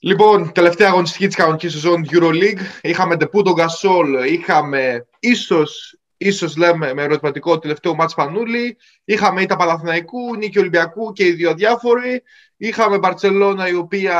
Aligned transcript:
Λοιπόν, 0.00 0.52
τελευταία 0.52 0.88
αγωνιστική 0.88 1.26
της 1.26 1.36
κανονικής 1.36 1.72
σεζόν 1.72 2.06
Euroleague. 2.10 2.60
Είχαμε 2.80 3.16
τον 3.16 3.52
Γκασόλ, 3.54 4.24
είχαμε 4.24 5.06
ίσως 5.18 5.98
ίσως 6.18 6.56
λέμε 6.56 6.94
με 6.94 7.02
ερωτηματικό 7.02 7.58
τελευταίο 7.58 7.94
μάτς 7.94 8.14
Πανούλη. 8.14 8.76
Είχαμε 9.04 9.42
ήττα 9.42 9.56
Παναθηναϊκού, 9.56 10.36
νίκη 10.36 10.58
Ολυμπιακού 10.58 11.12
και 11.12 11.26
οι 11.26 11.32
δύο 11.32 11.54
διάφοροι. 11.54 12.22
Είχαμε 12.56 12.98
Μπαρτσελώνα 12.98 13.68
η 13.68 13.74
οποία 13.74 14.16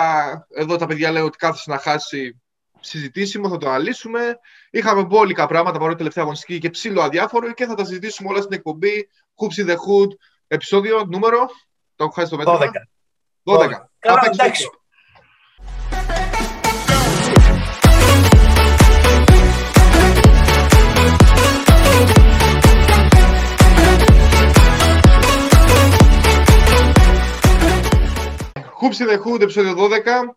εδώ 0.55 0.77
τα 0.77 0.87
παιδιά 0.87 1.11
λένε 1.11 1.25
ότι 1.25 1.37
κάθεσε 1.37 1.71
να 1.71 1.79
χάσει 1.79 2.41
συζητήσιμο, 2.81 3.49
θα 3.49 3.57
το 3.57 3.69
αναλύσουμε. 3.69 4.39
Είχαμε 4.71 5.05
μπόλικα 5.05 5.47
πράγματα 5.47 5.79
παρότι 5.79 5.97
τελευταία 5.97 6.23
αγωνιστική 6.23 6.59
και 6.59 6.71
ψήλο 6.71 7.03
αδιάφορο 7.03 7.53
και 7.53 7.67
θα 7.67 7.75
τα 7.75 7.85
συζητήσουμε 7.85 8.29
όλα 8.29 8.41
στην 8.41 8.53
εκπομπή 8.53 9.09
Hoops 9.35 9.65
in 9.65 9.71
the 9.71 9.75
Hood, 9.75 10.09
επεισόδιο 10.47 11.05
νούμερο. 11.05 11.47
Το 11.97 12.05
έχω 12.05 12.13
χάσει 12.13 12.31
το 12.31 12.37
μέτρο. 12.37 12.59
12. 12.59 12.61
12. 13.43 13.59
12. 13.59 13.69
Καλά, 13.99 14.21
εντάξει. 14.33 14.69
Hoops 28.81 29.01
in 29.01 29.09
the 29.09 29.19
Hood, 29.25 29.41
επεισόδιο 29.41 29.75
12. 29.77 30.37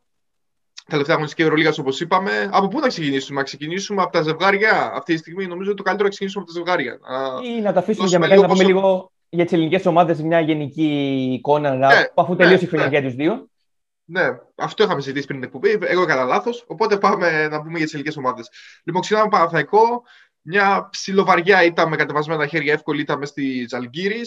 Τελευταία 0.87 1.15
αγωνιστική 1.15 1.41
Ευρωλίγας, 1.41 1.77
όπως 1.77 2.01
είπαμε. 2.01 2.49
Από 2.51 2.67
πού 2.67 2.79
να 2.79 2.87
ξεκινήσουμε, 2.87 3.39
να 3.39 3.45
ξεκινήσουμε 3.45 4.01
από 4.01 4.11
τα 4.11 4.21
ζευγάρια. 4.21 4.91
Αυτή 4.93 5.13
τη 5.13 5.19
στιγμή 5.19 5.47
νομίζω 5.47 5.69
ότι 5.69 5.77
το 5.77 5.83
καλύτερο 5.83 6.07
να 6.07 6.15
ξεκινήσουμε 6.15 6.43
από 6.43 6.53
τα 6.53 6.59
ζευγάρια. 6.59 6.99
Ή 7.57 7.61
να 7.61 7.73
τα 7.73 7.79
αφήσουμε 7.79 8.07
για 8.07 8.19
μετά, 8.19 8.35
να 8.35 8.47
πούμε 8.47 8.63
λίγο 8.63 9.11
για 9.29 9.43
τις 9.43 9.53
ελληνικές 9.53 9.85
ομάδες, 9.85 10.21
μια 10.21 10.39
γενική 10.39 11.29
εικόνα, 11.33 11.75
ναι, 11.75 12.03
αφού 12.15 12.35
τελείωσε 12.35 12.57
ναι, 12.57 12.67
η 12.67 12.67
χρονιά 12.67 12.99
ναι. 12.99 13.07
τους 13.07 13.15
δύο. 13.15 13.49
Ναι, 14.05 14.27
αυτό 14.55 14.83
είχαμε 14.83 15.01
συζητήσει 15.01 15.27
πριν 15.27 15.39
την 15.39 15.47
εκπομπή. 15.47 15.85
Εγώ 15.91 16.01
έκανα 16.01 16.23
λάθος. 16.23 16.63
Οπότε 16.67 16.97
πάμε 16.97 17.47
να 17.47 17.61
πούμε 17.61 17.77
για 17.77 17.83
τις 17.85 17.93
ελληνικές 17.93 18.17
ομάδες. 18.17 18.49
Λοιπόν, 18.83 19.01
ξεκινάμε 19.01 19.29
Παναθαϊκό. 19.29 20.03
Μια 20.41 20.87
ψιλοβαριά 20.91 21.63
ήταν 21.63 21.89
με 21.89 21.95
κατεβασμένα 21.95 22.47
χέρια, 22.47 22.73
εύκολη 22.73 23.01
ήταν 23.01 23.25
στη 23.25 23.65
Ζαλγκύρη. 23.69 24.21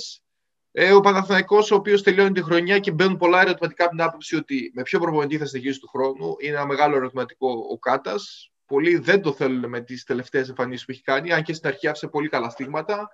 Ε, 0.76 0.92
ο 0.92 1.00
Παναθηναϊκός, 1.00 1.70
ο 1.70 1.74
οποίος 1.74 2.02
τελειώνει 2.02 2.32
τη 2.32 2.42
χρονιά 2.42 2.78
και 2.78 2.90
μπαίνουν 2.90 3.16
πολλά 3.16 3.40
ερωτηματικά 3.40 3.84
από 3.84 3.92
την 3.92 4.02
άποψη 4.02 4.36
ότι 4.36 4.72
με 4.74 4.82
ποιο 4.82 4.98
προπονητή 4.98 5.38
θα 5.38 5.46
συνεχίσει 5.46 5.80
του 5.80 5.88
χρόνου. 5.88 6.36
Είναι 6.38 6.56
ένα 6.56 6.66
μεγάλο 6.66 6.96
ερωτηματικό 6.96 7.66
ο 7.70 7.78
Κάτας. 7.78 8.52
Πολλοί 8.66 8.96
δεν 8.96 9.22
το 9.22 9.32
θέλουν 9.32 9.68
με 9.68 9.80
τις 9.80 10.04
τελευταίες 10.04 10.48
εμφανίσεις 10.48 10.84
που 10.84 10.90
έχει 10.90 11.02
κάνει, 11.02 11.32
αν 11.32 11.42
και 11.42 11.52
στην 11.52 11.68
αρχή 11.68 11.88
άφησε 11.88 12.08
πολύ 12.08 12.28
καλά 12.28 12.50
στίγματα. 12.50 13.08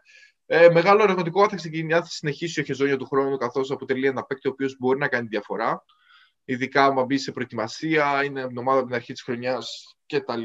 Ε, 0.47 0.69
μεγάλο 0.69 1.03
ερωτηματικό 1.03 1.43
αν 1.43 1.49
θα 1.49 1.57
ξεκινήσει, 1.57 1.95
αν 1.95 2.03
θα 2.03 2.09
συνεχίσει 2.11 2.61
ο 2.61 2.63
Χεζόνια 2.63 2.97
του 2.97 3.07
χρόνου, 3.07 3.37
καθώς 3.37 3.71
αποτελεί 3.71 4.07
ένα 4.07 4.25
παίκτη 4.25 4.49
ο 4.49 4.51
οποίος 4.51 4.77
μπορεί 4.79 4.99
να 4.99 5.09
κάνει 5.09 5.27
διαφορά. 5.27 5.85
Ειδικά 6.45 6.85
άμα 6.85 7.05
μπει 7.05 7.19
σε 7.19 7.33
προετοιμασία, 7.33 8.25
είναι 8.25 8.49
ομάδα 8.55 8.79
από 8.79 8.87
την 8.87 8.97
αρχή 8.97 9.13
της 9.13 9.23
χρονιάς 9.23 9.97
κτλ. 10.07 10.45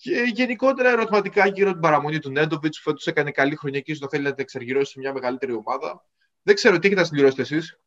Και 0.00 0.30
γενικότερα 0.34 0.88
ερωτηματικά 0.88 1.46
γύρω 1.46 1.72
την 1.72 1.80
παραμονή 1.80 2.18
του 2.18 2.30
Νέντοβιτς, 2.30 2.76
που 2.76 2.90
φέτος 2.90 3.06
έκανε 3.06 3.30
καλή 3.30 3.56
χρονιά 3.56 3.80
και 3.80 3.96
το 3.96 4.06
θέλει 4.10 4.22
να 4.22 4.34
τα 4.34 4.42
εξαργυρώσει 4.42 4.92
σε 4.92 4.98
μια 4.98 5.12
μεγαλύτερη 5.12 5.52
ομάδα. 5.52 6.04
Δεν 6.42 6.54
ξέρω, 6.54 6.78
τι 6.78 6.86
έχετε 6.86 7.00
να 7.00 7.06
συμπληρώσετε 7.06 7.42
εσείς; 7.42 7.80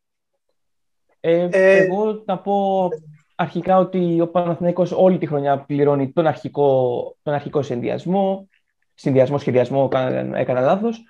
Ε, 1.20 1.48
ε, 1.52 1.78
εγώ 1.78 2.24
να 2.26 2.40
πω 2.40 2.88
αρχικά 3.36 3.78
ότι 3.78 4.22
ο 4.22 4.28
Παναθηναίκος 4.28 4.92
όλη 4.92 5.18
τη 5.18 5.26
χρονιά 5.26 5.60
πληρώνει 5.60 6.12
τον 6.12 6.28
αρχικό, 6.28 7.16
τον 7.22 7.34
αρχικό 7.34 7.62
συνδυασμό. 7.62 8.50
Συνδυασμό, 8.94 9.38
σχεδιασμό, 9.38 9.90
έκανα 10.34 10.62
λάθος. 10.62 11.04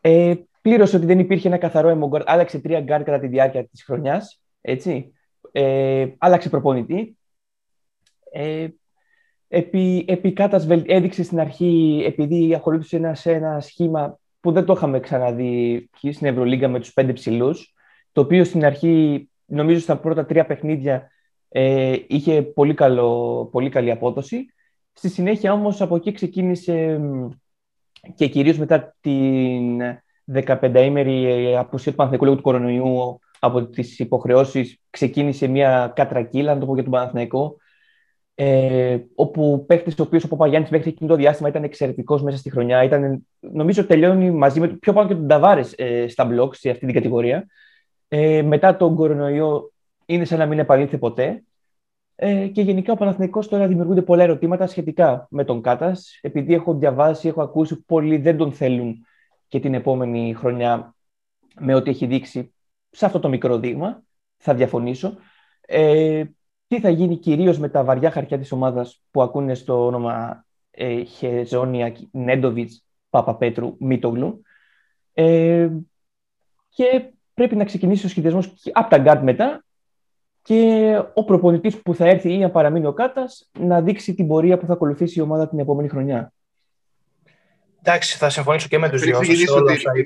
Ε, 0.00 0.34
πλήρωσε 0.60 0.96
ότι 0.96 1.06
δεν 1.06 1.18
υπήρχε 1.18 1.48
ένα 1.48 1.58
καθαρόαιμο 1.58 1.88
γκαρντ. 1.88 2.22
Άλλαξε 2.30 2.58
τρία 2.58 2.80
γκαρντ 2.80 3.02
κατά 3.02 3.18
τη 3.18 3.26
διάρκεια 3.26 3.66
της 3.66 3.84
χρονιάς. 3.84 4.40
Ε, 5.52 6.06
άλλαξε 6.18 6.48
προπονητή. 6.48 7.16
Ε, 8.32 8.68
Επί, 9.54 10.04
επί 10.08 10.32
Κάτας 10.32 10.66
έδειξε 10.86 11.22
στην 11.22 11.40
αρχή, 11.40 12.02
επειδή 12.06 12.54
ακολούθησε 12.54 13.14
σε 13.14 13.32
ένα 13.32 13.60
σχήμα 13.60 14.18
που 14.40 14.52
δεν 14.52 14.64
το 14.64 14.72
είχαμε 14.72 15.00
ξαναδεί 15.00 15.88
στην 16.12 16.26
Ευρωλίγκα 16.26 16.68
με 16.68 16.80
τους 16.80 16.92
πέντε 16.92 17.12
ψηλούς, 17.12 17.74
το 18.12 18.20
οποίο 18.20 18.44
στην 18.44 18.64
αρχή, 18.64 19.28
νομίζω 19.44 19.80
στα 19.80 19.96
πρώτα 19.96 20.26
τρία 20.26 20.46
παιχνίδια, 20.46 21.10
ε, 21.48 21.96
είχε 22.06 22.42
πολύ, 22.42 22.74
καλό, 22.74 23.48
πολύ 23.52 23.68
καλή 23.68 23.90
απόδοση. 23.90 24.46
Στη 24.92 25.08
συνέχεια 25.08 25.52
όμως 25.52 25.80
από 25.80 25.96
εκεί 25.96 26.12
ξεκίνησε 26.12 27.00
και 28.14 28.28
κυρίως 28.28 28.58
μετά 28.58 28.96
την 29.00 29.80
15ημερη 30.32 31.54
απουσία 31.58 31.90
του 31.90 31.96
Παναθηναϊκού 31.96 32.36
του 32.36 32.42
κορονοϊού 32.42 33.18
από 33.38 33.66
τις 33.66 33.98
υποχρεώσεις 33.98 34.80
ξεκίνησε 34.90 35.46
μια 35.46 35.92
κατρακύλα, 35.94 36.54
να 36.54 36.60
το 36.60 36.66
πω 36.66 36.74
για 36.74 36.82
τον 36.82 36.92
Παναθηναϊκό, 36.92 37.56
ε, 38.34 38.98
όπου 39.14 39.64
παίχτης 39.66 39.98
ο 39.98 40.02
οποίος 40.02 40.24
ο 40.24 40.28
Παπαγιάννης 40.28 40.70
μέχρι 40.70 40.90
εκείνο 40.90 41.08
το 41.08 41.16
διάστημα 41.16 41.48
ήταν 41.48 41.64
εξαιρετικός 41.64 42.22
μέσα 42.22 42.36
στη 42.36 42.50
χρονιά. 42.50 42.82
Ήταν, 42.82 43.26
νομίζω 43.40 43.86
τελειώνει 43.86 44.30
μαζί 44.30 44.60
με 44.60 44.68
πιο 44.68 44.92
πάνω 44.92 45.08
και 45.08 45.14
τον 45.14 45.28
Ταβάρες 45.28 45.74
ε, 45.76 46.08
στα 46.08 46.24
μπλοκ 46.24 46.54
σε 46.54 46.70
αυτή 46.70 46.86
την 46.86 46.94
κατηγορία. 46.94 47.46
Ε, 48.08 48.42
μετά 48.42 48.76
τον 48.76 48.94
κορονοϊό 48.94 49.72
είναι 50.06 50.24
σαν 50.24 50.38
να 50.38 50.46
μην 50.46 50.58
επανήλθε 50.58 50.98
ποτέ. 50.98 51.42
Ε, 52.14 52.46
και 52.46 52.62
γενικά 52.62 52.92
ο 52.92 52.96
Παναθηναϊκός 52.96 53.48
τώρα 53.48 53.66
δημιουργούνται 53.66 54.02
πολλά 54.02 54.22
ερωτήματα 54.22 54.66
σχετικά 54.66 55.26
με 55.30 55.44
τον 55.44 55.62
Κάτας. 55.62 56.18
Επειδή 56.20 56.54
έχω 56.54 56.74
διαβάσει, 56.74 57.28
έχω 57.28 57.42
ακούσει 57.42 57.84
πολλοί 57.84 58.16
δεν 58.16 58.36
τον 58.36 58.52
θέλουν 58.52 59.06
και 59.48 59.60
την 59.60 59.74
επόμενη 59.74 60.34
χρονιά 60.34 60.94
με 61.60 61.74
ό,τι 61.74 61.90
έχει 61.90 62.06
δείξει 62.06 62.54
σε 62.90 63.06
αυτό 63.06 63.18
το 63.18 63.28
μικρό 63.28 63.58
δείγμα. 63.58 64.02
Θα 64.36 64.54
διαφωνήσω. 64.54 65.16
Ε, 65.60 66.24
τι 66.72 66.80
θα 66.80 66.88
γίνει 66.88 67.16
κυρίως 67.16 67.58
με 67.58 67.68
τα 67.68 67.84
βαριά 67.84 68.10
χαρτιά 68.10 68.38
της 68.38 68.52
ομάδας 68.52 69.02
που 69.10 69.22
ακούνε 69.22 69.54
στο 69.54 69.86
όνομα 69.86 70.44
ε, 70.70 71.02
Χεζόνια, 71.02 71.96
Νέντοβιτς, 72.10 72.84
Παπαπέτρου, 73.10 73.76
Μίτογλου; 73.78 74.42
Ε, 75.12 75.68
και 76.68 77.12
πρέπει 77.34 77.56
να 77.56 77.64
ξεκινήσει 77.64 78.06
ο 78.06 78.08
σχεδιασμός 78.08 78.54
από 78.72 78.90
τα 78.90 78.98
γκαρντ 78.98 79.22
μετά 79.22 79.64
και 80.42 81.02
ο 81.14 81.24
προπονητής 81.24 81.76
που 81.76 81.94
θα 81.94 82.06
έρθει 82.06 82.32
ή 82.32 82.38
να 82.38 82.50
παραμείνει 82.50 82.86
ο 82.86 82.92
Κάτας 82.92 83.50
να 83.58 83.80
δείξει 83.80 84.14
την 84.14 84.26
πορεία 84.26 84.58
που 84.58 84.66
θα 84.66 84.72
ακολουθήσει 84.72 85.18
η 85.18 85.22
ομάδα 85.22 85.48
την 85.48 85.58
επόμενη 85.58 85.88
χρονιά. 85.88 86.32
Εντάξει, 87.82 88.16
θα 88.16 88.30
συμφωνήσω 88.30 88.68
και 88.68 88.78
με 88.78 88.88
τους 88.88 89.02
δύο. 89.02 89.18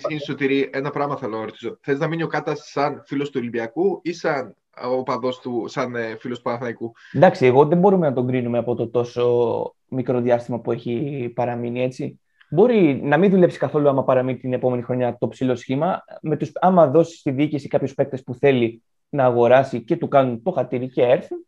Πριν 0.02 0.20
Σωτήρη, 0.20 0.70
ένα 0.72 0.90
πράγμα 0.90 1.16
θέλω 1.16 1.36
να 1.38 1.44
ρωτήσω. 1.44 1.78
Θες 1.80 1.98
να 1.98 2.06
μείνει 2.06 2.22
ο 2.22 2.26
Κάτας 2.26 2.70
σαν 2.70 3.02
φίλος 3.06 3.30
του 3.30 3.38
Ολυμπιακού 3.40 4.00
ή 4.02 4.12
σαν 4.12 4.56
οπαδός 4.84 5.38
του, 5.38 5.64
σαν 5.68 5.94
ε, 5.94 6.16
φίλος 6.18 6.36
του 6.36 6.42
Παναθηναϊκού. 6.42 6.92
Εντάξει, 7.12 7.46
εγώ 7.46 7.64
δεν 7.64 7.78
μπορούμε 7.78 8.08
να 8.08 8.14
τον 8.14 8.26
κρίνουμε 8.26 8.58
από 8.58 8.74
το 8.74 8.88
τόσο 8.88 9.74
μικρό 9.88 10.20
διάστημα 10.20 10.60
που 10.60 10.72
έχει 10.72 11.32
παραμείνει 11.34 11.82
έτσι. 11.82 12.20
Μπορεί 12.50 13.00
να 13.02 13.16
μην 13.16 13.30
δουλέψει 13.30 13.58
καθόλου 13.58 13.88
άμα 13.88 14.04
παραμείνει 14.04 14.38
την 14.38 14.52
επόμενη 14.52 14.82
χρονιά 14.82 15.16
το 15.18 15.28
ψηλό 15.28 15.54
σχήμα. 15.54 16.04
Με 16.20 16.36
τους, 16.36 16.50
άμα 16.54 16.86
δώσει 16.88 17.16
στη 17.16 17.30
διοίκηση 17.30 17.68
κάποιους 17.68 17.94
παίκτες 17.94 18.22
που 18.22 18.34
θέλει 18.34 18.82
να 19.08 19.24
αγοράσει 19.24 19.84
και 19.84 19.96
του 19.96 20.08
κάνουν 20.08 20.42
το 20.42 20.50
χατήρι 20.50 20.88
και 20.88 21.02
έρθουν, 21.02 21.46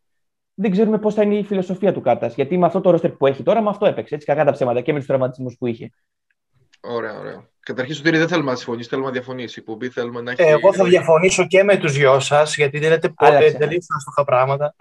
δεν 0.53 0.71
ξέρουμε 0.71 0.97
πώς 0.97 1.13
θα 1.13 1.23
είναι 1.23 1.35
η 1.35 1.43
φιλοσοφία 1.43 1.93
του 1.93 2.01
Κάτας. 2.01 2.35
Γιατί 2.35 2.57
με 2.57 2.65
αυτό 2.65 2.81
το 2.81 2.89
ρόστερ 2.89 3.11
που 3.11 3.27
έχει 3.27 3.43
τώρα, 3.43 3.61
με 3.61 3.69
αυτό 3.69 3.85
έπαιξε. 3.85 4.15
Έτσι, 4.15 4.27
κακά 4.27 4.45
τα 4.45 4.51
ψέματα 4.51 4.81
και 4.81 4.91
με 4.91 4.97
τους 4.97 5.07
τραυματισμούς 5.07 5.57
που 5.57 5.67
είχε. 5.67 5.91
Ωραία, 6.81 7.19
ωραία. 7.19 7.47
Καταρχήν, 7.59 7.95
Σωτήρη, 7.95 8.17
δεν 8.17 8.27
θέλουμε 8.27 8.51
να 8.51 8.57
συμφωνήσει, 8.57 8.89
θέλουμε 8.89 9.07
να 9.07 9.13
διαφωνήσει. 9.13 9.63
Η 9.81 9.89
θέλουμε 9.89 10.21
να 10.21 10.31
έχει... 10.31 10.41
Εγώ 10.41 10.73
θα 10.73 10.83
διαφωνήσω 10.83 11.47
και 11.47 11.63
με 11.63 11.77
τους 11.77 11.93
δυο 11.93 12.19
σας, 12.19 12.55
γιατί 12.55 12.79
δεν 12.79 12.89
λέτε 12.89 13.09
ποτέ 13.09 13.51
τελείω 13.51 13.79
άστοχα 13.95 14.23
πράγματα. 14.25 14.75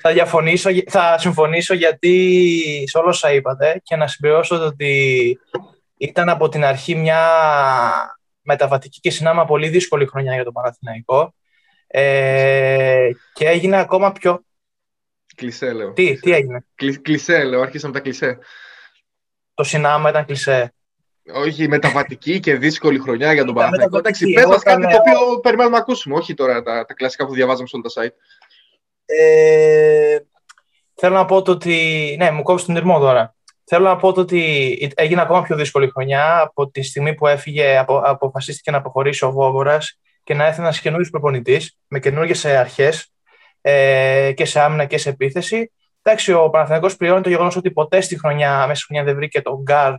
θα, 0.00 0.12
διαφωνήσω, 0.12 0.70
θα 0.86 1.18
συμφωνήσω 1.18 1.74
γιατί 1.74 2.84
σε 2.86 2.98
όλα 2.98 3.08
όσα 3.08 3.32
είπατε 3.32 3.80
και 3.82 3.96
να 3.96 4.06
συμπληρώσω 4.06 4.64
ότι 4.64 5.38
ήταν 5.96 6.28
από 6.28 6.48
την 6.48 6.64
αρχή 6.64 6.94
μια 6.94 7.20
μεταβατική 8.40 9.00
και 9.00 9.10
συνάμα 9.10 9.44
πολύ 9.44 9.68
δύσκολη 9.68 10.06
χρονιά 10.06 10.34
για 10.34 10.44
τον 10.44 10.52
Παναθηναϊκό. 10.52 11.34
Ε, 11.86 13.10
και 13.32 13.48
έγινε 13.48 13.76
ακόμα 13.76 14.12
πιο 14.12 14.44
Κλισέ, 15.40 15.72
λέω. 15.72 15.92
Τι, 15.92 16.20
τι 16.20 16.32
έγινε; 16.32 16.64
κλισέ, 17.02 17.44
λέω. 17.44 17.60
Άρχισαν 17.60 17.92
τα 17.92 18.00
κλισέ. 18.00 18.38
Το 19.54 19.64
συνάμα 19.64 20.10
ήταν 20.10 20.24
κλισέ. 20.24 20.74
Όχι, 21.34 21.68
μεταβατική 21.68 22.40
και 22.40 22.56
δύσκολη 22.56 22.98
χρονιά 22.98 23.32
για 23.32 23.44
τον 23.44 23.54
Παναθηναϊκό. 23.54 23.98
Εντάξει, 23.98 24.32
πες 24.32 24.44
μας 24.44 24.62
κάτι 24.62 24.82
το 24.82 24.96
οποίο 24.96 25.40
περιμένουμε 25.40 25.76
να 25.76 25.82
ακούσουμε. 25.82 26.16
Όχι 26.16 26.34
τώρα 26.34 26.62
τα, 26.62 26.84
τα 26.84 26.94
κλασικά 26.94 27.26
που 27.26 27.34
διαβάζαμε 27.34 27.68
σε 27.68 27.76
όλα 27.76 27.84
τα 27.92 28.02
site. 28.02 28.14
Ε, 29.04 30.18
θέλω 30.94 31.14
να 31.14 31.24
πω 31.24 31.42
το 31.42 31.50
ότι... 31.52 32.16
Ναι, 32.18 32.30
μου 32.30 32.42
κόβει 32.42 32.64
τον 32.64 32.76
ήρμό 32.76 32.98
τώρα. 32.98 33.34
Θέλω 33.64 33.84
να 33.84 33.96
πω 33.96 34.08
ότι 34.08 34.92
έγινε 34.94 35.20
ακόμα 35.20 35.42
πιο 35.42 35.56
δύσκολη 35.56 35.90
χρονιά 35.90 36.40
από 36.40 36.70
τη 36.70 36.82
στιγμή 36.82 37.14
που 37.14 37.26
έφυγε, 37.26 37.78
απο, 37.78 38.02
αποφασίστηκε 38.04 38.70
να 38.70 38.76
αποχωρήσει 38.76 39.24
ο 39.24 39.30
Βόβορας 39.30 39.98
και 40.24 40.34
να 40.34 40.46
έρθει 40.46 40.60
ένας 40.60 40.80
καινούριος 40.80 41.10
προπονητής 41.10 41.76
με 41.88 41.98
καινούργιες 41.98 42.44
αρχές 42.44 43.12
ε, 43.60 44.32
και 44.36 44.44
σε 44.44 44.60
άμυνα 44.60 44.84
και 44.84 44.98
σε 44.98 45.08
επίθεση. 45.08 45.72
Εντάξει, 46.02 46.32
ο 46.32 46.50
Παναθηναϊκός 46.50 46.96
πληρώνει 46.96 47.22
το 47.22 47.28
γεγονός 47.28 47.56
ότι 47.56 47.70
ποτέ 47.70 48.00
στη 48.00 48.18
χρονιά, 48.18 48.58
μέσα 48.66 48.74
στη 48.74 48.84
χρονιά 48.84 49.04
δεν 49.04 49.14
βρήκε 49.14 49.42
τον 49.42 49.62
Γκάρ 49.62 49.94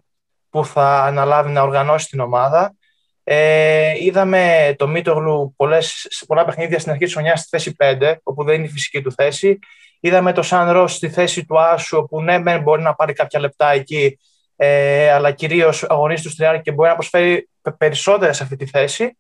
που 0.51 0.65
θα 0.65 1.03
αναλάβει 1.03 1.51
να 1.51 1.61
οργανώσει 1.61 2.07
την 2.07 2.19
ομάδα. 2.19 2.75
Ε, 3.23 3.93
είδαμε 4.03 4.75
το 4.77 4.87
Μίτογλου 4.87 5.53
πολλές, 5.55 6.07
πολλά 6.27 6.45
παιχνίδια 6.45 6.79
στην 6.79 6.91
αρχή 6.91 7.03
της 7.03 7.13
χρονιάς 7.13 7.39
στη 7.39 7.49
θέση 7.49 7.75
5, 7.79 8.15
όπου 8.23 8.43
δεν 8.43 8.55
είναι 8.55 8.65
η 8.65 8.69
φυσική 8.69 9.01
του 9.01 9.11
θέση. 9.11 9.59
Είδαμε 9.99 10.33
το 10.33 10.41
Σαν 10.41 10.71
Ρος 10.71 10.93
στη 10.93 11.09
θέση 11.09 11.45
του 11.45 11.59
Άσου, 11.59 11.97
όπου 11.97 12.21
ναι, 12.21 12.39
μεν 12.39 12.61
μπορεί 12.61 12.81
να 12.81 12.95
πάρει 12.95 13.13
κάποια 13.13 13.39
λεπτά 13.39 13.71
εκεί, 13.71 14.19
ε, 14.55 15.11
αλλά 15.11 15.31
κυρίως 15.31 15.83
αγωνίζει 15.83 16.23
του 16.23 16.35
τριάρι 16.35 16.61
και 16.61 16.71
μπορεί 16.71 16.89
να 16.89 16.95
προσφέρει 16.95 17.49
περισσότερα 17.77 18.33
σε 18.33 18.43
αυτή 18.43 18.55
τη 18.55 18.65
θέση. 18.65 19.17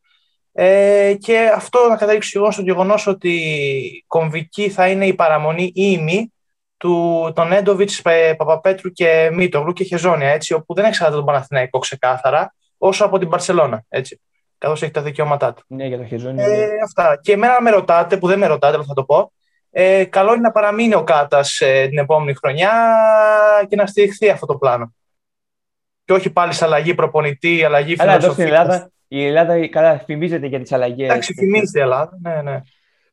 Ε, 0.53 1.13
και 1.19 1.51
αυτό 1.55 1.87
να 1.89 1.95
καταλήξει 1.95 2.31
εγώ 2.35 2.51
στο 2.51 2.61
γεγονός 2.61 3.07
ότι 3.07 4.03
κομβική 4.07 4.69
θα 4.69 4.87
είναι 4.87 5.05
η 5.05 5.13
παραμονή 5.13 5.63
ή 5.63 5.71
η 5.73 5.97
μη 5.97 6.33
του, 6.81 7.31
τον 7.35 7.51
Έντοβιτ, 7.51 7.89
Παπαπέτρου 8.37 8.89
και 8.91 9.29
Μίτογλου 9.33 9.73
και 9.73 9.83
Χεζόνια, 9.83 10.29
έτσι, 10.29 10.53
όπου 10.53 10.73
δεν 10.73 10.85
εξαρτάται 10.85 11.17
τον 11.17 11.25
Παναθηναϊκό 11.25 11.79
ξεκάθαρα, 11.79 12.53
όσο 12.77 13.05
από 13.05 13.17
την 13.17 13.29
Παρσελώνα, 13.29 13.83
έτσι, 13.89 14.21
καθώς 14.57 14.81
έχει 14.81 14.91
τα 14.91 15.01
δικαιώματά 15.01 15.53
του. 15.53 15.63
Ναι, 15.67 15.85
για 15.85 15.97
το 15.97 16.05
Χεζόνια. 16.05 16.45
Ε, 16.45 16.67
αυτά. 16.85 17.19
Και 17.21 17.31
εμένα 17.31 17.61
με 17.61 17.69
ρωτάτε, 17.69 18.17
που 18.17 18.27
δεν 18.27 18.39
με 18.39 18.45
ρωτάτε, 18.47 18.75
αλλά 18.75 18.83
θα 18.87 18.93
το 18.93 19.03
πω, 19.03 19.31
ε, 19.71 20.03
καλό 20.05 20.31
είναι 20.31 20.41
να 20.41 20.51
παραμείνει 20.51 20.95
ο 20.95 21.03
Κάτας 21.03 21.59
ε, 21.59 21.87
την 21.87 21.97
επόμενη 21.97 22.33
χρονιά 22.33 22.71
και 23.69 23.75
να 23.75 23.85
στηριχθεί 23.85 24.29
αυτό 24.29 24.45
το 24.45 24.57
πλάνο. 24.57 24.95
Και 26.05 26.13
όχι 26.13 26.29
πάλι 26.29 26.53
σε 26.53 26.65
αλλαγή 26.65 26.93
προπονητή, 26.93 27.63
αλλαγή 27.63 27.95
φιλοσοφία. 27.95 28.13
Αλλά 28.13 28.23
εδώ 28.23 28.33
στην 28.33 28.45
Ελλάδα, 28.45 28.91
η 29.07 29.25
Ελλάδα 29.25 29.67
καλά 29.67 29.99
φημίζεται 30.05 30.47
για 30.47 30.59
τις 30.59 30.71
αλλαγές. 30.71 31.09
Εντάξει, 31.09 31.33
φημίζεται 31.33 31.79
η 31.79 31.81
Ελλάδα, 31.81 32.17
ναι, 32.21 32.41
ναι. 32.41 32.61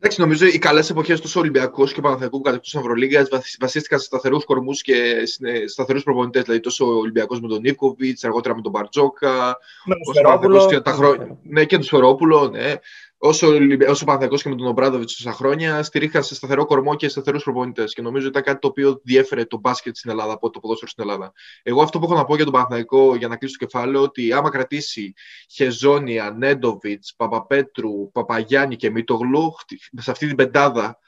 Εντάξει, 0.01 0.21
νομίζω 0.21 0.47
οι 0.47 0.59
καλές 0.59 0.91
εποχές 0.91 1.21
του 1.21 1.31
Ολυμπιακούς 1.35 1.93
και 1.93 2.01
Παναθηναϊκούς 2.01 2.41
κατά 2.43 2.61
του 2.61 2.79
Ευρωλίγα 2.79 3.27
βασίστηκαν 3.61 3.99
σε 3.99 4.05
σταθερούς 4.05 4.45
κορμούς 4.45 4.83
και 4.83 5.23
σταθερούς 5.67 6.03
προπονητές. 6.03 6.43
Δηλαδή 6.43 6.61
τόσο 6.61 6.87
ο 6.87 6.99
Ολυμπιακός 6.99 7.41
με 7.41 7.49
τον 7.49 7.61
Νίκοβιτς, 7.61 8.25
αργότερα 8.25 8.55
με 8.55 8.61
τον 8.61 8.73
Μπαρτζόκα. 8.73 9.57
Με 9.85 9.95
τον 9.95 10.15
Σφερόπουλο. 10.15 11.39
Ναι, 11.43 11.65
και 11.65 11.75
τον 11.75 11.85
Σφερόπουλο, 11.85 12.49
ναι 12.49 12.75
όσο, 13.19 13.49
όσο 13.89 14.05
Παναθηναϊκό 14.05 14.37
και 14.37 14.49
με 14.49 14.55
τον 14.55 14.67
Ομπράντοβιτς 14.67 15.09
τόσα 15.09 15.33
χρόνια, 15.33 15.83
στηρίχθηκαν 15.83 16.23
σε 16.25 16.35
σταθερό 16.35 16.65
κορμό 16.65 16.95
και 16.95 17.09
σταθερούς 17.09 17.43
προπονητές. 17.43 17.95
Και 17.95 18.03
νομίζω 18.03 18.29
ότι 18.29 18.39
ήταν 18.39 18.43
κάτι 18.43 18.61
το 18.61 18.69
οποίο 18.69 19.01
διέφερε 19.05 19.45
το 19.45 19.59
μπάσκετ 19.59 19.97
στην 19.97 20.11
Ελλάδα 20.11 20.33
από 20.33 20.51
το 20.51 20.61
ποδόσφαιρο 20.61 20.91
στην 20.91 21.05
Ελλάδα. 21.05 21.33
Εγώ 21.63 21.83
αυτό 21.83 21.99
που 21.99 22.05
έχω 22.05 22.15
να 22.15 22.25
πω 22.25 22.35
για 22.35 22.45
τον 22.45 22.53
Παναθηναϊκό, 22.53 23.15
για 23.15 23.29
να 23.29 23.37
κλείσω 23.37 23.57
το 23.59 23.65
κεφάλαιο, 23.67 24.03
ότι 24.03 24.33
άμα 24.33 24.51
κρατήσει 24.51 25.15
Χεζόνια, 25.51 26.31
Νέντοβιτς, 26.31 27.15
Παπαπέτρου, 27.17 28.11
Παπαγιάννη 28.13 28.77
και 28.77 28.91
Μίτογλου, 28.91 29.55
σε 29.97 30.11
αυτή 30.11 30.27
την 30.27 30.37
πεντάδα 30.37 30.99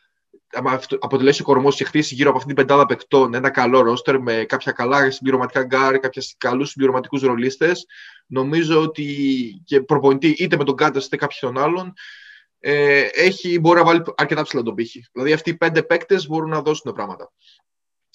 άμα 0.52 0.80
αποτελέσει 0.98 1.42
ο 1.42 1.44
κορμός 1.44 1.76
και 1.76 1.84
χτίσει 1.84 2.14
γύρω 2.14 2.28
από 2.28 2.38
αυτή 2.38 2.54
την 2.54 2.64
πεντάδα 2.64 2.86
παικτών 2.86 3.34
ένα 3.34 3.50
καλό 3.50 3.80
ρόστερ 3.80 4.20
με 4.20 4.44
κάποια 4.48 4.72
καλά 4.72 5.10
συμπληρωματικά 5.10 5.64
γκαρντ, 5.64 5.98
κάποιους 5.98 6.22
καλούς 6.38 6.70
συμπληρωματικούς 6.70 7.22
ρολίστες, 7.22 7.86
νομίζω 8.26 8.82
ότι 8.82 9.06
και 9.64 9.80
προπονητή 9.80 10.28
είτε 10.38 10.56
με 10.56 10.64
τον 10.64 10.76
Κάντα 10.76 11.00
είτε 11.04 11.16
κάποιον 11.16 11.58
άλλον, 11.58 11.92
ε, 12.60 13.06
έχει, 13.12 13.60
μπορεί 13.60 13.78
να 13.78 13.84
βάλει 13.84 14.02
αρκετά 14.16 14.42
ψηλά 14.42 14.62
τον 14.62 14.74
πύχη. 14.74 15.04
Δηλαδή 15.12 15.32
αυτοί 15.32 15.50
οι 15.50 15.56
πέντε 15.56 15.82
παίκτες 15.82 16.26
μπορούν 16.26 16.50
να 16.50 16.62
δώσουν 16.62 16.92
πράγματα. 16.92 17.32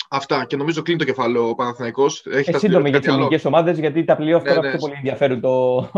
Αυτά 0.10 0.46
και 0.46 0.56
νομίζω 0.56 0.82
κλείνει 0.82 1.00
το 1.00 1.06
κεφάλαιο 1.06 1.50
ο 1.50 1.56
Παναθηναϊκός. 1.56 2.26
Έχει 2.26 2.56
ε, 2.56 2.58
σύντομη 2.58 2.90
για 2.90 3.00
τις 3.00 3.08
ελληνικές 3.08 3.46
ομάδες, 3.46 3.80
γιατί 3.80 4.04
τα 4.04 4.16
πλοία 4.16 4.42
ναι, 4.44 4.54
ναι. 4.54 4.70
πιο 4.70 4.80
πολύ 4.80 4.94
ενδιαφέρουν 4.96 5.42
το, 5.42 5.90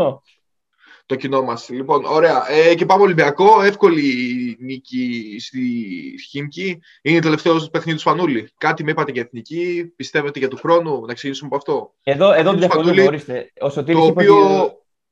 το 1.08 1.14
κοινό 1.14 1.42
μας. 1.42 1.68
Λοιπόν, 1.68 2.04
ωραία. 2.04 2.50
Ε, 2.50 2.74
και 2.74 2.86
πάμε 2.86 3.02
Ολυμπιακό. 3.02 3.62
Εύκολη 3.62 4.02
νίκη 4.60 5.36
στη 5.38 5.60
Χίμκι. 6.30 6.80
Είναι 7.02 7.18
το 7.18 7.22
τελευταίο 7.22 7.68
παιχνίδι 7.70 7.96
του 7.96 8.00
Σπανούλη. 8.00 8.50
Κάτι 8.58 8.84
με 8.84 8.90
είπατε 8.90 9.12
για 9.12 9.22
εθνική. 9.22 9.92
Πιστεύετε 9.96 10.38
για 10.38 10.48
του 10.48 10.56
χρόνου. 10.56 11.04
Να 11.06 11.14
ξεκινήσουμε 11.14 11.48
από 11.52 11.56
αυτό. 11.56 11.94
Εδώ, 12.02 12.32
εδώ 12.32 12.52
διαφωνούμε, 12.52 13.02
ορίστε. 13.02 13.52
Ο 13.60 13.70
Σωτήρης 13.70 14.00
το 14.00 14.06
οποίο... 14.06 14.36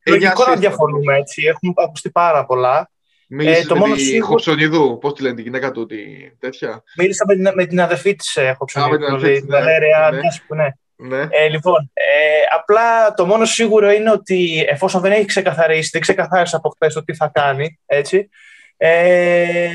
Λογικό 0.07 0.45
να 0.47 0.57
διαφωνούμε 0.57 1.17
έτσι. 1.17 1.43
Έχουν 1.47 1.75
ακουστεί 1.77 2.11
πάρα 2.11 2.47
πολλά. 2.47 2.91
Μίλησες 3.29 3.65
ε, 3.65 3.67
το 3.67 3.75
με 3.75 3.81
μόνο 3.81 3.95
τη 3.95 4.01
σίγουρο... 4.01 4.27
Χοψονιδού, 4.27 4.99
πώς 4.99 5.15
τη 5.15 5.23
λένε 5.23 5.35
την 5.35 5.45
γυναίκα 5.45 5.71
του, 5.71 5.87
τη... 5.87 5.97
τέτοια; 6.39 6.83
Μίλησα 6.97 7.25
με 7.27 7.35
την, 7.35 7.51
με 7.55 7.67
την 7.67 7.81
αδερφή 7.81 8.15
της 8.15 8.37
ε, 8.37 8.55
Χοψονιδού, 8.59 8.97
δηλαδή, 8.97 9.39
την 9.39 9.49
Βαλέρια, 9.51 10.11
ναι. 10.55 10.69
Ναι. 10.97 11.17
ναι. 11.17 11.25
Ναι. 11.25 11.29
Ε, 11.31 11.49
λοιπόν, 11.49 11.91
ε, 11.93 12.57
απλά 12.57 13.15
το 13.15 13.27
μόνο 13.27 13.45
σίγουρο 13.45 13.91
είναι 13.91 14.11
ότι 14.11 14.65
εφόσον 14.69 15.01
δεν 15.01 15.13
έχει 15.13 15.25
ξεκαθαρίσει, 15.25 15.91
δεν 15.93 16.01
ξεκαθάρισε 16.01 16.57
από 16.57 16.69
χθες 16.69 16.95
το 16.95 17.05
τι 17.05 17.15
θα 17.15 17.31
κάνει, 17.35 17.79
έτσι, 17.87 18.29
ε, 18.77 19.69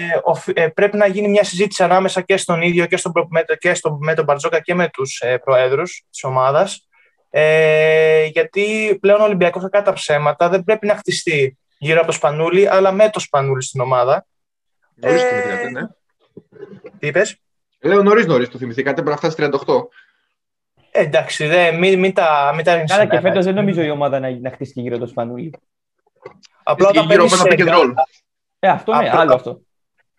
ε, 0.54 0.68
πρέπει 0.68 0.98
να 0.98 1.08
γίνει 1.08 1.28
μια 1.28 1.44
συζήτηση 1.44 1.84
ανάμεσα 1.84 2.22
και 2.22 2.38
στον 2.38 2.62
ίδιο 2.62 2.86
και, 2.86 2.98
στον, 2.98 3.12
με, 3.30 3.44
και 3.60 3.74
στον, 3.74 3.98
με 4.02 4.14
τον 4.14 4.26
Μπαρτζόκα 4.26 4.60
και 4.60 4.74
με 4.74 4.90
τους 4.94 5.20
ε, 5.20 5.38
προέδρους 5.38 6.04
της 6.10 6.24
ομάδας, 6.24 6.88
ε, 7.30 8.26
γιατί 8.26 8.98
πλέον 9.02 9.22
ο 9.22 9.24
Ολυμπιακός 9.24 9.62
κακά 9.62 9.82
τα 9.82 9.94
ψέματα 9.94 10.50
δεν 10.50 10.64
πρέπει 10.64 10.88
να 10.88 10.96
χτιστεί 10.96 11.58
γύρω 11.78 11.98
από 11.98 12.08
το 12.08 12.14
Σπανούλη, 12.14 12.68
αλλά 12.70 12.92
με 12.92 13.10
το 13.10 13.20
Σπανούλη 13.20 13.64
στην 13.64 13.82
ομάδα. 13.82 14.26
Νωρίς 14.96 15.22
ε, 15.22 15.70
ναι. 15.72 15.82
Τι 17.00 17.08
είπες; 17.08 17.42
Λέω 17.80 18.04
νωρίς 18.04 18.26
νωρίς 18.26 18.50
το 18.50 18.58
θυμηθήκατε, 18.58 19.02
πρέπει 19.02 19.10
να 19.10 19.30
φτάσει 19.30 19.50
38. 19.66 19.74
Εντάξει, 20.92 21.46
δε, 21.46 21.72
μην, 21.72 22.00
μην 22.00 22.14
τα, 22.14 22.52
μην 22.56 22.66
τα 22.66 22.84
Καλά, 22.84 23.06
και 23.06 23.20
φέτος 23.20 23.46
δεν 23.46 23.54
νομίζω 23.54 23.82
η 23.82 23.90
ομάδα 23.90 24.20
να, 24.20 24.40
να 24.40 24.52
χτίσει 24.52 24.82
γύρω 24.82 24.98
το 24.98 25.08
Σπανούλη. 25.08 25.54
Απλά 26.64 26.88
όταν 26.88 27.08
παίρνεις. 27.08 27.44
Γκαρντ... 27.56 27.78
Ε, 28.60 28.68
αυτό 28.68 28.94
είναι 28.94 29.10
άλλο 29.10 29.34
αυτό. 29.34 29.62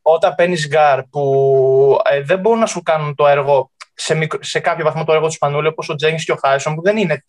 Όταν 0.03 0.35
παίρνεις 0.35 0.69
γκαρντ 0.69 1.03
που 1.03 2.01
ε, 2.11 2.23
δεν 2.23 2.39
μπορούν 2.39 2.59
να 2.59 2.67
σου 2.67 2.83
κάνουν 2.83 3.15
το 3.15 3.27
έργο 3.27 3.71
σε, 3.95 4.15
μικρο, 4.15 4.39
σε 4.43 4.61
κάποιο 4.61 4.85
βαθμό 4.85 5.05
το 5.05 5.13
έργο 5.13 5.27
του 5.27 5.33
Σπανούλη, 5.33 5.67
όπως 5.67 5.89
ο 5.89 5.95
Τζένκινς 5.95 6.25
και 6.25 6.33
ο 6.33 6.37
Χάρισον, 6.37 6.75
που 6.75 6.83
δεν 6.83 6.97
είναι 6.97 7.25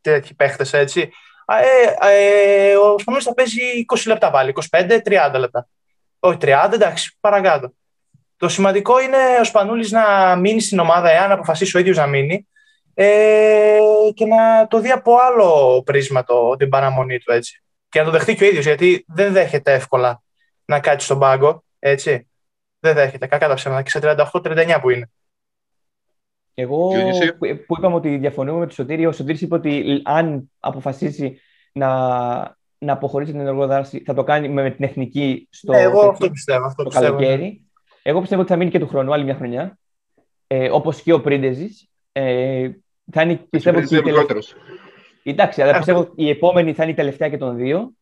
τέτοιοι 0.00 0.34
παίχτες 0.34 0.72
έτσι. 0.72 1.10
Ε, 1.46 2.08
ε, 2.10 2.76
ο 2.76 2.98
Σπανούλης 2.98 3.26
θα 3.26 3.34
παίζει 3.34 3.60
20 3.94 4.02
λεπτά 4.06 4.30
πάλι, 4.30 4.54
25-30 4.70 5.38
λεπτά. 5.38 5.68
Όχι 6.18 6.38
30, 6.40 6.70
εντάξει, 6.72 7.16
παρακάτω. 7.20 7.72
Το 8.36 8.48
σημαντικό 8.48 9.00
είναι 9.00 9.16
ο 9.40 9.44
Σπανούλης 9.44 9.90
να 9.90 10.36
μείνει 10.36 10.60
στην 10.60 10.78
ομάδα, 10.78 11.10
εάν 11.10 11.32
αποφασίσει 11.32 11.76
ο 11.76 11.80
ίδιος 11.80 11.96
να 11.96 12.06
μείνει, 12.06 12.48
ε, 13.02 13.78
και 14.14 14.26
να 14.26 14.66
το 14.66 14.80
δει 14.80 14.90
από 14.90 15.16
άλλο 15.16 15.82
πρίσμα 15.82 16.24
το, 16.24 16.56
την 16.56 16.68
παραμονή 16.68 17.18
του 17.18 17.32
έτσι. 17.32 17.62
Και 17.88 17.98
να 17.98 18.04
το 18.04 18.10
δεχτεί 18.10 18.34
και 18.34 18.44
ο 18.44 18.46
ίδιος, 18.46 18.64
γιατί 18.64 19.04
δεν 19.08 19.32
δέχεται 19.32 19.72
εύκολα 19.72 20.22
να 20.64 20.80
κάτσει 20.80 21.06
στον 21.06 21.18
πάγκο, 21.18 21.64
έτσι. 21.78 22.28
Δεν 22.80 22.94
δέχεται, 22.94 23.26
κακά 23.26 23.48
τα 23.48 23.54
ψέματα, 23.54 23.82
και 23.82 23.90
σε 23.90 23.98
38-39 24.32 24.78
που 24.80 24.90
είναι. 24.90 25.10
Εγώ 26.54 26.88
που, 27.38 27.64
που 27.66 27.76
είπαμε 27.78 27.94
ότι 27.94 28.16
διαφωνούμε 28.16 28.58
με 28.58 28.64
τον 28.64 28.74
Σωτήρη, 28.74 29.06
ο 29.06 29.12
Σωτήρης 29.12 29.40
είπε 29.40 29.54
ότι 29.54 30.00
αν 30.04 30.50
αποφασίσει 30.60 31.40
να, 31.72 31.88
να 32.78 32.92
αποχωρήσει 32.92 33.32
την 33.32 33.40
ενεργοδράση, 33.40 34.02
θα 34.06 34.14
το 34.14 34.24
κάνει 34.24 34.48
με 34.48 34.70
την 34.70 34.84
εθνική 34.84 35.48
στο, 35.50 35.72
ε, 35.72 35.80
εγώ 35.80 36.08
αυτό 36.08 36.30
πιστεύω, 36.30 36.66
αυτό 36.66 36.82
το 36.82 36.88
πιστεύω. 36.88 37.16
καλοκαίρι. 37.16 37.64
Εγώ 38.02 38.20
πιστεύω 38.20 38.40
ότι 38.40 38.50
θα 38.50 38.56
μείνει 38.56 38.70
και 38.70 38.78
του 38.78 38.88
χρόνου 38.88 39.12
άλλη 39.12 39.24
μια 39.24 39.34
χρονιά. 39.34 39.78
Ε, 40.46 40.70
όπως 40.70 41.02
και 41.02 41.12
ο 41.12 41.20
Πρίντεζης. 41.20 41.90
Ε, 42.12 42.70
θα 43.12 43.22
είναι, 43.22 43.36
πιστεύω, 43.50 43.80
και 43.82 43.96
η 43.96 44.02
τελευταία. 44.02 44.42
Εντάξει, 45.22 45.62
αλλά 45.62 45.76
πιστεύω 45.76 46.12
η 46.14 46.28
επόμενη 46.28 46.72
θα 46.72 46.82
είναι 46.82 46.92
η 46.92 46.94
τελευταία 46.94 47.28
και 47.28 47.36
των 47.36 47.56
δύο. 47.56 47.92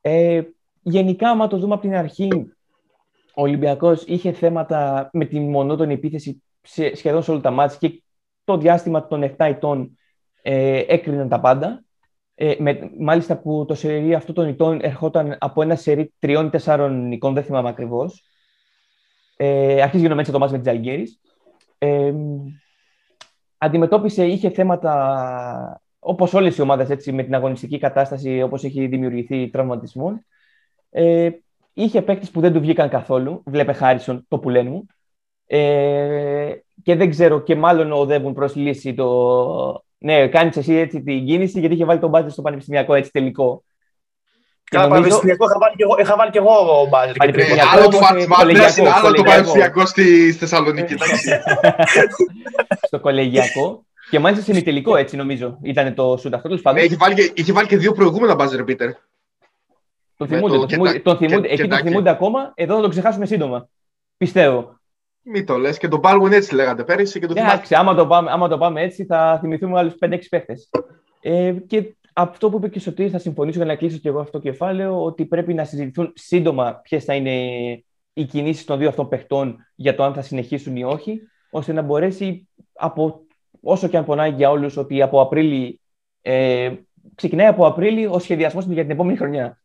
Ε, 0.00 0.42
γενικά, 0.82 1.30
άμα 1.30 1.46
το 1.46 1.58
δούμε 1.58 1.74
από 1.74 1.82
την 1.82 1.94
αρχή, 1.94 2.28
ο 3.34 3.42
Ολυμπιακός 3.42 4.02
είχε 4.06 4.32
θέματα 4.32 5.10
με 5.12 5.24
τη 5.24 5.40
μονότονη 5.40 5.92
επίθεση 5.92 6.42
σε, 6.62 6.94
σχεδόν 6.94 7.22
σε 7.22 7.30
όλα 7.30 7.40
τα 7.40 7.50
μάτια 7.50 7.88
και 7.88 8.02
το 8.44 8.56
διάστημα 8.56 9.06
των 9.06 9.22
7 9.22 9.34
ετών 9.36 9.98
ε, 10.42 10.84
έκριναν 10.86 11.28
τα 11.28 11.40
πάντα. 11.40 11.82
Ε, 12.34 12.54
με, 12.58 12.90
μάλιστα 12.98 13.38
που 13.38 13.64
το 13.68 13.74
σερί 13.74 14.14
αυτό 14.14 14.32
των 14.32 14.46
ετών 14.46 14.78
ερχόταν 14.82 15.36
από 15.40 15.62
ένα 15.62 15.76
σερί 15.76 16.14
τριών 16.18 16.46
ή 16.46 16.50
τεσσάρων 16.50 17.12
εικόν, 17.12 17.34
δεν 17.34 17.42
θυμάμαι 17.42 17.68
ακριβώς. 17.68 18.24
Ε, 19.36 19.82
αρχίζει 19.82 20.02
γίνομαι 20.02 20.20
έτσι 20.20 20.32
το 20.32 20.38
μάτς 20.38 20.52
με 20.52 20.58
τις 20.58 20.68
Αλγέρης. 20.68 21.20
Ε, 21.78 22.14
αντιμετώπισε, 23.58 24.26
είχε 24.26 24.50
θέματα 24.50 25.80
όπως 25.98 26.34
όλες 26.34 26.56
οι 26.56 26.60
ομάδες 26.60 27.06
με 27.12 27.22
την 27.22 27.34
αγωνιστική 27.34 27.78
κατάσταση, 27.78 28.42
όπως 28.42 28.64
έχει 28.64 28.86
δημιουργηθεί 28.86 29.50
τραυματισμών. 29.50 30.24
Ε, 30.90 31.30
είχε 31.72 32.02
παίκτες 32.02 32.30
που 32.30 32.40
δεν 32.40 32.52
του 32.52 32.60
βγήκαν 32.60 32.88
καθόλου. 32.88 33.42
Βλέπε 33.46 33.72
Χάρισον, 33.72 34.24
το 34.28 34.38
που 34.38 34.48
λένε 34.48 34.70
μου. 34.70 34.86
Ε, 35.46 36.52
και 36.82 36.94
δεν 36.96 37.10
ξέρω, 37.10 37.40
και 37.40 37.56
μάλλον 37.56 37.92
οδεύουν 37.92 38.32
προς 38.34 38.54
λύση 38.54 38.94
το. 38.94 39.82
Ναι, 39.98 40.28
κάνεις 40.28 40.56
εσύ 40.56 40.74
έτσι 40.74 41.02
την 41.02 41.26
κίνηση, 41.26 41.60
γιατί 41.60 41.74
είχε 41.74 41.84
βάλει 41.84 42.00
τον 42.00 42.10
μπάτζετ 42.10 42.32
στο 42.32 42.42
πανεπιστημιακό 42.42 42.94
έτσι 42.94 43.10
τελικό. 43.10 43.64
Καλά, 44.70 44.86
νομίζω... 44.86 45.00
πανεπιστημιακό 45.00 45.44
είχα 45.44 45.58
βάλει 45.58 45.74
και 45.76 45.82
εγώ, 45.82 45.96
είχα 46.00 46.16
βάλει 46.16 46.30
και 46.30 46.38
εγώ 46.38 46.86
μπάτζετ. 46.90 47.16
Άλλο 47.72 47.88
το 47.88 47.98
άλλο 48.94 49.12
το 49.12 49.22
πανεπιστημιακό 49.22 49.86
στη 49.86 50.32
Θεσσαλονίκη. 50.32 50.94
στο 52.88 53.00
κολεγιακό. 53.00 53.84
Και 54.10 54.18
μάλιστα 54.18 54.44
σε 54.44 54.52
ημιτελικό 54.52 54.96
έτσι 54.96 55.16
νομίζω 55.16 55.58
ήταν 55.62 55.94
το 55.94 56.16
σουτ 56.16 56.34
αυτό. 56.34 56.48
Τους 56.48 56.62
ναι, 56.62 56.80
είχε, 56.82 56.96
βάλει 56.96 57.14
και, 57.14 57.32
είχε 57.34 57.52
βάλει 57.52 57.66
και 57.66 57.76
δύο 57.76 57.92
προηγούμενα 57.92 58.34
μπάζερ, 58.34 58.64
Πίτερ. 58.64 58.90
Τον 60.16 60.28
θυμούνται, 60.28 60.56
τον 60.56 60.68
θυμούνται, 60.68 60.98
τον 60.98 61.16
θυμούνται, 61.16 61.48
εκεί 61.48 61.68
τον 61.68 61.78
θυμούνται 61.78 62.10
ακόμα. 62.10 62.52
Εδώ 62.54 62.74
θα 62.74 62.82
το 62.82 62.88
ξεχάσουμε 62.88 63.26
σύντομα. 63.26 63.68
Πιστεύω. 64.16 64.78
Μην 65.22 65.46
το 65.46 65.56
λες. 65.56 65.78
Και 65.78 65.88
τον 65.88 66.00
Baldwin 66.02 66.30
έτσι 66.30 66.54
λέγατε 66.54 66.84
πέρυσι. 66.84 67.20
Και 67.20 67.26
το 67.26 67.34
Εντάξει, 67.36 67.74
άμα 67.74 67.94
το, 67.94 68.06
πάμε, 68.06 68.30
άμα 68.30 68.48
το 68.48 68.58
πάμε 68.58 68.82
έτσι 68.82 69.04
θα 69.04 69.38
θυμηθούμε 69.40 69.78
άλλους 69.78 69.94
5-6 70.00 70.18
παίχτες. 70.30 70.70
Ε, 71.20 71.52
και 71.66 71.96
αυτό 72.20 72.50
που 72.50 72.56
είπε 72.56 72.68
και 72.68 72.80
Σωτήρης, 72.80 73.12
θα 73.12 73.18
συμφωνήσω 73.18 73.58
για 73.58 73.66
να 73.66 73.76
κλείσω 73.76 73.98
και 73.98 74.08
εγώ 74.08 74.20
αυτό 74.20 74.38
το 74.38 74.44
κεφάλαιο, 74.44 75.04
ότι 75.04 75.26
πρέπει 75.26 75.54
να 75.54 75.64
συζητηθούν 75.64 76.12
σύντομα 76.14 76.74
ποιες 76.74 77.04
θα 77.04 77.14
είναι 77.14 77.32
οι 78.12 78.24
κινήσεις 78.24 78.64
των 78.64 78.78
δύο 78.78 78.88
αυτών 78.88 79.08
παιχτών 79.08 79.66
για 79.74 79.94
το 79.94 80.02
αν 80.02 80.14
θα 80.14 80.22
συνεχίσουν 80.22 80.76
ή 80.76 80.84
όχι, 80.84 81.20
ώστε 81.50 81.72
να 81.72 81.82
μπορέσει 81.82 82.48
από, 82.72 83.26
όσο 83.60 83.88
και 83.88 83.96
αν 83.96 84.04
πονάει 84.04 84.30
για 84.30 84.50
όλους 84.50 84.76
ότι 84.76 85.02
από 85.02 85.20
Απρίλη, 85.20 85.80
ε, 86.22 86.74
ξεκινάει 87.14 87.46
από 87.46 87.66
Απρίλη 87.66 88.06
ο 88.06 88.18
σχεδιασμός 88.18 88.64
για 88.64 88.82
την 88.82 88.90
επόμενη 88.90 89.16
χρονιά. 89.16 89.62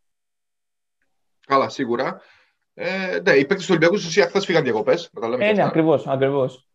Καλά, 1.48 1.70
σίγουρα. 1.70 2.22
Ε, 2.74 3.20
ναι, 3.24 3.32
οι 3.32 3.46
παίκτες 3.46 3.66
του 3.66 3.70
Ολυμπιακού 3.70 3.98
στην 3.98 4.10
ουσία 4.10 4.26
χθες 4.26 4.46
φύγαν 4.46 4.64
διακοπές. 4.64 5.12
Ε, 5.40 5.52
ναι, 5.52 5.64
ακριβώς. 5.64 6.08
Ακριβώς. 6.08 6.68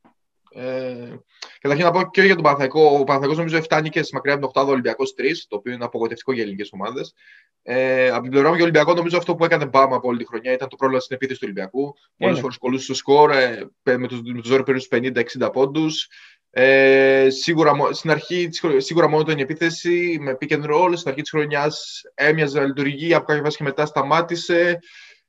Ε, 0.59 1.21
καταρχήν 1.61 1.87
να 1.87 1.91
πω 1.91 2.11
και 2.11 2.23
για 2.23 2.35
τον 2.35 2.43
Παναθαϊκό. 2.43 2.99
Ο 2.99 3.05
Παναθαϊκός 3.05 3.37
νομίζω 3.37 3.63
φτάνει 3.63 3.89
και 3.89 4.01
μακριά 4.13 4.35
από 4.35 4.53
τον 4.53 4.65
8ο 4.65 4.69
Ολυμπιακός 4.69 5.15
3, 5.19 5.23
το 5.49 5.57
οποίο 5.57 5.73
είναι 5.73 5.85
απογοητευτικό 5.85 6.33
για 6.33 6.43
ελληνικές 6.43 6.71
ομάδες. 6.73 7.15
Ε, 7.63 8.09
από 8.09 8.23
την 8.23 8.31
πλευρά 8.31 8.49
μου 8.49 8.55
για 8.55 8.65
Ολυμπιακό, 8.65 8.95
νομίζω 8.95 9.17
αυτό 9.17 9.35
που 9.35 9.45
έκανε 9.45 9.67
μπάμα 9.67 9.97
από 9.97 10.09
όλη 10.09 10.19
τη 10.19 10.27
χρονιά 10.27 10.53
ήταν 10.53 10.69
το 10.69 10.77
πρόβλημα 10.77 11.03
στην 11.03 11.17
επίθεση 11.17 11.41
του 11.41 11.47
Ολυμπιακού. 11.51 11.95
Πολλές 12.17 12.41
φορές 12.41 12.57
κολούσε 12.57 12.85
στο 12.85 12.95
σκορ, 12.95 13.31
ε, 13.31 13.69
με 13.83 14.09
του 14.09 14.41
ζόρι 14.45 14.63
περίπου 14.63 14.87
50-60 14.91 15.51
πόντους. 15.53 16.09
Ε, 16.51 17.27
σίγουρα, 17.31 17.73
στην 17.91 18.11
αρχή, 18.11 18.49
σίγουρα 18.77 19.09
μόνο 19.09 19.23
ήταν 19.23 19.39
η 19.39 19.43
επίθεση 19.43 20.19
με 20.21 20.37
pick 20.41 20.53
and 20.53 20.65
roll. 20.65 20.93
Στην 20.95 21.09
αρχή 21.11 21.21
της 21.21 21.31
χρονιάς 21.31 22.03
έμοιαζε 22.15 22.59
να 22.61 22.67
λειτουργεί, 22.67 23.15
από 23.15 23.25
κάποια 23.25 23.43
φάση 23.43 23.57
και 23.57 23.63
μετά 23.63 23.87
σταμάτησε. 23.87 24.79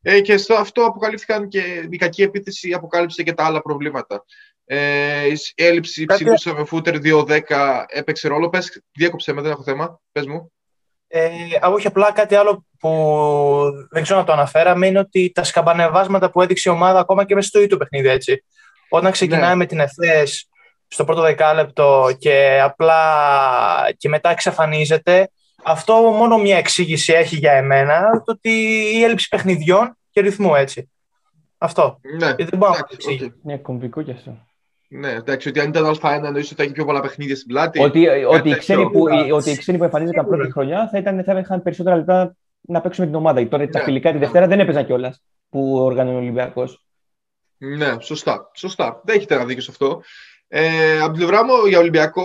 Ε, 0.01 0.21
και 0.21 0.37
στο 0.37 0.53
αυτό 0.53 0.83
αποκαλύφθηκαν 0.83 1.47
και 1.47 1.87
η 1.89 1.97
κακή 1.97 2.21
επίθεση 2.21 2.73
αποκάλυψε 2.73 3.23
και 3.23 3.33
τα 3.33 3.45
άλλα 3.45 3.61
προβλήματα. 3.61 4.25
Ε, 4.71 5.27
η 5.55 5.63
έλλειψη 5.63 6.05
ψηλού 6.05 6.39
σε 6.39 6.63
φούτερ 6.65 6.95
2-10 7.03 7.39
έπαιξε 7.87 8.27
ρόλο. 8.27 8.49
Πες, 8.49 8.81
διέκοψε 8.91 9.33
με, 9.33 9.41
δεν 9.41 9.51
έχω 9.51 9.63
θέμα. 9.63 9.99
Πες 10.11 10.25
μου. 10.25 10.51
Ε, 11.07 11.29
όχι, 11.71 11.87
απλά 11.87 12.11
κάτι 12.11 12.35
άλλο 12.35 12.65
που 12.79 12.89
δεν 13.89 14.03
ξέρω 14.03 14.19
να 14.19 14.25
το 14.25 14.31
αναφέραμε 14.31 14.87
είναι 14.87 14.99
ότι 14.99 15.31
τα 15.33 15.43
σκαμπανεβάσματα 15.43 16.31
που 16.31 16.41
έδειξε 16.41 16.69
η 16.69 16.71
ομάδα 16.71 16.99
ακόμα 16.99 17.25
και 17.25 17.35
μέσα 17.35 17.47
στο 17.47 17.61
ίδιο 17.61 17.77
παιχνίδι, 17.77 18.07
έτσι. 18.07 18.43
Όταν 18.89 19.11
ξεκινάει 19.11 19.49
ναι. 19.49 19.55
με 19.55 19.65
την 19.65 19.79
ΕΦΕΣ 19.79 20.49
στο 20.87 21.03
πρώτο 21.03 21.21
δεκάλεπτο 21.21 22.15
και 22.17 22.59
απλά 22.63 23.03
και 23.97 24.09
μετά 24.09 24.29
εξαφανίζεται, 24.29 25.29
αυτό 25.63 25.93
μόνο 25.93 26.37
μια 26.37 26.57
εξήγηση 26.57 27.13
έχει 27.13 27.35
για 27.35 27.51
εμένα, 27.51 28.23
το 28.25 28.31
ότι 28.31 28.49
η 28.93 29.03
έλλειψη 29.03 29.27
παιχνιδιών 29.27 29.97
και 30.11 30.21
ρυθμού, 30.21 30.55
έτσι. 30.55 30.89
Αυτό. 31.57 31.99
Ναι, 32.19 32.35
δεν 32.35 32.57
μπορώ 32.57 32.71
να 32.71 32.81
το 32.81 33.31
Είναι 33.43 33.57
κομβικό 33.57 34.01
κι 34.01 34.11
αυτό. 34.11 34.47
Ναι, 34.91 35.11
εντάξει, 35.11 35.49
ότι 35.49 35.59
αν 35.59 35.69
ήταν 35.69 35.97
Α1 36.01 36.21
εννοείς 36.23 36.45
ότι 36.45 36.55
θα 36.55 36.63
έχει 36.63 36.71
πιο 36.71 36.85
πολλά 36.85 36.99
παιχνίδια 36.99 37.35
στην 37.35 37.47
πλάτη. 37.47 37.79
Ότι, 37.79 38.07
ότι, 38.07 38.49
οι, 38.49 38.57
ξένοι 38.57 38.89
που, 38.89 39.03
ότι 39.31 39.51
οι 39.51 39.57
ξένοι 39.57 39.77
που 39.77 39.83
εμφανίζονταν 39.83 40.27
πρώτη 40.27 40.51
χρονιά 40.51 40.89
θα, 40.91 40.97
ήταν, 40.97 41.23
θα 41.23 41.39
είχαν 41.39 41.61
περισσότερα 41.61 41.95
λεπτά 41.95 42.35
να 42.61 42.81
παίξουν 42.81 43.03
με 43.03 43.09
την 43.09 43.19
ομάδα. 43.19 43.47
Τώρα 43.47 43.63
ναι. 43.63 43.69
τα 43.69 43.79
φιλικά 43.79 44.11
τη 44.11 44.17
Δευτέρα 44.17 44.47
δεν 44.47 44.59
έπαιζαν 44.59 44.85
κιόλας 44.85 45.21
που 45.49 45.75
οργανώνει 45.77 46.15
ο 46.15 46.19
Ολυμπιακός. 46.19 46.85
Ναι, 47.57 47.95
σωστά. 47.99 48.51
σωστά. 48.55 49.01
Δεν 49.05 49.15
έχετε 49.15 49.35
ένα 49.35 49.45
δίκιο 49.45 49.61
σε 49.61 49.71
αυτό. 49.71 50.01
Ε, 50.47 50.99
από 50.99 51.11
την 51.11 51.25
πλευρά 51.25 51.45
μου, 51.45 51.65
για 51.67 51.79
Ολυμπιακό, 51.79 52.23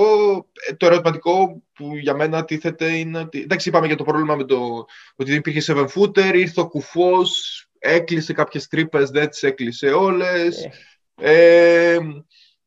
ε, 0.68 0.74
το 0.74 0.86
ερωτηματικό 0.86 1.62
που 1.72 1.96
για 1.96 2.14
μένα 2.14 2.44
τίθεται 2.44 2.96
είναι 2.96 3.18
ότι. 3.18 3.40
Εντάξει, 3.40 3.68
είπαμε 3.68 3.86
για 3.86 3.96
το 3.96 4.04
πρόβλημα 4.04 4.36
με 4.36 4.44
το 4.44 4.86
ότι 5.16 5.30
δεν 5.30 5.38
υπήρχε 5.38 5.72
7 5.72 5.86
footer, 5.94 6.34
ήρθε 6.34 6.60
ο 6.60 6.68
κουφός, 6.68 7.64
έκλεισε 7.78 8.32
κάποιες 8.32 8.66
τρύπες, 8.66 9.10
δεν 9.10 9.28
τις 9.28 9.42
έκλεισε 9.42 9.86
όλες. 9.86 10.68
Ε. 11.16 11.92
ε 11.92 11.98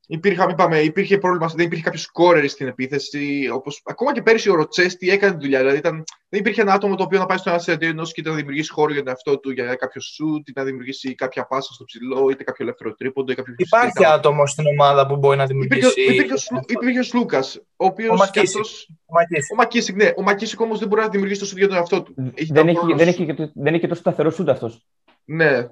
Υπήρχε, 0.10 0.46
είπαμε, 0.50 0.80
υπήρχε 0.80 1.18
πρόβλημα, 1.18 1.48
δεν 1.56 1.66
υπήρχε 1.66 1.84
κάποιος 1.84 2.02
σκόρερ 2.02 2.50
στην 2.50 2.68
επίθεση. 2.68 3.50
Όπως, 3.54 3.82
ακόμα 3.86 4.14
και 4.14 4.22
πέρυσι 4.22 4.50
ο 4.50 4.56
Ροτσέστη 4.56 5.10
έκανε 5.10 5.34
τη 5.34 5.40
δουλειά. 5.40 5.60
Δηλαδή 5.60 5.78
ήταν, 5.78 6.04
δεν 6.30 6.40
υπήρχε 6.40 6.62
ένα 6.62 6.74
άτομο 6.74 6.96
το 6.96 7.04
οποίο 7.04 7.20
να 7.20 7.26
πάει 7.26 7.38
στο 7.38 7.50
ένα 7.50 7.78
ενό 7.80 8.04
και 8.04 8.22
να 8.26 8.34
δημιουργήσει 8.34 8.72
χώρο 8.72 8.92
για 8.92 9.02
τον 9.02 9.10
εαυτό 9.10 9.40
του 9.40 9.52
για 9.52 9.76
κάποιο 9.76 10.02
σουτ, 10.02 10.50
ή 10.50 10.52
να 10.56 10.64
δημιουργήσει 10.64 11.16
κάποια 11.16 11.46
πάσα 11.46 11.74
στο 11.74 11.84
ψηλό, 11.84 12.30
είτε 12.30 12.44
κάποιο 12.44 12.66
ελεύθερο 12.66 12.94
τρίποντο. 12.94 13.32
Ή 13.32 13.36
κάποιο 13.36 13.54
Υπάρχει 13.58 14.06
άτομο 14.06 14.48
στην 14.48 14.66
ομάδα 14.68 15.08
που 15.08 15.16
μπορεί 15.16 15.38
να 15.38 15.46
δημιουργήσει. 15.46 16.02
Υπήρχε, 16.02 16.34
υπήρχε, 16.68 17.00
ο 17.00 17.04
Σλούκας, 17.04 17.62
ο 17.76 17.86
οποίος. 17.86 18.10
Ο 18.10 19.56
Μακίσικ. 19.56 19.96
ναι. 19.96 20.12
Ο 20.18 20.22
Μακίσικ 20.22 20.60
όμως 20.60 20.80
δεν 20.80 20.88
μπορεί 20.88 21.02
να 21.02 21.10
δημιουργήσει 21.10 21.40
το 21.40 21.46
σουτ 21.46 21.58
για 21.58 21.68
τον 21.68 21.78
εαυτό 21.78 22.02
του. 22.02 22.14
δεν, 22.48 22.68
έχει, 22.68 22.94
δεν, 22.96 23.08
έχει, 23.08 23.26
δεν 23.54 23.74
έχει 23.74 23.80
και 23.80 23.88
τόσο 23.88 24.02
σταθερό 24.02 24.30
σουτ 24.30 24.50
αυτός. 24.50 24.86
Ναι, 25.26 25.68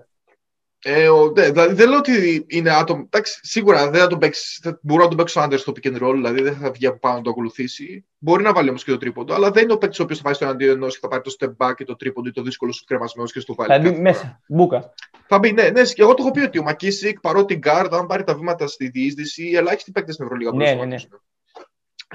ε, 0.87 1.09
ο, 1.09 1.31
ναι, 1.35 1.49
δηλαδή 1.49 1.73
δεν 1.73 1.89
λέω 1.89 1.97
ότι 1.97 2.45
είναι 2.47 2.71
άτομο. 2.71 3.03
Εντάξει, 3.05 3.39
σίγουρα 3.41 3.89
δεν 3.89 4.01
θα 4.01 4.07
τον 4.07 4.19
παίξεις, 4.19 4.59
θα, 4.63 4.79
μπορώ 4.81 5.01
να 5.03 5.07
τον 5.07 5.17
παίξω 5.17 5.39
άντρε 5.39 5.57
στο 5.57 5.71
pick 5.75 5.87
and 5.87 6.01
roll, 6.01 6.13
δηλαδή 6.13 6.41
δεν 6.41 6.55
θα 6.55 6.71
βγει 6.71 6.87
από 6.87 6.99
πάνω 6.99 7.15
να 7.15 7.21
το 7.21 7.29
ακολουθήσει. 7.29 8.05
Μπορεί 8.17 8.43
να 8.43 8.53
βάλει 8.53 8.69
όμως 8.69 8.83
και 8.83 8.91
το 8.91 8.97
τρίποντο, 8.97 9.33
αλλά 9.33 9.51
δεν 9.51 9.63
είναι 9.63 9.73
ο 9.73 9.77
παίκτης 9.77 9.99
ο 9.99 10.03
οποίος 10.03 10.17
θα 10.17 10.23
πάει 10.23 10.33
στο 10.33 10.45
εναντίον 10.45 10.75
ενός 10.75 10.93
και 10.93 10.99
θα 11.01 11.07
πάρει 11.07 11.21
το 11.21 11.35
step 11.39 11.65
back 11.65 11.73
και 11.75 11.83
το 11.83 11.95
τρίποντο 11.95 12.29
ή 12.29 12.31
το 12.31 12.41
δύσκολο 12.41 12.71
σου 12.71 12.83
κρεμασμένο 12.83 13.29
και 13.29 13.39
στο 13.39 13.55
βάλει. 13.55 13.83
Θα 13.83 13.89
μπει 13.89 13.99
μέσα, 13.99 14.41
μπουκα. 14.47 14.93
Θα 15.27 15.39
μπει, 15.39 15.51
ναι, 15.51 15.69
ναι, 15.69 15.83
και 15.83 16.01
εγώ 16.01 16.13
το 16.13 16.23
έχω 16.23 16.31
πει 16.31 16.39
ότι 16.39 16.59
ο 16.59 16.63
ΜακΚίσικ 16.63 17.19
παρότι 17.19 17.55
γκαρντ, 17.55 17.93
αν 17.93 18.05
πάρει 18.05 18.23
τα 18.23 18.35
βήματα 18.35 18.67
στη 18.67 18.89
διείσδυση, 18.89 19.51
ελάχιστοι 19.55 19.91
παίκτες 19.91 20.13
στην 20.13 20.25
Ευρωλίγα 20.25 20.51
ναι, 20.53 20.73
ναι, 20.73 20.85
ναι. 20.85 20.95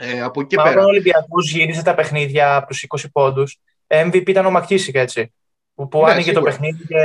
Ε, 0.00 0.20
από 0.20 0.40
εκεί 0.40 0.56
Μα 0.56 0.62
πέρα. 0.62 0.74
Όταν 0.74 0.84
ο 0.84 0.88
Ολυμπιακός 0.88 1.50
γύρισε 1.50 1.82
τα 1.82 1.94
παιχνίδια 1.94 2.66
προ 2.66 3.00
20 3.00 3.10
πόντους, 3.12 3.58
MVP 3.86 4.28
ήταν 4.28 4.46
ο 4.46 4.50
ΜακΚίσικ, 4.50 4.94
έτσι. 4.94 5.32
Που, 5.74 5.88
που 5.88 6.04
ναι, 6.04 6.10
άνοιγε 6.10 6.32
το 6.32 6.42
παιχνίδι 6.42 6.86
και. 6.86 6.96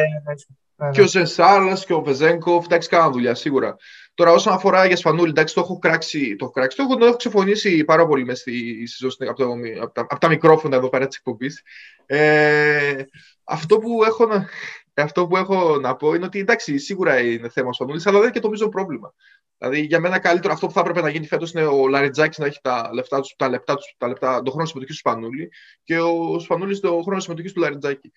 Ναι, 0.77 0.89
και 0.89 1.01
ο 1.01 1.08
Ζαν-Σαρλ 1.08 1.82
και 1.86 1.94
ο 1.94 2.01
Βεζένκοφ, 2.02 2.66
εντάξει, 2.65 2.89
κάναν 2.89 3.12
δουλειά 3.12 3.36
σίγουρα. 3.36 3.75
Τώρα, 4.13 4.32
όσον 4.32 4.53
αφορά 4.53 4.86
για 4.86 4.96
Σπανούλη, 4.96 5.29
εντάξει, 5.29 5.53
το 5.53 5.62
έχω 5.62 5.79
κράξει, 5.79 6.36
το 6.36 6.46
έχω, 6.46 6.53
κράξει, 6.53 6.77
το 6.77 6.84
έχω, 6.84 6.96
το 6.96 7.05
έχω 7.05 7.15
ξεφωνήσει 7.15 7.84
πάρα 7.84 8.08
πολύ 8.08 8.25
μέσα 8.25 8.39
στη 8.39 8.88
σεζόν 8.88 9.29
από, 9.29 9.44
από, 9.82 9.94
τα, 9.94 10.01
από 10.01 10.20
τα 10.20 10.27
μικρόφωνα 10.27 10.75
εδώ 10.75 10.89
πέρα 10.89 11.08
της 11.08 11.17
εκπομπής. 11.17 11.62
Ε, 12.05 13.03
αυτό, 13.44 13.77
που 13.77 14.03
έχω 14.03 14.25
να, 14.25 14.50
αυτό 14.94 15.27
που 15.27 15.38
έχω 15.38 15.79
να 15.79 15.96
πω 15.96 16.13
είναι 16.13 16.25
ότι 16.25 16.39
εντάξει, 16.39 16.77
σίγουρα 16.77 17.20
είναι 17.20 17.50
θέμα 17.50 17.74
Σπανούλης, 17.74 18.05
αλλά 18.05 18.15
δεν 18.15 18.24
είναι 18.24 18.36
και 18.36 18.41
το 18.41 18.50
μείζον 18.50 18.70
πρόβλημα. 18.70 19.13
Δηλαδή, 19.58 19.79
για 19.79 20.00
μένα 20.00 20.20
καλύτερο 20.20 20.53
αυτό 20.53 20.67
που 20.67 20.74
θα 20.74 20.79
έπρεπε 20.79 21.01
να 21.01 21.10
γίνει 21.10 21.27
φέτος 21.27 21.51
είναι 21.51 21.65
ο 21.65 21.88
Λαριτζάκης 21.88 22.38
να 22.38 22.46
έχει 22.46 22.60
τα, 22.62 22.89
λεφτά 22.94 23.20
τους, 23.20 23.34
τα 23.38 23.50
λεπτά 23.50 23.75
τους, 23.75 23.96
τα 23.98 24.08
λεπτά, 24.08 24.41
τον 24.41 24.51
χρόνο 24.51 24.65
συμμετοχής 24.65 25.01
του 25.01 25.10
Σπανούλη 25.10 25.51
και 25.84 26.00
ο 26.00 26.39
Σπανούλης 26.39 26.79
τον 26.79 27.03
χρόνο 27.03 27.20
συμμετοχής 27.20 27.53
του 27.53 27.60
Λαριτζάκη. 27.60 28.12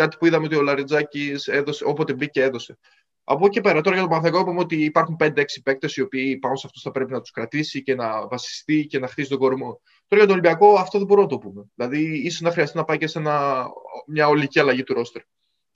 Κάτι 0.00 0.16
που 0.16 0.26
είδαμε 0.26 0.44
ότι 0.44 0.56
ο 0.56 0.62
Λαριτζάκης 0.62 1.48
έδωσε, 1.48 1.84
όποτε 1.84 2.14
μπήκε 2.14 2.42
έδωσε. 2.42 2.78
Από 3.24 3.46
εκεί 3.46 3.60
πέρα, 3.60 3.80
τώρα 3.80 3.96
για 3.96 4.04
τον 4.04 4.10
Παναθηναϊκό 4.10 4.40
είπαμε 4.40 4.60
ότι 4.60 4.84
υπάρχουν 4.84 5.16
5-6 5.20 5.44
παίκτες 5.64 5.96
οι 5.96 6.00
οποίοι 6.00 6.36
πάνω 6.36 6.56
σε 6.56 6.66
αυτούς 6.66 6.82
θα 6.82 6.90
πρέπει 6.90 7.12
να 7.12 7.20
τους 7.20 7.30
κρατήσει 7.30 7.82
και 7.82 7.94
να 7.94 8.28
βασιστεί 8.28 8.86
και 8.86 8.98
να 8.98 9.06
χτίσει 9.06 9.28
τον 9.28 9.38
κορμό. 9.38 9.80
Τώρα 10.06 10.22
για 10.22 10.26
τον 10.26 10.30
Ολυμπιακό 10.30 10.74
αυτό 10.74 10.98
δεν 10.98 11.06
μπορούμε 11.06 11.26
να 11.26 11.32
το 11.32 11.38
πούμε. 11.38 11.64
Δηλαδή, 11.74 12.20
ίσως 12.24 12.40
να 12.40 12.50
χρειαστεί 12.50 12.76
να 12.76 12.84
πάει 12.84 12.98
και 12.98 13.06
σε 13.06 13.18
ένα, 13.18 13.66
μια 14.06 14.28
ολική 14.28 14.60
αλλαγή 14.60 14.82
του 14.82 14.94
ρόστερ. 14.94 15.22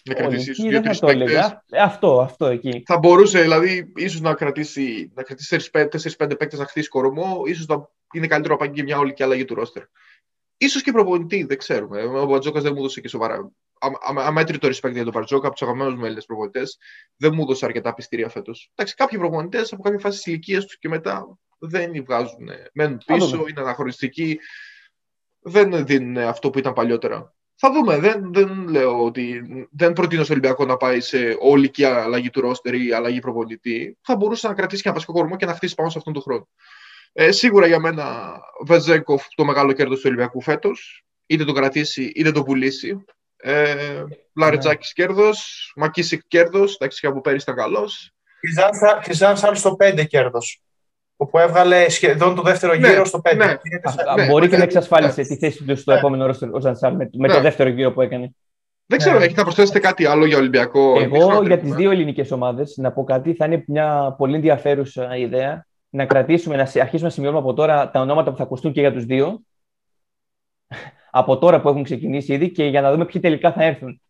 Να 0.04 0.14
κρατήσει 0.14 0.50
ίσως 0.50 0.68
δύο-τρεις 0.68 0.98
παίκτες. 0.98 1.56
Ε, 1.70 1.80
αυτό, 1.80 2.20
αυτό 2.20 2.46
εκεί. 2.46 2.82
Θα 2.86 2.98
μπορούσε 2.98 3.40
δηλαδή 3.40 3.92
ίσως 3.96 4.20
να 4.20 4.34
κρατήσει, 4.34 5.12
να 5.14 5.22
κρατήσει 5.22 5.70
4-5 5.72 6.38
παίκτες 6.38 6.58
να 6.58 6.66
χτίσει 6.66 6.88
κορμό, 6.88 7.42
ίσως 7.46 7.66
να 7.66 7.88
είναι 8.12 8.26
καλύτερο 8.26 8.54
να 8.54 8.60
πάει 8.60 8.70
και 8.70 8.82
μια 8.82 8.98
ολική 8.98 9.22
αλλαγή 9.22 9.44
του 9.44 9.54
ρόστερ. 9.54 9.82
Ίσως 10.56 10.82
και 10.82 10.92
προπονητή, 10.92 11.44
δεν 11.44 11.58
ξέρουμε. 11.58 12.02
Ο 12.02 12.26
Μπατζόκας 12.26 12.62
δεν 12.62 12.72
μου 12.72 12.78
έδωσε 12.78 13.00
και 13.00 13.08
σοβαρά. 13.08 13.50
Αμέτρητο 14.16 14.68
respect 14.68 14.92
για 14.92 15.04
τον 15.04 15.12
Μπατζόκα, 15.12 15.46
από 15.46 15.56
τους 15.56 15.62
αγαπημένους 15.62 15.94
μου 15.94 16.04
Έλληνες 16.04 16.24
προπονητές. 16.24 16.78
Δεν 17.16 17.34
μου 17.34 17.42
έδωσε 17.42 17.64
αρκετά 17.64 17.94
πιστήρια 17.94 18.28
φέτος. 18.28 18.70
Εντάξει, 18.74 18.94
κάποιοι 18.94 19.18
προπονητές 19.18 19.72
από 19.72 19.82
κάποια 19.82 19.98
φάση 19.98 20.16
της 20.16 20.26
ηλικίας 20.26 20.64
τους 20.64 20.78
και 20.78 20.88
μετά 20.88 21.38
δεν 21.58 22.04
βγάζουν. 22.04 22.48
Μένουν 22.72 23.00
πίσω, 23.06 23.44
είναι 23.48 23.60
αναχωριστικοί. 23.60 24.38
Δεν 25.40 25.86
δίνουν 25.86 26.16
αυτό 26.16 26.50
που 26.50 26.58
ήταν 26.58 26.72
παλιότερα. 26.72 27.34
Θα 27.56 27.72
δούμε. 27.72 27.98
Δεν, 27.98 28.32
δεν 28.32 28.68
λέω 28.68 29.04
ότι 29.04 29.42
δεν 29.70 29.92
προτείνω 29.92 30.24
στο 30.24 30.32
Ολυμπιακό 30.32 30.64
να 30.64 30.76
πάει 30.76 31.00
σε 31.00 31.36
ολική 31.40 31.84
αλλαγή 31.84 32.30
του 32.30 32.40
ρόστερ 32.40 32.74
ή 32.74 32.92
αλλαγή 32.92 33.18
προπονητή. 33.18 33.98
Θα 34.00 34.16
μπορούσε 34.16 34.48
να 34.48 34.54
κρατήσει 34.54 34.82
και 34.82 34.88
ένα 34.88 34.96
βασικό 34.96 35.12
κορμό 35.12 35.36
και 35.36 35.46
να 35.46 35.54
χτίσει 35.54 35.74
πάνω 35.74 35.90
σε 35.90 35.98
αυτόν 35.98 36.12
τον 36.12 36.22
χρόνο. 36.22 36.48
Ε, 37.12 37.32
σίγουρα 37.32 37.66
για 37.66 37.78
μένα 37.78 38.36
Βεζέγκοφ 38.66 39.26
το 39.34 39.44
μεγάλο 39.44 39.72
κέρδος 39.72 39.96
του 39.96 40.04
Ολυμπιακού 40.06 40.40
φέτος. 40.40 41.04
Είτε 41.26 41.44
το 41.44 41.52
κρατήσει 41.52 42.12
είτε 42.14 42.32
το 42.32 42.42
πουλήσει. 42.42 43.04
Ε, 43.46 44.04
Λαρετζάκη 44.36 44.92
ναι. 44.96 45.04
κέρδος, 45.04 45.72
Μακίσικ 45.76 46.22
κέρδος. 46.28 46.74
Εντάξει, 46.74 47.00
και 47.00 47.06
από 47.06 47.20
πέρυσι 47.20 47.50
ήταν 47.50 47.64
καλός. 47.64 48.12
Και 49.02 49.12
Ζαν 49.12 49.36
Σάλ 49.36 49.56
στο 49.56 49.76
5 49.78 50.04
κέρδος. 50.08 50.62
Που 51.16 51.38
έβγαλε 51.38 51.88
σχεδόν 51.88 52.34
το 52.34 52.42
δεύτερο 52.42 52.74
ναι, 52.74 52.88
γύρο 52.88 53.04
στο 53.04 53.20
5. 53.24 53.36
Ναι, 53.36 53.46
ναι, 54.16 54.26
μπορεί 54.26 54.48
και 54.48 54.56
να 54.56 54.62
εξασφάλισε 54.62 55.22
τη 55.22 55.36
θέση 55.36 55.64
του 55.64 55.76
στο 55.76 55.92
επόμενο 55.92 56.26
ρόστερ 56.26 56.54
ο 56.54 56.60
Ζαν 56.60 56.76
Σάλ 56.76 56.96
με, 57.12 57.28
το 57.28 57.40
δεύτερο 57.40 57.68
γύρο 57.68 57.92
που 57.92 58.00
έκανε. 58.00 58.34
Δεν 58.86 58.98
ξέρω, 58.98 59.16
έχετε 59.16 59.34
να 59.34 59.42
προσθέσετε 59.42 59.78
κάτι 59.78 60.06
άλλο 60.06 60.26
για 60.26 60.36
Ολυμπιακό. 60.36 61.00
Εγώ 61.00 61.42
για 61.42 61.58
τις 61.58 61.74
δύο 61.74 61.90
ελληνικές 61.90 62.30
ομάδες 62.30 62.74
να 62.76 62.92
πω 62.92 63.04
κάτι. 63.04 63.34
Θα 63.34 63.44
είναι 63.44 63.64
μια 63.66 64.14
πολύ 64.18 64.34
ενδιαφέρουσα 64.34 65.16
ιδέα 65.16 65.66
να 65.88 66.06
κρατήσουμε, 66.06 66.56
να 66.56 66.62
αρχίσουμε 66.62 67.00
να 67.00 67.10
σημειώνουμε 67.10 67.42
από 67.42 67.54
τώρα 67.54 67.90
τα 67.90 68.00
ονόματα 68.00 68.30
που 68.30 68.36
θα 68.36 68.42
ακουστούν 68.42 68.72
και 68.72 68.80
για 68.80 68.92
τους 68.92 69.04
δύο, 69.04 69.40
από 71.10 71.38
τώρα 71.38 71.60
που 71.60 71.68
έχουν 71.68 71.82
ξεκινήσει 71.82 72.32
ήδη 72.32 72.50
και 72.50 72.64
για 72.64 72.80
να 72.80 72.92
δούμε 72.92 73.04
ποιοι 73.04 73.20
τελικά 73.20 73.52
θα 73.52 73.64
έρθουν. 73.64 74.00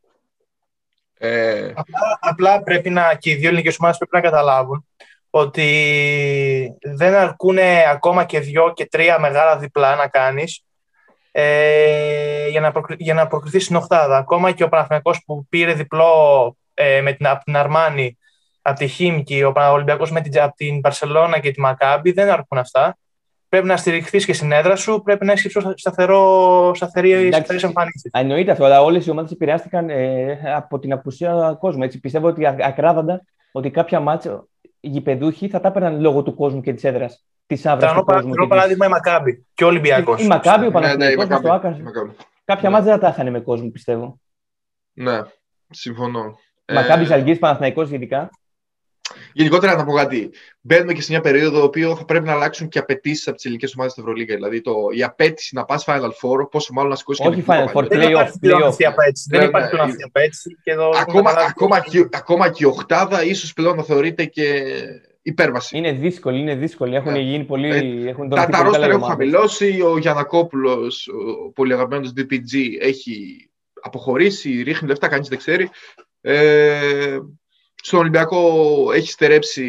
Ε... 1.18 1.72
Απλά, 1.74 2.18
απλά, 2.20 2.62
πρέπει 2.62 2.90
να, 2.90 3.14
και 3.14 3.30
οι 3.30 3.34
δύο 3.34 3.48
ελληνικές 3.48 3.76
ομάδες 3.78 3.98
πρέπει 3.98 4.14
να 4.14 4.20
καταλάβουν 4.30 4.86
ότι 5.30 6.76
δεν 6.82 7.14
αρκούν 7.14 7.58
ακόμα 7.90 8.24
και 8.24 8.40
δύο 8.40 8.72
και 8.72 8.86
τρία 8.86 9.18
μεγάλα 9.18 9.58
διπλά 9.58 9.94
να 9.94 10.08
κάνεις 10.08 10.64
ε, 11.36 12.48
για, 12.48 12.60
να 12.60 12.72
για 12.98 13.14
να 13.14 13.26
προκριθείς 13.26 13.64
στην 13.64 13.76
Οχτάδα. 13.76 14.16
Ακόμα 14.16 14.52
και 14.52 14.64
ο 14.64 14.68
Παναθηναϊκός 14.68 15.22
που 15.26 15.46
πήρε 15.48 15.72
διπλό 15.72 16.56
ε, 16.74 17.00
με 17.00 17.12
την, 17.12 17.26
από 17.26 17.44
την 17.44 17.56
Αρμάνη, 17.56 18.18
από 18.62 18.78
τη 18.78 18.86
Χίμκι, 18.86 19.42
ο 19.42 19.52
Ολυμπιακός 19.54 20.10
με 20.10 20.20
την, 20.20 20.40
από 20.40 20.54
την 20.56 20.80
Παρσελώνα 20.80 21.38
και 21.38 21.50
τη 21.50 21.60
Μακάμπη, 21.60 22.12
δεν 22.12 22.30
αρκούν 22.30 22.58
αυτά. 22.58 22.96
Πρέπει 23.54 23.68
να 23.68 23.76
στηριχθείς 23.76 24.24
και 24.24 24.32
στην 24.32 24.52
έδρα 24.52 24.76
σου, 24.76 25.02
πρέπει 25.04 25.24
να 25.24 25.32
έχεις 25.32 25.56
σταθερό, 25.74 26.72
σταθερή 26.74 27.10
εμφάνιση. 27.12 28.10
Εννοείται 28.12 28.50
αυτό, 28.50 28.64
αλλά 28.64 28.82
όλες 28.82 29.06
οι 29.06 29.10
ομάδες 29.10 29.30
επηρεάστηκαν 29.30 29.90
ε, 29.90 30.40
από 30.54 30.78
την 30.78 30.92
απουσία 30.92 31.56
κόσμου. 31.60 31.82
Έτσι. 31.82 32.00
Πιστεύω 32.00 32.26
ότι 32.26 32.46
ακράδαντα 32.46 33.24
ότι 33.52 33.70
κάποια 33.70 34.00
μάτσα 34.00 34.46
γηπεδούχοι 34.80 35.48
θα 35.48 35.60
τα 35.60 35.68
έπαιρναν 35.68 36.00
λόγω 36.00 36.22
του 36.22 36.34
κόσμου 36.34 36.60
και 36.60 36.72
της 36.72 36.84
έδρας. 36.84 37.24
Της 37.46 37.66
άβρας 37.66 37.92
του 37.92 38.04
κόσμου. 38.04 38.34
Θέλω 38.34 38.46
παράδειγμα 38.46 38.86
η 38.86 38.88
Μακάμπη 38.88 39.46
και 39.54 39.64
ο 39.64 39.66
Ολυμπιακός. 39.66 40.22
Η 40.22 40.26
Μακάμπη, 40.26 40.66
ο 40.66 40.70
Παναγιώτο. 40.70 41.26
Ναι, 41.26 41.68
ναι, 41.68 42.12
Κάποια 42.44 42.70
μάτσα 42.70 42.90
δεν 42.90 42.98
τα 42.98 43.08
είχαν 43.08 43.30
με 43.30 43.40
κόσμο, 43.40 43.70
πιστεύω. 43.70 44.20
Ναι, 44.92 45.20
συμφωνώ. 45.70 46.38
Μακάμπη 46.72 47.10
ε... 47.10 47.14
Αλγή, 47.14 47.36
Παναθηναϊκός 47.36 47.90
ειδικά. 47.90 48.30
Γενικότερα 49.34 49.76
να 49.76 49.84
πω 49.84 49.92
κάτι. 49.92 50.30
Μπαίνουμε 50.60 50.92
και 50.92 51.02
σε 51.02 51.12
μια 51.12 51.20
περίοδο 51.20 51.70
που 51.70 51.94
θα 51.96 52.04
πρέπει 52.04 52.24
να 52.24 52.32
αλλάξουν 52.32 52.68
και 52.68 52.78
απαιτήσεις 52.78 53.26
από 53.26 53.36
τις 53.36 53.44
ελληνικές 53.44 53.72
ομάδες 53.74 53.92
στην 53.92 54.04
Ευρωλίγα. 54.04 54.34
Δηλαδή 54.34 54.60
το, 54.60 54.74
η 54.96 55.02
απέτηση 55.02 55.54
να 55.54 55.64
πας 55.64 55.84
Final 55.86 56.00
Four, 56.00 56.50
πόσο 56.50 56.72
μάλλον 56.72 56.90
να 56.90 56.96
σηκώσει 56.96 57.26
Όχι 57.26 57.44
Final 57.46 57.66
Four, 57.72 57.82
playoff. 57.82 57.88
Δεν 57.88 58.00
υπάρχει 58.00 58.38
πλέον 58.38 58.62
αυτή 58.62 58.82
η 58.82 58.86
απέτηση. 60.06 60.56
Ακόμα, 61.00 61.34
ακόμα, 61.48 61.80
και, 61.80 62.08
ακόμα 62.12 62.50
και 62.50 62.64
η 62.64 62.66
Οχτάδα 62.66 63.24
ίσως 63.24 63.52
πλέον 63.52 63.76
να 63.76 63.82
θεωρείται 63.82 64.24
και 64.24 64.64
υπέρβαση. 65.22 65.76
Είναι 65.76 65.92
δύσκολη, 65.92 66.38
είναι 66.38 66.54
δύσκολη. 66.54 66.94
Έχουν 66.94 67.16
γίνει 67.16 67.44
πολύ. 67.44 67.68
Ε, 67.68 68.08
έχουν 68.08 68.28
τα 68.28 68.46
τα 68.46 68.62
ρόστερ 68.62 68.90
έχουν 68.90 69.02
χαμηλώσει. 69.02 69.80
Ο 69.80 69.98
Γιανακόπουλος, 69.98 71.08
ο 71.08 71.50
πολύ 71.50 71.72
αγαπημένο 71.72 72.12
DPG, 72.16 72.56
έχει 72.80 73.48
αποχωρήσει, 73.82 74.62
ρίχνει 74.62 74.88
λεφτά, 74.88 75.08
κανείς 75.08 75.28
δεν 75.28 75.38
ξέρει. 75.38 75.70
Ε, 76.20 77.18
στον 77.86 77.98
Ολυμπιακό 77.98 78.92
έχει 78.94 79.10
στερέψει 79.10 79.64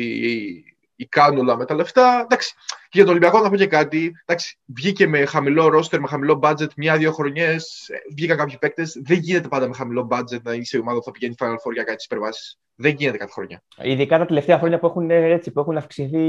η 0.96 1.06
κάνουλα 1.06 1.58
με 1.58 1.66
τα 1.66 1.76
λεφτά. 1.76 2.22
Εντάξει, 2.24 2.54
και 2.90 2.90
για 2.90 3.04
τον 3.04 3.10
Ολυμπιακό 3.10 3.40
να 3.40 3.50
πω 3.50 3.56
και 3.56 3.68
κάτι. 3.68 4.12
Εντάξει, 4.26 4.58
βγήκε 4.66 5.08
με 5.08 5.26
χαμηλό 5.26 5.68
ρόστερ, 5.68 6.00
με 6.00 6.08
χαμηλό 6.08 6.40
budget 6.44 6.74
μια-δύο 6.76 7.12
χρονιές. 7.12 7.90
Βγήκαν 8.16 8.38
κάποιοι 8.38 8.58
παίκτες. 8.58 9.02
Δεν 9.04 9.18
γίνεται 9.18 9.48
πάντα 9.48 9.68
με 9.68 9.74
χαμηλό 9.74 10.08
budget 10.12 10.42
να 10.44 10.54
είσαι 10.54 10.78
η 10.78 10.80
ομάδα 10.80 10.98
που 10.98 11.04
θα 11.04 11.12
πηγαίνει 11.12 11.36
Final 11.40 11.54
Four 11.54 11.74
για 11.74 11.84
κάτι 11.84 12.04
υπερβάσεις. 12.06 12.60
Δεν 12.76 12.96
γίνεται 12.98 13.18
κάθε 13.18 13.32
χρονιά. 13.32 13.64
Ειδικά 13.78 14.18
τα 14.18 14.26
τελευταία 14.26 14.58
χρόνια 14.58 14.80
που 14.80 14.86
έχουν, 14.86 15.10
έτσι, 15.12 15.52
που 15.52 15.60
έχουν 15.60 15.78
αυξηθεί. 15.78 16.28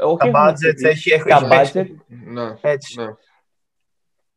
Όχι, 0.00 0.30
τα 0.30 0.30
budget 0.32 0.84
έχει, 0.84 1.22
τα 1.28 1.48
budget. 1.50 1.86
Ναι, 2.06 2.54
έτσι. 2.60 3.00
Ναι. 3.00 3.06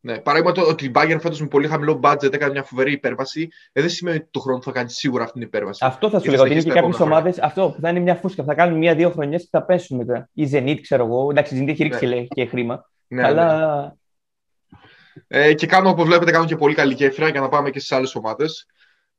Ναι. 0.05 0.17
Παράδειγμα 0.17 0.51
το 0.51 0.61
ότι 0.61 0.85
η 0.85 0.91
Bayern 0.95 1.17
φέτος 1.21 1.41
με 1.41 1.47
πολύ 1.47 1.67
χαμηλό 1.67 1.99
budget 2.03 2.33
έκανε 2.33 2.51
μια 2.51 2.63
φοβερή 2.63 2.91
υπέρβαση, 2.91 3.49
ε, 3.71 3.81
δεν 3.81 3.89
σημαίνει 3.89 4.17
ότι 4.17 4.27
το 4.31 4.39
χρόνο 4.39 4.61
θα 4.61 4.71
κάνει 4.71 4.89
σίγουρα 4.89 5.23
αυτή 5.23 5.39
την 5.39 5.47
υπέρβαση. 5.47 5.85
Αυτό 5.85 6.09
θα 6.09 6.19
σου 6.19 6.29
λέγα. 6.29 6.41
Ότι 6.41 6.51
είναι 6.51 6.61
και 6.61 6.71
κάποιες 6.71 6.99
ομάδες. 6.99 7.39
Αυτό 7.39 7.69
που 7.75 7.81
θα 7.81 7.89
είναι 7.89 7.99
μια 7.99 8.15
φούσκα. 8.15 8.43
Θα 8.43 8.53
κάνουν 8.53 8.77
μια-δύο 8.77 9.09
χρονιές 9.09 9.41
και 9.41 9.47
θα 9.51 9.63
πέσουν 9.63 9.97
μετά. 9.97 10.29
Η 10.33 10.49
Zenit, 10.51 10.77
ξέρω 10.81 11.05
εγώ. 11.05 11.27
Εντάξει, 11.29 11.55
η 11.55 11.61
Zenit 11.61 11.69
έχει 11.69 11.83
ρίξει 11.83 12.05
ναι. 12.05 12.21
και 12.21 12.45
χρήμα. 12.45 12.89
Ναι, 13.07 13.25
αλλά. 13.25 13.81
Ναι. 13.81 13.91
Ε, 15.27 15.53
και 15.53 15.67
κάνω, 15.67 15.89
όπως 15.89 16.05
βλέπετε, 16.05 16.31
κάνω 16.31 16.45
και 16.45 16.55
πολύ 16.55 16.73
καλή 16.73 16.93
γέφυρα 16.93 17.29
για 17.29 17.41
να 17.41 17.49
πάμε 17.49 17.69
και 17.69 17.79
στις 17.79 17.91
άλλες 17.91 18.15
ομάδες. 18.15 18.65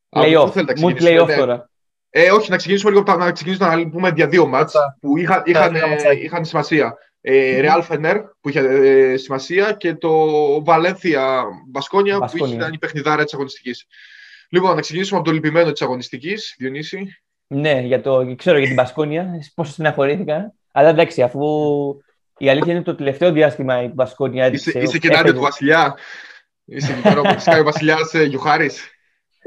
Playoff. 0.09 0.51
Μου 0.77 0.89
playoff 0.89 1.27
ναι. 1.27 1.35
τώρα. 1.35 1.69
Ε, 2.09 2.31
όχι, 2.31 2.49
να 2.49 2.57
ξεκινήσουμε 2.57 2.91
λίγο 2.91 3.15
να 3.17 3.31
ξεκινήσουμε 3.31 3.75
να 3.75 3.89
πούμε 3.89 4.11
για 4.15 4.27
δύο 4.27 4.47
μάτς 4.47 4.73
που 4.99 5.17
είχαν, 5.17 5.41
είχαν, 5.45 5.75
είχαν 6.23 6.45
σημασία. 6.45 6.97
Ε, 7.29 7.61
Real 7.63 7.81
Fener 7.87 8.21
που 8.41 8.49
είχε 8.49 8.59
ε, 8.59 9.17
σημασία 9.17 9.71
και 9.71 9.93
το 9.93 10.11
Valencia 10.65 11.43
Μπασκόνια 11.67 12.19
που 12.19 12.45
ήταν 12.45 12.73
η 12.73 12.77
παιχνιδάρα 12.77 13.23
της 13.23 13.33
αγωνιστικής. 13.33 13.85
Λοιπόν, 14.49 14.75
να 14.75 14.81
ξεκινήσουμε 14.81 15.19
από 15.19 15.27
το 15.27 15.33
λυπημένο 15.33 15.71
της 15.71 15.81
αγωνιστικής, 15.81 16.55
Διονύση. 16.57 17.21
Ναι, 17.47 17.79
για 17.79 18.01
το, 18.01 18.35
ξέρω 18.35 18.57
για 18.57 18.67
την 18.67 18.75
Μπασκόνια, 18.75 19.29
πόσο 19.55 19.71
συναχωρήθηκα. 19.71 20.53
Αλλά 20.71 20.89
εντάξει, 20.89 21.21
αφού 21.21 21.41
η 22.37 22.49
αλήθεια 22.49 22.73
είναι 22.73 22.83
το 22.83 22.95
τελευταίο 22.95 23.31
διάστημα 23.31 23.83
η 23.83 23.87
Μπασκόνια 23.87 24.51
Είσαι, 24.51 24.79
είσαι 24.79 24.97
και 24.97 25.09
του 25.25 25.39
Βασιλιά. 25.39 25.97
Είσαι 26.65 27.01
και 27.43 27.59
ο 27.59 27.63
Βασιλιάς 27.63 28.13
ε, 28.13 28.23
Γιουχάρης. 28.23 28.96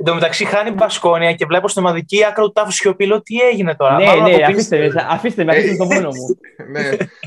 Εν 0.01 0.07
τω 0.07 0.15
μεταξύ 0.15 0.45
χάνει 0.45 0.71
μπασκόνια 0.71 1.33
και 1.33 1.47
βλέπω 1.47 1.69
στην 1.69 1.83
ομαδική 1.83 2.25
άκρη 2.25 2.45
του 2.45 2.53
τάφου 2.53 2.71
σιωπηλό 2.71 3.23
τι 3.23 3.41
έγινε 3.41 3.75
τώρα. 3.75 3.95
Ναι, 3.95 4.05
ναι, 4.05 4.45
αφήστε 4.45 4.79
με, 4.79 5.07
αφήστε 5.09 5.45
με, 5.45 5.53
αφήστε 5.53 5.77
τον 5.77 5.87
μόνο 5.93 6.09
μου. 6.09 6.39
ναι, 6.73 6.83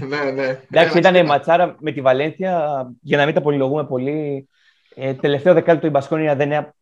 ναι, 0.07 0.31
ναι. 0.31 0.59
Εντάξει, 0.71 0.97
ήταν 0.97 1.25
ματσάρα 1.25 1.75
με 1.79 1.91
τη 1.91 2.01
Βαλένθια, 2.01 2.85
για 3.01 3.17
να 3.17 3.25
μην 3.25 3.33
τα 3.33 3.41
πολυλογούμε 3.41 3.85
πολύ. 3.85 4.49
Ε, 4.95 5.13
τελευταίο 5.13 5.53
δεκάλεπτο 5.53 5.87
η 5.87 5.89
Μπασκόνια 5.89 6.35
δεν 6.35 6.73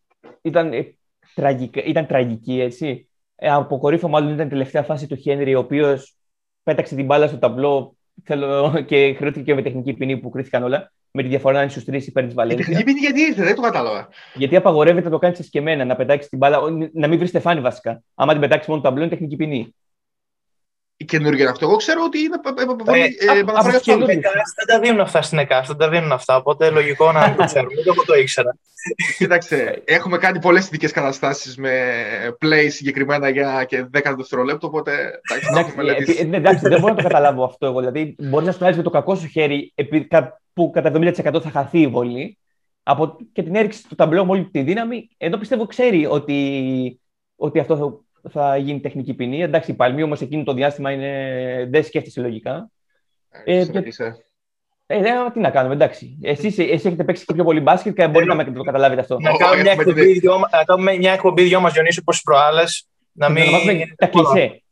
ήταν, 0.41 0.73
ε, 0.73 0.95
τραγική, 1.35 1.79
ήταν 1.79 2.05
τραγική, 2.05 2.61
έτσι. 2.61 3.09
Ε, 3.35 3.49
αποκορύφω 3.49 4.07
μάλλον 4.07 4.33
ήταν 4.33 4.45
η 4.45 4.49
τελευταία 4.49 4.83
φάση 4.83 5.07
του 5.07 5.15
Χένρι, 5.15 5.55
ο 5.55 5.59
οποίος 5.59 6.15
πέταξε 6.63 6.95
την 6.95 7.05
μπάλα 7.05 7.27
στο 7.27 7.37
ταμπλό 7.37 7.95
θέλω, 8.23 8.81
και 8.85 9.13
χρεώθηκε 9.17 9.55
με 9.55 9.61
τεχνική 9.61 9.93
ποινή 9.93 10.17
που 10.17 10.29
κρίθηκαν 10.29 10.63
όλα 10.63 10.91
με 11.11 11.21
τη 11.21 11.27
διαφορά 11.27 11.55
να 11.55 11.61
είναι 11.61 11.71
στου 11.71 11.83
τρει 11.83 12.03
υπέρ 12.07 12.27
τη 12.27 12.33
Βαλένθια. 12.33 12.65
Η 12.65 12.75
τεχνική 12.75 12.99
γιατί 12.99 13.21
ήρθε, 13.21 13.43
δεν 13.43 13.55
το 13.55 13.61
κατάλαβα. 13.61 14.09
Γιατί 14.33 14.55
απαγορεύεται 14.55 15.05
να 15.05 15.11
το 15.11 15.17
κάνει 15.17 15.35
εσκεμμένα, 15.39 15.85
να 15.85 15.95
πετάξει 15.95 16.29
την 16.29 16.37
μπάλα, 16.37 16.59
να 16.93 17.07
μην 17.07 17.17
βρει 17.17 17.27
στεφάνι 17.27 17.61
βασικά. 17.61 18.03
Άμα 18.15 18.31
την 18.31 18.41
πετάξει 18.41 18.69
μόνο 18.69 18.81
το 18.81 18.87
ταμπλό, 18.87 19.03
είναι 19.03 19.11
τεχνική 19.11 19.35
ποινή. 19.35 19.75
Η 21.01 21.05
καινούργια 21.05 21.49
αυτό. 21.49 21.65
Εγώ 21.65 21.75
ξέρω 21.75 22.03
ότι 22.03 22.19
είναι 22.19 22.39
πολύ. 22.85 23.17
Δεν 24.55 24.67
τα 24.67 24.79
δίνουν 24.79 24.99
αυτά 24.99 25.21
στην 25.21 25.37
ΕΚΑΣ, 25.37 25.67
δεν 25.67 25.77
τα 25.77 25.89
δίνουν 25.89 26.11
αυτά. 26.11 26.35
Οπότε 26.35 26.69
λογικό 26.69 27.11
να 27.11 27.35
το 27.35 27.43
ξέρουμε. 27.43 27.73
Εγώ 27.85 28.03
το 28.05 28.13
ήξερα. 28.13 28.57
Κοίταξε, 29.17 29.81
έχουμε 29.85 30.17
κάνει 30.17 30.39
πολλές 30.39 30.65
ειδικές 30.65 30.91
καταστάσεις 30.91 31.57
με 31.57 31.71
play 32.41 32.67
συγκεκριμένα 32.69 33.29
για 33.29 33.63
και 33.63 33.85
10 33.93 34.13
δευτερόλεπτο. 34.17 34.67
Οπότε. 34.67 34.91
Εντάξει, 36.19 36.67
δεν 36.67 36.79
μπορώ 36.79 36.93
να 36.93 36.95
το 36.95 37.03
καταλάβω 37.03 37.43
αυτό 37.43 37.65
εγώ. 37.65 37.79
Δηλαδή, 37.79 38.15
μπορεί 38.19 38.45
να 38.45 38.51
σου 38.51 38.59
με 38.75 38.83
το 38.83 38.89
κακό 38.89 39.15
σου 39.15 39.27
χέρι 39.27 39.73
που 40.53 40.69
κατά 40.73 40.91
70% 40.93 41.41
θα 41.41 41.49
χαθεί 41.49 41.79
η 41.79 41.87
βολή 41.87 42.37
από, 42.83 43.17
και 43.33 43.43
την 43.43 43.55
έριξη 43.55 43.87
του 43.87 43.95
ταμπλό 43.95 44.25
με 44.25 44.31
όλη 44.31 44.49
τη 44.49 44.61
δύναμη, 44.61 45.09
εδώ 45.17 45.37
πιστεύω 45.37 45.65
ξέρει 45.65 46.05
ότι, 46.05 46.99
ότι 47.35 47.59
αυτό 47.59 48.03
θα, 48.21 48.29
θα 48.29 48.57
γίνει 48.57 48.79
τεχνική 48.79 49.13
ποινή. 49.13 49.41
Εντάξει, 49.41 49.71
η 49.71 49.73
Παλμή 49.73 50.03
όμως 50.03 50.21
εκείνο 50.21 50.43
το 50.43 50.53
διάστημα 50.53 50.91
είναι, 50.91 51.67
δεν 51.69 51.83
σκέφτεσαι 51.83 52.21
λογικά. 52.21 52.69
Ε, 53.45 53.59
ε, 53.59 53.65
και... 53.65 53.77
ε, 54.85 54.97
ε, 54.97 55.31
τι 55.33 55.39
να 55.39 55.49
κάνουμε, 55.49 55.73
εντάξει. 55.73 56.17
Εσείς, 56.21 56.57
εσείς 56.57 56.85
έχετε 56.85 57.03
παίξει 57.03 57.25
και 57.25 57.33
πιο 57.33 57.43
πολύ 57.43 57.59
μπάσκετ 57.59 57.95
και 57.95 58.07
μπορεί 58.07 58.25
να 58.25 58.35
με 58.35 58.43
το 58.43 58.63
καταλάβετε 58.63 59.01
αυτό. 59.01 59.19
Να 59.19 59.31
κάνουμε 59.31 59.61
μια 59.61 59.71
εκπομπή, 59.71 60.19
δυο, 60.19 60.37
να 60.37 60.63
κάνουμε 60.63 60.97
μια 60.97 61.11
εκπομπή 61.11 61.43
δυο 61.43 61.59
μας, 61.59 61.73
Διονύσου, 61.73 61.99
όπως 62.01 62.21
προάλλες. 62.21 62.87
Να 63.11 63.29
μην... 63.29 63.43
Τα 63.95 64.07
κλεισέ. 64.07 64.63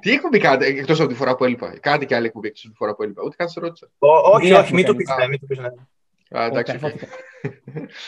Τι 0.00 0.12
εκπομπή 0.12 0.38
κάνετε 0.38 0.66
εκτός 0.66 1.00
από 1.00 1.08
τη 1.08 1.14
φορά 1.14 1.34
που 1.34 1.44
έλειπα. 1.44 1.78
Κάνετε 1.80 2.04
και 2.04 2.14
άλλη 2.14 2.26
εκπομπή 2.26 2.46
εκτός 2.46 2.62
από 2.64 2.72
τη 2.72 2.78
φορά 2.78 2.94
που 2.94 3.02
έλειπα. 3.02 3.22
Ούτε 3.24 3.36
καν 3.38 3.48
σε 3.48 3.60
ρώτησα. 3.60 3.90
Όχι, 4.32 4.52
όχι, 4.52 4.74
μην 4.74 4.84
το 4.84 4.94
πεις. 4.94 5.08
Α, 6.32 6.44
εντάξει. 6.44 6.78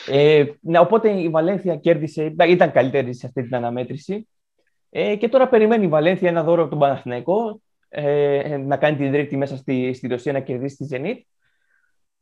ε, 0.07 0.45
ναι, 0.61 0.79
οπότε 0.79 1.11
η 1.11 1.29
Βαλένθια 1.29 1.77
κέρδισε, 1.77 2.35
ήταν 2.49 2.73
καλύτερη 2.73 3.15
σε 3.15 3.27
αυτή 3.27 3.43
την 3.43 3.55
αναμέτρηση. 3.55 4.29
Ε, 4.91 5.17
και 5.17 5.29
τώρα 5.29 5.49
περιμένει 5.49 5.85
η 5.85 5.89
Βαλένθια 5.89 6.29
ένα 6.29 6.43
δώρο 6.43 6.61
από 6.61 6.71
τον 6.71 6.79
Παναθηναϊκό 6.79 7.61
ε, 7.89 8.57
να 8.57 8.77
κάνει 8.77 8.97
την 8.97 9.13
τρίτη 9.13 9.37
μέσα 9.37 9.57
στη, 9.57 9.93
στη 9.93 10.09
Ρωσία 10.09 10.33
να 10.33 10.41
κερδίσει 10.41 10.77
τη 10.77 10.87
Zenit. 10.91 11.21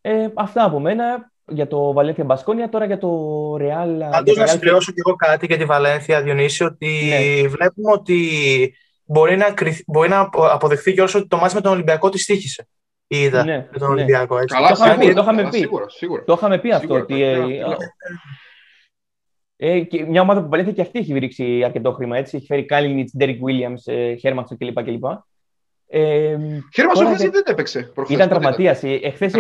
Ε, 0.01 0.29
αυτά 0.35 0.65
από 0.65 0.81
μένα 0.81 1.33
για 1.47 1.67
το 1.67 1.93
Βαλένθια 1.93 2.25
Μπασκόνια, 2.25 2.69
τώρα 2.69 2.85
για 2.85 2.99
το 2.99 3.09
Real. 3.55 4.11
Πάντως 4.11 4.37
να 4.37 4.47
συμπληρώσω 4.47 4.93
και 4.93 5.03
εγώ 5.07 5.17
κάτι 5.17 5.47
για 5.47 5.57
τη 5.57 5.65
Βαλένθια, 5.65 6.23
Διονύση, 6.23 6.65
ότι 6.65 6.89
ναι. 7.09 7.49
βλέπουμε 7.49 7.93
ότι 7.93 8.19
μπορεί 9.05 9.37
να, 9.37 9.55
μπορεί 9.87 10.09
να 10.09 10.31
αποδειχθεί 10.33 10.93
και 10.93 11.03
όσο 11.03 11.19
ότι 11.19 11.29
το 11.29 11.37
ματς 11.37 11.55
με 11.55 11.61
τον 11.61 11.73
Ολυμπιακό 11.73 12.09
ατύχησε. 12.09 12.69
Είδα 13.17 13.45
ναι, 13.45 13.69
με 13.73 13.79
τον 13.79 13.89
ναι. 13.89 13.95
Ολυμπιακό. 13.95 14.39
Έτσι. 14.39 14.55
Καλά, 14.55 14.69
το 14.69 14.75
είχαμε 14.85 15.05
πει, 15.05 15.13
το 15.15 15.21
είχαμε 15.21 15.49
πει. 15.49 15.59
Σίγουρα, 15.59 15.89
σίγουρα. 15.89 16.25
Το 16.25 16.33
είχαμε 16.33 16.59
πει 16.59 16.73
αυτό. 16.73 16.95
Ότι, 16.95 17.23
ε, 17.23 17.65
ε, 19.57 19.81
και 19.81 20.05
μια 20.05 20.21
ομάδα 20.21 20.43
που 20.43 20.49
Βαλένθια 20.49 20.75
και 20.75 20.81
αυτή 20.81 20.99
έχει 20.99 21.19
ρίξει 21.19 21.63
αρκετό 21.65 21.93
χρήμα. 21.93 22.17
Έτσι. 22.17 22.37
Έχει 22.37 22.47
φέρει 22.47 22.65
Κάλινιτς, 22.65 23.09
Ντέρικ 23.17 23.45
Ουίλιαμς, 23.45 23.75
Χέρμανσον 24.21 24.59
κλπ. 24.59 24.83
κλπ. 24.83 25.05
Ε, 25.87 26.37
Χέρμανσον 26.75 27.17
δεν 27.17 27.43
έπαιξε 27.45 27.83
προχθές. 27.83 28.17
Ήταν 28.17 28.29
τραυματίας. 28.29 28.83
Εχθές 28.83 29.35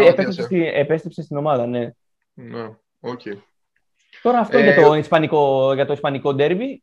επέστρεψε, 0.74 1.22
στην 1.22 1.36
ομάδα, 1.36 1.66
ναι. 1.66 1.90
Ναι, 2.34 2.68
okay. 3.00 3.36
Τώρα 4.22 4.38
αυτό 4.38 4.58
ε, 4.58 4.62
για, 4.62 4.82
το 4.82 4.94
ισπανικό, 4.94 5.72
για 5.74 5.86
το 5.86 5.92
ισπανικό 5.92 6.34
ντέρμπι. 6.34 6.82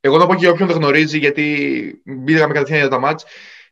Εγώ 0.00 0.18
να 0.18 0.26
πω 0.26 0.32
και 0.32 0.40
για 0.40 0.50
όποιον 0.50 0.68
δεν 0.68 0.76
γνωρίζει, 0.76 1.18
γιατί 1.18 2.02
μπήκαμε 2.04 2.52
κατευθείαν 2.52 2.78
για 2.78 2.88
τα 2.88 2.98
μάτς. 2.98 3.24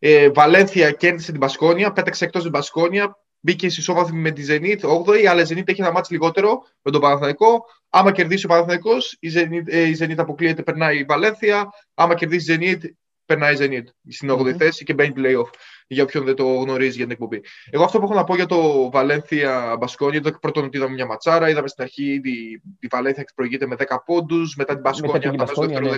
Ε, 0.02 0.30
Βαλένθια 0.30 0.90
κέρδισε 0.90 1.30
την 1.30 1.40
Πασκόνια, 1.40 1.92
πέταξε 1.92 2.24
εκτός 2.24 2.42
την 2.42 2.52
Πασκόνια, 2.52 3.16
μπήκε 3.40 3.68
στη 3.68 3.82
σόβαθμη 3.82 4.20
με 4.20 4.30
τη 4.30 4.44
Zenit 4.48 4.80
8η, 4.80 5.24
αλλά 5.24 5.42
η 5.42 5.44
Zenit 5.48 5.68
έχει 5.68 5.80
ένα 5.80 5.92
μάτς 5.92 6.10
λιγότερο 6.10 6.62
με 6.82 6.90
τον 6.90 7.00
Παναθηναϊκό. 7.00 7.64
Άμα 7.88 8.12
κερδίσει 8.12 8.44
ο 8.44 8.48
Παναθηναϊκός, 8.48 9.16
η 9.20 9.30
Zenit, 9.34 9.62
ε, 9.66 9.88
η 9.88 9.96
Zenit 10.00 10.16
αποκλείεται, 10.16 10.62
περνάει 10.62 10.98
η 10.98 11.04
Βαλένθια. 11.04 11.68
Άμα 11.94 12.14
κερδίσει 12.14 12.52
η 12.52 12.58
Zenit, 12.60 12.80
περνάει 13.24 13.54
η 13.54 13.56
Zenit 13.60 13.84
στην 14.08 14.30
8η 14.30 14.40
mm-hmm. 14.40 14.56
θέση 14.56 14.84
και 14.84 14.94
μπαίνει 14.94 15.14
playoff. 15.16 15.48
για 15.86 16.02
όποιον 16.02 16.24
δεν 16.24 16.34
το 16.34 16.44
γνωρίζει 16.44 16.96
για 16.96 17.02
την 17.04 17.10
εκπομπή. 17.10 17.40
Εγώ 17.70 17.84
αυτό 17.84 17.98
που 17.98 18.04
έχω 18.04 18.14
να 18.14 18.24
πω 18.24 18.34
για 18.34 18.46
το 18.46 18.90
Βαλένθια 18.90 19.76
Μπασκόνια, 19.78 20.18
ήταν 20.18 20.38
πρώτον 20.40 20.64
ότι 20.64 20.76
είδαμε 20.76 20.92
μια 20.94 21.06
ματσάρα, 21.06 21.48
είδαμε 21.48 21.68
στην 21.68 21.82
αρχή 21.82 22.20
τη, 22.22 22.30
η 22.80 22.86
Βαλένθια 22.90 23.24
προηγείται 23.34 23.66
με 23.66 23.76
10 23.78 23.84
πόντους, 24.04 24.56
μετά 24.56 24.72
την 24.72 24.82
Μπασκόνια, 24.82 25.30
μετά 25.30 25.44
το 25.44 25.60
δεύτερο, 25.60 25.90
ναι. 25.90 25.96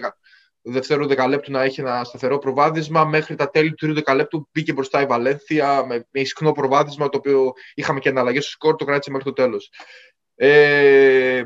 Δεύτερο 0.62 1.06
δεκαλέπτου 1.06 1.50
να 1.50 1.62
έχει 1.62 1.80
ένα 1.80 2.04
σταθερό 2.04 2.38
προβάδισμα. 2.38 3.04
Μέχρι 3.04 3.34
τα 3.34 3.50
τέλη 3.50 3.68
του 3.68 3.74
τρίτου 3.74 3.94
δεκαλέπτου 3.94 4.48
μπήκε 4.52 4.72
μπροστά 4.72 5.02
η 5.02 5.06
Βαλένθια 5.06 5.86
με, 5.86 6.06
με 6.10 6.20
ισχνό 6.20 6.52
προβάδισμα, 6.52 7.08
το 7.08 7.18
οποίο 7.18 7.52
είχαμε 7.74 8.00
και 8.00 8.08
αναλλαγέ 8.08 8.40
στο 8.40 8.50
σκορ, 8.50 8.76
το 8.76 8.84
κράτησε 8.84 9.10
μέχρι 9.10 9.24
το 9.24 9.32
τέλος. 9.32 9.70
Ε, 10.34 11.42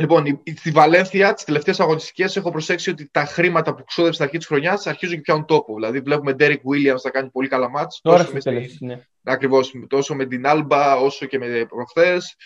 Λοιπόν, 0.00 0.42
στη 0.56 0.70
Βαλένθια, 0.70 1.34
τις 1.34 1.44
τελευταίες 1.44 1.80
αγωνιστικές, 1.80 2.36
έχω 2.36 2.50
προσέξει 2.50 2.90
ότι 2.90 3.08
τα 3.10 3.24
χρήματα 3.24 3.74
που 3.74 3.84
ξόδεψε 3.84 4.14
στην 4.14 4.24
αρχή 4.24 4.38
της 4.38 4.46
χρονιάς 4.46 4.86
αρχίζουν 4.86 5.14
και 5.14 5.20
πιάνουν 5.20 5.44
τόπο. 5.44 5.74
Δηλαδή, 5.74 6.00
βλέπουμε 6.00 6.34
Derek 6.38 6.50
Williams 6.52 7.00
να 7.02 7.10
κάνει 7.10 7.30
πολύ 7.30 7.48
καλά 7.48 7.70
μάτς. 7.70 8.00
Τώρα 8.02 8.24
στη 8.24 8.78
ναι. 8.80 9.00
Ακριβώς, 9.22 9.72
τόσο 9.88 10.14
με 10.14 10.26
την 10.26 10.42
Alba 10.46 10.98
όσο 11.02 11.26
και 11.26 11.38
με 11.38 11.66
προχθές. 11.68 12.36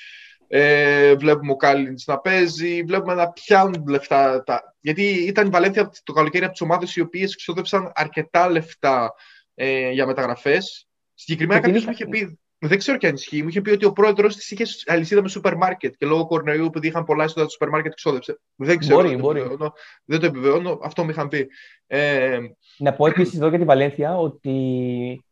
Ε, 0.47 1.15
βλέπουμε 1.15 1.53
ο 1.53 1.57
Κάλιν 1.57 1.95
να 2.07 2.19
παίζει, 2.19 2.83
βλέπουμε 2.83 3.15
να 3.15 3.31
πιάνουν 3.31 3.87
λεφτά. 3.89 4.43
Τα... 4.43 4.75
Γιατί 4.81 5.03
ήταν 5.03 5.47
η 5.47 5.51
Βαλένθια 5.51 5.91
το 6.03 6.13
καλοκαίρι 6.13 6.45
από 6.45 6.53
τις 6.53 6.63
ομάδες 6.63 6.97
οι 6.97 7.01
οποίες 7.01 7.37
ξόδεψαν 7.37 7.93
αρκετά 7.95 8.51
λεφτά 8.51 9.15
ε, 9.55 9.91
για 9.91 10.07
μεταγραφές. 10.07 10.89
Συγκεκριμένα 11.15 11.61
κάποιος 11.61 11.85
μου 11.85 11.91
είχε 11.91 12.07
πει 12.07 12.39
δεν 12.67 12.79
ξέρω 12.79 12.99
και 12.99 13.07
αν 13.07 13.15
ισχύει. 13.15 13.43
Μου 13.43 13.49
είχε 13.49 13.61
πει 13.61 13.71
ότι 13.71 13.85
ο 13.85 13.93
πρόεδρος 13.93 14.37
της 14.37 14.51
είχε 14.51 14.65
αλυσίδα 14.87 15.23
με 15.23 15.29
σούπερ 15.29 15.57
μάρκετ 15.57 15.95
και 15.97 16.07
λόγω 16.07 16.27
κορονοϊού, 16.27 16.65
επειδή 16.65 16.87
είχαν 16.87 17.05
πολλά 17.05 17.25
έσοδα 17.25 17.41
στο 17.41 17.51
σούπερ 17.51 17.69
μάρκετ, 17.69 17.95
ξόδεψε. 17.95 18.41
Δεν 18.57 18.79
ξέρω. 18.79 18.97
Μπορεί, 18.97 19.09
δεν, 19.09 19.19
μπορεί. 19.19 19.57
Το 19.59 19.73
δεν 20.05 20.21
το 20.21 20.27
επιβεβαιώνω. 20.27 20.79
Αυτό 20.83 21.05
μου 21.05 21.11
είχαν 21.11 21.29
πει. 21.29 21.49
Ε, 21.87 22.39
να 22.79 22.93
πω 22.93 23.07
επίσης 23.07 23.37
εδώ 23.37 23.49
για 23.49 23.59
τη 23.59 23.65
Βαλένθια 23.65 24.17
ότι 24.17 25.25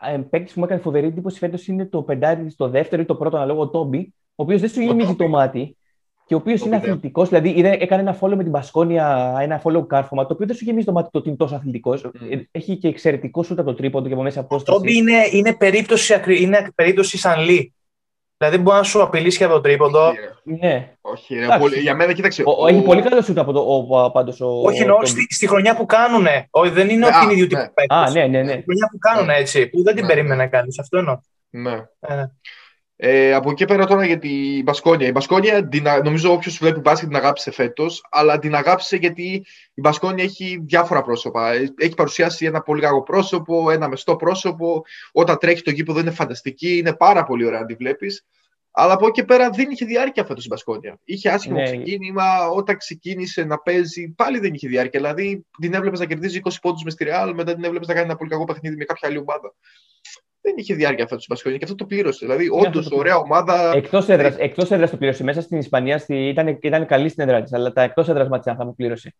ε, 0.00 0.18
παίκτης 0.30 0.52
που 0.52 0.58
μου 0.58 0.64
έκανε 0.64 0.80
φοβερή 0.80 1.06
εντύπωση 1.06 1.38
φέτος 1.38 1.66
είναι 1.66 1.86
το 1.86 2.02
πεντάρι, 2.02 2.54
το 2.54 2.68
δεύτερο 2.68 3.02
ή 3.02 3.04
το 3.04 3.14
πρώτο 3.14 3.36
αναλόγω, 3.36 3.60
ο 3.60 3.68
Τόμπι, 3.68 4.14
ο 4.38 4.42
οποίος 4.42 4.60
δεν 4.60 4.70
σου 4.70 4.80
γεμίζει 4.80 5.14
το 5.14 5.28
μάτι 5.28 5.76
και 6.26 6.34
ο 6.34 6.36
οποίος 6.36 6.60
είναι 6.60 6.76
αθλητικός. 6.76 7.28
Δηλαδή 7.28 7.48
είδε, 7.48 7.76
έκανε 7.80 8.02
ένα 8.02 8.18
follow 8.20 8.34
με 8.36 8.42
την 8.42 8.52
Πασκόνια, 8.52 9.36
ένα 9.40 9.62
follow 9.64 9.86
κάρφωμα, 9.86 10.26
το 10.26 10.32
οποίο 10.32 10.46
δεν 10.46 10.56
σου 10.56 10.64
γεμίζει 10.64 10.84
το 10.84 10.92
μάτι 10.92 11.10
το 11.10 11.18
ότι 11.18 11.28
είναι 11.28 11.36
τόσο 11.36 11.54
αθλητικός. 11.54 12.04
Mm. 12.06 12.40
Έχει 12.50 12.76
και 12.76 12.88
εξαιρετικό 12.88 13.42
σούτα 13.42 13.64
το 13.64 13.74
τρίποντο 13.74 14.06
και 14.06 14.12
από 14.14 14.22
μέσα 14.22 14.40
απόσταση. 14.40 14.78
Το 14.78 14.84
είναι, 14.86 15.12
είναι, 15.32 15.54
περίπτωση, 15.54 16.14
είναι 16.26 16.70
περίπτωση 16.74 17.18
σαν 17.18 17.40
λί. 17.40 17.72
Δηλαδή 18.36 18.58
μπορεί 18.58 18.76
να 18.76 18.82
σου 18.82 19.02
απειλήσει 19.02 19.38
και 19.38 19.44
από 19.44 19.54
το 19.54 19.60
τρίποντο. 19.60 20.12
Ναι. 20.42 20.92
Όχι, 21.00 21.34
ρε, 21.34 21.46
πολύ, 21.58 21.78
για 21.78 21.94
μένα 21.94 22.12
κοίταξε. 22.12 22.42
Ο, 22.46 22.50
ο, 22.62 22.66
έχει 22.66 22.82
πολύ 22.82 23.02
καλό 23.02 23.22
σούτα 23.22 23.40
από 23.40 23.52
το 23.52 23.60
ο, 23.60 24.10
πάντως, 24.10 24.40
ο, 24.40 24.60
Όχι, 24.60 24.80
εννοώ 24.80 25.04
στη, 25.04 25.26
στη, 25.30 25.48
χρονιά 25.48 25.76
που 25.76 25.86
κάνουν. 25.86 26.26
Όχι, 26.50 26.70
δεν 26.70 26.88
είναι 26.88 26.98
ναι, 26.98 27.16
ότι 27.16 27.24
είναι 27.24 27.32
ίδιο 27.32 27.46
τύπο 27.46 27.94
Α, 27.94 28.10
ναι, 28.10 28.26
ναι, 28.26 28.42
ναι. 28.42 28.52
Στη 28.52 28.62
χρονιά 28.62 28.88
που 28.90 28.98
κάνουν 28.98 29.30
έτσι, 29.30 29.66
που 29.66 29.82
δεν 29.82 29.94
την 29.94 30.04
ναι. 30.04 30.12
περίμενε 30.12 30.46
κανείς. 30.46 30.78
Αυτό 30.78 30.98
εννοώ. 30.98 31.20
Ναι. 31.50 31.86
Ε, 33.00 33.26
ε, 33.28 33.34
από 33.34 33.50
εκεί 33.50 33.64
πέρα 33.64 33.86
τώρα 33.86 34.06
για 34.06 34.18
την 34.18 34.62
Μπασκόνια. 34.62 35.06
Η 35.06 35.10
Μπασκόνια, 35.10 35.68
νομίζω 36.04 36.32
όποιος 36.32 36.58
βλέπει 36.58 36.80
μπάσκετ 36.80 37.08
την 37.08 37.16
αγάπησε 37.16 37.50
φέτος, 37.50 38.04
αλλά 38.10 38.38
την 38.38 38.54
αγάπησε 38.54 38.96
γιατί 38.96 39.44
η 39.74 39.80
Μπασκόνια 39.80 40.24
έχει 40.24 40.62
διάφορα 40.66 41.02
πρόσωπα. 41.02 41.52
Έχει 41.76 41.94
παρουσιάσει 41.96 42.46
ένα 42.46 42.60
πολύ 42.60 42.80
κακό 42.80 43.02
πρόσωπο, 43.02 43.70
ένα 43.70 43.88
μεστό 43.88 44.16
πρόσωπο. 44.16 44.82
Όταν 45.12 45.38
τρέχει 45.38 45.62
το 45.62 45.70
γήπεδο 45.70 46.00
είναι 46.00 46.10
φανταστική, 46.10 46.76
είναι 46.76 46.92
πάρα 46.92 47.24
πολύ 47.24 47.44
ωραία 47.44 47.60
να 47.60 47.66
τη 47.66 47.74
βλέπεις. 47.74 48.26
Αλλά 48.70 48.92
από 48.92 49.06
εκεί 49.06 49.24
πέρα 49.24 49.50
δεν 49.50 49.70
είχε 49.70 49.84
διάρκεια 49.84 50.24
φέτος 50.24 50.44
η 50.44 50.48
Μπασκόνια. 50.48 50.98
Είχε 51.04 51.30
άσχημο 51.30 51.56
ναι. 51.56 51.64
ξεκίνημα. 51.64 52.48
Όταν 52.48 52.76
ξεκίνησε 52.76 53.44
να 53.44 53.58
παίζει, 53.58 54.08
πάλι 54.08 54.38
δεν 54.38 54.54
είχε 54.54 54.68
διάρκεια. 54.68 55.00
Δηλαδή 55.00 55.46
την 55.60 55.74
έβλεπες 55.74 55.98
να 55.98 56.06
κερδίζει 56.06 56.40
20 56.44 56.50
πόντους 56.60 56.82
μες 56.82 56.92
στη 56.92 57.04
Ρεάλ, 57.04 57.34
μετά 57.34 57.54
την 57.54 57.64
έβλεπες 57.64 57.86
να 57.86 57.94
κάνει 57.94 58.06
ένα 58.06 58.16
πολύ 58.16 58.30
κακό 58.30 58.44
παιχνίδι 58.44 58.76
με 58.76 58.84
κάποια 58.84 59.08
άλλη 59.08 59.18
ομάδα 59.18 59.54
δεν 60.48 60.56
είχε 60.58 60.74
διάρκεια 60.74 61.04
αυτό 61.04 61.16
του 61.16 61.24
Μπασκόνια 61.28 61.58
και 61.58 61.64
αυτό 61.64 61.76
το 61.76 61.84
πλήρωσε. 61.84 62.26
Δηλαδή, 62.26 62.48
όντως, 62.50 62.90
ωραία 62.90 63.16
ομάδα. 63.16 63.72
Εκτός 63.74 64.08
έδρα 64.08 64.34
εκτός 64.38 64.70
έδρας 64.70 64.90
το 64.90 64.96
πλήρωσε. 64.96 65.24
Μέσα 65.24 65.40
στην 65.40 65.58
Ισπανία 65.58 65.98
στη, 65.98 66.28
ήταν, 66.28 66.58
ήταν 66.60 66.86
καλή 66.86 67.08
στην 67.08 67.22
έδρα 67.22 67.42
της, 67.42 67.52
αλλά 67.52 67.72
τα 67.72 67.82
εκτός 67.82 68.08
έδρας 68.08 68.28
μάτια 68.28 68.54
θα 68.54 68.64
μου 68.64 68.74
πλήρωσε. 68.74 69.14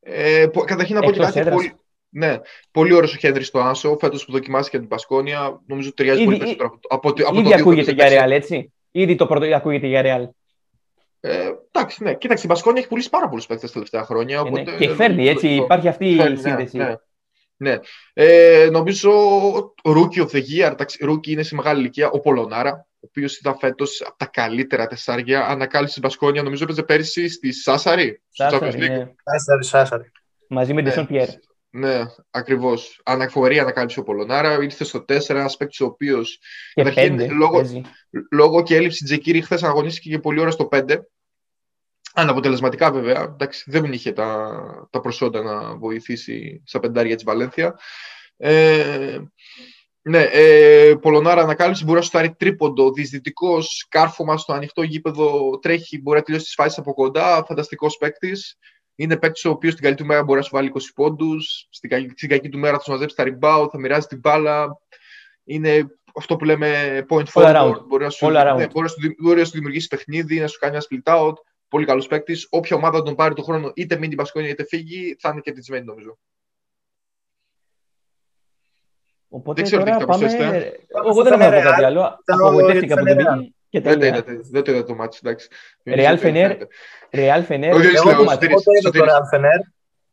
Ε, 0.00 0.46
καταρχήν 0.64 0.94
να 0.94 1.00
πω 1.00 1.10
και 1.10 1.18
κάτι. 1.18 1.50
Πολύ, 1.50 1.72
ναι, 2.08 2.36
πολύ 2.70 2.92
ωραίο 2.92 3.10
ο 3.12 3.16
Χένρι 3.18 3.44
στο 3.44 3.58
Άσο. 3.58 3.96
Φέτος 4.00 4.24
που 4.24 4.32
δοκιμάστηκε 4.32 4.78
την 4.78 4.88
Πασκόνια, 4.88 5.60
νομίζω 5.66 5.94
ταιριάζει 5.94 6.24
πολύ 6.24 6.36
περισσότερο 6.36 6.78
από, 6.88 7.08
από, 7.08 7.22
από 7.26 7.38
ήδη 7.38 7.48
το 7.48 7.54
ακούγεται 7.54 7.92
για 7.92 8.08
Ρεάλ, 8.08 8.30
έτσι; 8.30 8.72
Ήδη 8.90 9.14
το 9.14 9.26
πρώτο 9.26 9.54
ακούγεται 9.54 9.86
για 9.86 10.02
Ρεάλ. 10.02 10.28
Ε, 11.20 11.50
εντάξει, 11.72 12.02
ναι. 12.02 12.14
Κοίταξε, 12.14 12.46
η 12.46 12.48
Πασκόνια 12.48 12.80
έχει 12.80 12.88
πουλήσει 12.88 13.10
πάρα 13.10 13.28
πολλούς 13.28 13.46
παίκτες 13.46 13.68
τα 13.68 13.72
τελευταία 13.72 14.04
χρόνια. 14.04 14.42
Ε, 14.46 14.50
ναι. 14.50 14.62
Και 14.62 14.88
φέρνει, 14.88 15.28
έτσι. 15.28 15.48
Υπάρχει 15.48 15.88
αυτή 15.88 16.10
η 16.10 16.14
ναι, 16.14 16.34
σύνδεση. 16.36 16.78
Ναι, 17.60 17.70
ναι. 17.70 17.78
Ε, 18.12 18.68
νομίζω 18.70 19.10
Rookie 19.82 20.26
of 20.26 20.28
the 20.30 20.42
Year, 20.56 20.74
Rookie 21.08 21.26
είναι 21.26 21.42
σε 21.42 21.54
μεγάλη 21.54 21.80
ηλικία, 21.80 22.10
ο 22.10 22.20
Πολωνάρα, 22.20 22.86
ο 22.94 23.06
οποίος 23.06 23.38
ήταν 23.38 23.56
φέτος 23.58 24.02
από 24.06 24.16
τα 24.16 24.26
καλύτερα 24.26 24.86
τεσσάρια. 24.86 25.46
Ανακάλυψε 25.46 25.90
στην 25.90 26.02
Πασκόνια, 26.02 26.42
νομίζω 26.42 26.64
έπαιζε 26.64 26.82
πέρυσι 26.82 27.28
στη 27.28 27.52
Σάσαρη. 27.52 28.22
Σάσαρη, 28.28 28.78
ναι. 28.78 29.12
Σάσαρη, 29.24 29.64
Σάσαρη. 29.64 30.10
Μαζί 30.48 30.72
με 30.72 30.82
τον 30.82 31.06
Πιέρ. 31.06 31.28
Ναι, 31.70 32.00
ακριβώς. 32.30 33.00
Αναφορή 33.04 33.58
ανακάλυψε 33.58 34.00
ο 34.00 34.02
Πολωνάρα. 34.02 34.62
Ήρθε 34.62 34.84
στο 34.84 35.04
4, 35.08 35.34
ένας 35.34 35.56
παίκτης 35.56 35.80
ο 35.80 35.84
οποίος. 35.84 36.38
Λόγω, 37.30 37.62
λόγω 38.30 38.62
και 38.62 38.76
έλλειψη 38.76 39.04
Τζεκίρη, 39.04 39.40
χθες 39.40 39.62
αγωνίστηκε 39.62 40.08
και 40.08 40.18
πολύ 40.18 40.40
ώρα 40.40 40.50
στο 40.50 40.68
5. 40.72 40.98
Αναποτελεσματικά 42.14 42.92
βέβαια. 42.92 43.22
Εντάξει, 43.22 43.70
δεν 43.70 43.92
είχε 43.92 44.12
τα, 44.12 44.88
τα 44.90 45.00
προσόντα 45.00 45.42
να 45.42 45.76
βοηθήσει 45.76 46.62
στα 46.66 46.80
πεντάρια 46.80 47.14
της 47.14 47.24
Βαλένθια. 47.24 47.78
Ε, 48.36 49.18
ναι, 50.02 50.22
ε, 50.22 50.94
Πολωνάρα 51.00 51.42
ανακάλυψη 51.42 51.84
μπορεί 51.84 51.98
να 51.98 52.04
σουτάρει 52.04 52.34
τρίποντο, 52.34 52.92
διεισδυτικός, 52.92 53.86
κάρφωμα 53.88 54.36
στο 54.36 54.52
ανοιχτό 54.52 54.82
γήπεδο, 54.82 55.58
τρέχει, 55.58 56.00
μπορεί 56.00 56.18
να 56.18 56.24
τελειώσει 56.24 56.44
τις 56.46 56.54
φάσεις 56.54 56.78
από 56.78 56.94
κοντά. 56.94 57.44
Φανταστικός 57.44 57.96
παίκτης. 57.96 58.58
Είναι 58.94 59.16
παίκτης 59.16 59.44
ο 59.44 59.50
οποίος 59.50 59.72
στην 59.72 59.84
καλή 59.84 59.96
του 59.96 60.06
μέρα 60.06 60.22
μπορεί 60.22 60.38
να 60.38 60.44
σου 60.44 60.50
βάλει 60.52 60.72
20 60.74 60.78
πόντους, 60.94 61.66
στην, 61.70 61.90
καλή, 61.90 62.12
στην 62.16 62.28
κακή 62.28 62.48
του 62.48 62.58
μέρα 62.58 62.76
θα 62.76 62.82
σου 62.82 62.90
μαζέψει 62.90 63.16
τα 63.16 63.24
rebound, 63.24 63.68
θα 63.70 63.78
μοιράζει 63.78 64.06
την 64.06 64.18
μπάλα. 64.18 64.78
Είναι 65.44 65.86
αυτό 66.14 66.36
που 66.36 66.44
λέμε 66.44 67.00
point 67.08 67.24
forward. 67.32 67.74
Μπορεί 67.88 68.04
να, 68.04 68.10
σου, 68.10 68.28
ναι, 68.30 68.66
μπορεί 69.18 69.38
να 69.38 69.44
σου 69.44 69.52
δημιουργήσει 69.52 69.88
παιχνίδι, 69.88 70.40
να 70.40 70.46
σου 70.46 70.58
κάνει 70.58 70.76
ένα 70.76 70.84
split 70.88 71.14
out 71.14 71.34
πολύ 71.70 71.86
καλός 71.86 72.06
παίκτης. 72.06 72.46
Όποια 72.50 72.76
ομάδα 72.76 73.02
τον 73.02 73.14
πάρει 73.14 73.34
τον 73.34 73.44
χρόνο, 73.44 73.72
είτε 73.74 73.94
μείνει 73.94 74.08
την 74.08 74.16
Πασκόνια 74.16 74.48
είτε 74.48 74.64
φύγει, 74.64 75.16
θα 75.20 75.28
είναι 75.28 75.40
κερδισμένη 75.40 75.84
νομίζω. 75.84 76.18
Οπότε 79.28 79.62
δεν 79.62 79.70
ξέρω 79.70 79.82
τι 79.82 79.90
θα 79.90 80.04
προσθέσετε. 80.04 80.80
Εγώ 81.04 81.22
δεν 81.22 81.40
έχω 81.40 81.62
κάτι 81.62 81.84
άλλο. 81.84 82.18
Απογοητεύτηκα 82.24 82.94
από 82.94 83.04
την 83.04 83.16
πήγη. 83.16 83.54
Και 83.68 83.80
δεν, 83.80 83.98
το 83.98 84.06
είδατε, 84.06 84.40
δεν 84.50 84.62
το 84.62 84.70
είδατε 84.70 84.86
το 84.86 84.94
μάτι, 84.94 85.18
εντάξει. 85.22 85.48
Ρεάλ 85.84 86.18
Φενέρ. 86.18 86.56
Ρεάλ 87.10 87.42
Φενέρ. 87.42 87.74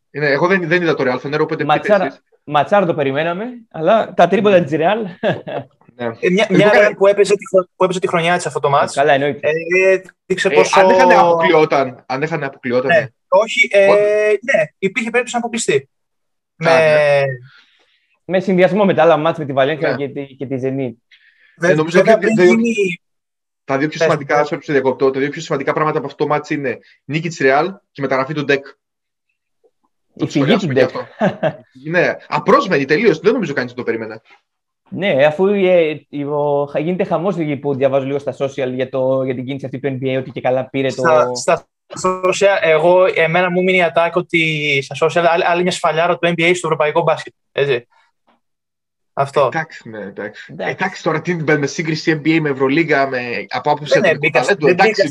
Εγώ 0.09 0.47
δεν, 0.47 0.67
δεν 0.67 0.81
είδα 0.81 0.93
το 0.93 1.03
Ρεάλ 1.03 1.19
Φενέρ, 1.19 1.41
οπότε 1.41 1.65
Ματσάρα 2.43 2.85
το 2.85 2.93
περιμέναμε, 2.93 3.45
αλλά 3.71 4.13
τα 4.13 4.27
τρίποτα 4.27 4.63
της 4.63 4.71
Ρεάλ 4.71 5.07
ναι. 5.97 6.05
Ε, 6.19 6.29
μια 6.29 6.47
μια 6.49 6.71
Ρεάλ 6.73 6.95
που, 6.95 7.07
έπαιζε 7.07 7.33
τη, 7.33 7.43
που 7.75 7.83
έπαιζε 7.83 7.99
τη 7.99 8.07
χρονιά 8.07 8.35
της 8.35 8.45
αυτό 8.45 8.59
το 8.59 8.69
μάτς. 8.69 8.93
Καλά, 8.93 9.13
εννοείται. 9.13 9.49
Ε, 9.49 10.01
δείξε 10.25 10.49
πόσο... 10.49 10.79
αν 10.79 10.89
είχαν 10.89 11.11
αποκλειόταν. 11.11 12.03
Αν 12.05 12.21
είχαν 12.21 12.43
αποκλειόταν. 12.43 12.87
Ναι. 12.87 12.99
ναι. 12.99 13.07
Όχι, 13.27 13.67
ε, 13.71 13.87
ναι, 14.41 14.63
υπήρχε 14.77 15.09
περίπτωση 15.09 15.33
να 15.33 15.39
αποκλειστεί. 15.39 15.89
Με... 16.55 16.69
Ναι. 16.69 17.23
με 18.25 18.39
συνδυασμό 18.39 18.85
με 18.85 18.93
τα 18.93 19.01
άλλα 19.01 19.17
μάτς 19.17 19.39
με 19.39 19.45
τη 19.45 19.53
Βαλένθια 19.53 19.89
ναι. 19.89 19.95
και, 19.95 20.09
τη, 20.09 20.35
και 20.35 20.45
τη 20.45 20.57
Ζενή. 20.57 21.03
Δεν, 21.55 21.75
νομίζω 21.75 21.99
ότι 21.99 22.09
τα 23.67 23.77
δύο 23.77 23.87
πιο 23.87 23.99
σημαντικά, 23.99 24.43
σε 24.43 24.57
διακοπτώ, 24.65 25.11
τα 25.11 25.19
δύο 25.19 25.29
πιο 25.29 25.41
σημαντικά 25.41 25.73
πράγματα 25.73 25.97
από 25.97 26.07
αυτό 26.07 26.23
το 26.23 26.29
μάτς 26.29 26.49
είναι 26.49 26.79
νίκη 27.03 27.27
της 27.27 27.37
Ρεάλ 27.37 27.73
και 27.91 28.01
μεταγραφή 28.01 28.33
του 28.33 28.43
Ντεκ. 28.43 28.65
Η 30.13 30.27
φυγή 30.27 30.55
του 30.55 30.67
Ντεκ. 30.67 30.89
ναι, 31.89 32.15
απρόσμενη 32.27 32.85
τελείως. 32.85 33.19
Δεν 33.19 33.33
νομίζω 33.33 33.53
κανείς 33.53 33.73
το 33.73 33.83
περίμενε. 33.83 34.21
Ναι, 34.89 35.25
αφού 35.25 35.47
ε, 35.47 36.05
ο, 36.25 36.71
γίνεται 36.77 37.03
χαμός 37.03 37.35
που 37.61 37.75
διαβάζω 37.75 38.05
λίγο 38.05 38.19
στα 38.19 38.35
social 38.37 38.71
για, 38.73 38.89
το, 38.89 39.23
για 39.23 39.35
την 39.35 39.45
κίνηση 39.45 39.65
αυτή 39.65 39.79
του 39.79 39.97
NBA, 40.01 40.17
ότι 40.17 40.31
και 40.31 40.41
καλά 40.41 40.69
πήρε 40.69 40.87
το. 40.87 41.01
Στα, 41.01 41.31
στα 41.35 41.67
social, 42.03 42.57
εγώ, 42.61 43.05
εμένα 43.15 43.51
μου 43.51 43.63
μείνει 43.63 43.77
η 43.77 43.85
attack 43.93 44.11
ότι 44.13 44.81
στα 44.81 45.07
social 45.07 45.25
άλλη 45.45 45.61
μια 45.61 45.71
σφαλιάρα 45.71 46.17
του 46.17 46.27
NBA 46.27 46.51
στο 46.55 46.67
ευρωπαϊκό 46.67 47.01
μπάσκετ. 47.01 47.33
Έτσι. 47.51 47.87
Αυτό. 49.13 49.45
Εντάξει, 49.53 49.89
ναι, 49.89 49.99
εντάξει. 49.99 50.55
εντάξει. 50.57 51.03
τώρα 51.03 51.21
τι 51.21 51.35
με 51.35 51.67
σύγκριση 51.67 52.21
NBA 52.23 52.39
με 52.39 52.49
Ευρωλίγα, 52.49 53.07
με, 53.07 53.45
από 53.49 53.71
άποψη 53.71 53.99
ναι, 53.99 54.11
ναι, 54.11 54.17
εντάξει, 54.21 54.55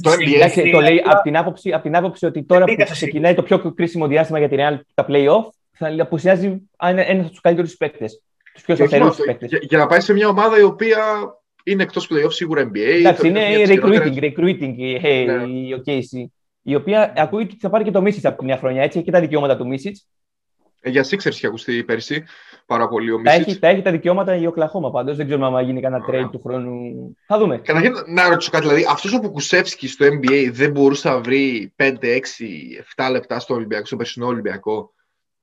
το 0.00 0.10
NBA. 0.10 0.34
Εντάξει, 0.34 0.70
το 0.70 0.80
λέει 0.80 1.02
από 1.06 1.22
την, 1.22 1.36
άποψη, 1.36 1.72
από 1.72 1.82
την 1.82 1.96
άποψη 1.96 2.26
ότι 2.26 2.42
τώρα 2.42 2.64
που 2.64 2.74
ξεκινάει 2.90 3.34
το 3.34 3.42
πιο 3.42 3.72
κρίσιμο 3.72 4.06
διάστημα 4.06 4.38
για 4.38 4.48
την 4.48 4.58
Real, 4.60 4.80
τα 4.94 5.06
play-off, 5.08 5.48
θα 5.72 5.96
απουσιάζει 6.00 6.60
ένας 6.78 7.20
από 7.20 7.28
τους 7.28 7.40
καλύτερους 7.40 7.76
παίκτες 7.76 8.22
τους 8.56 8.64
πιο 8.64 8.74
σταθερούς 8.74 9.16
παίκτες. 9.16 9.48
Για, 9.48 9.58
για, 9.62 9.78
να 9.78 9.86
πάει 9.86 10.00
σε 10.00 10.12
μια 10.12 10.28
ομάδα 10.28 10.58
η 10.58 10.62
οποία 10.62 10.98
είναι 11.64 11.82
εκτός 11.82 12.08
playoff 12.10 12.32
σίγουρα 12.32 12.70
NBA. 12.70 12.98
Εντάξει, 12.98 13.28
είναι 13.28 13.62
recruiting, 13.66 14.18
recruiting 14.18 14.74
hey, 15.02 15.24
ναι. 15.26 15.44
η 15.44 15.82
OKC. 15.84 16.24
Η 16.62 16.74
οποία 16.74 17.12
ακούγεται 17.16 17.50
ότι 17.52 17.60
θα 17.60 17.70
πάρει 17.70 17.84
και 17.84 17.90
το 17.90 18.02
Μίσιτ 18.02 18.26
από 18.26 18.38
τη 18.38 18.44
μια 18.44 18.56
χρονιά, 18.56 18.82
έτσι, 18.82 19.02
και 19.02 19.10
τα 19.10 19.20
δικαιώματα 19.20 19.56
του 19.56 19.66
Μίσιτ. 19.66 19.96
Ε, 20.80 20.90
για 20.90 21.02
Sixers 21.02 21.26
είχε 21.26 21.46
ακουστεί 21.46 21.84
πέρσι. 21.84 22.24
πάρα 22.66 22.88
πολύ 22.88 23.10
ο 23.12 23.20
Τα 23.22 23.32
έχει, 23.32 23.58
τα 23.58 23.68
έχει 23.68 23.82
τα 23.82 23.90
δικαιώματα 23.90 24.36
η 24.36 24.46
Οκλαχώμα 24.46 24.90
πάντως. 24.90 25.16
Δεν 25.16 25.26
ξέρουμε 25.26 25.46
αν 25.46 25.64
γίνει 25.64 25.80
κανένα 25.80 26.04
trade 26.10 26.28
του 26.32 26.40
χρόνου. 26.44 27.16
Θα 27.26 27.38
δούμε. 27.38 27.58
Καταρχήν, 27.58 27.92
να 28.06 28.28
ρωτήσω 28.28 28.50
κάτι. 28.50 28.66
Δηλαδή, 28.66 28.86
αυτός 28.90 29.14
ο 29.14 29.18
Πουκουσεύσκι 29.18 29.88
στο 29.88 30.06
NBA 30.06 30.48
δεν 30.52 30.70
μπορούσε 30.70 31.08
να 31.08 31.20
βρει 31.20 31.74
5, 31.76 31.96
6, 32.02 32.18
7 32.96 33.10
λεπτά 33.10 33.40
στο 33.40 33.54
Ολυμπιακό, 33.54 33.86
στο 33.86 33.96
περσινό 33.96 34.26
Ολυμπιακό. 34.26 34.94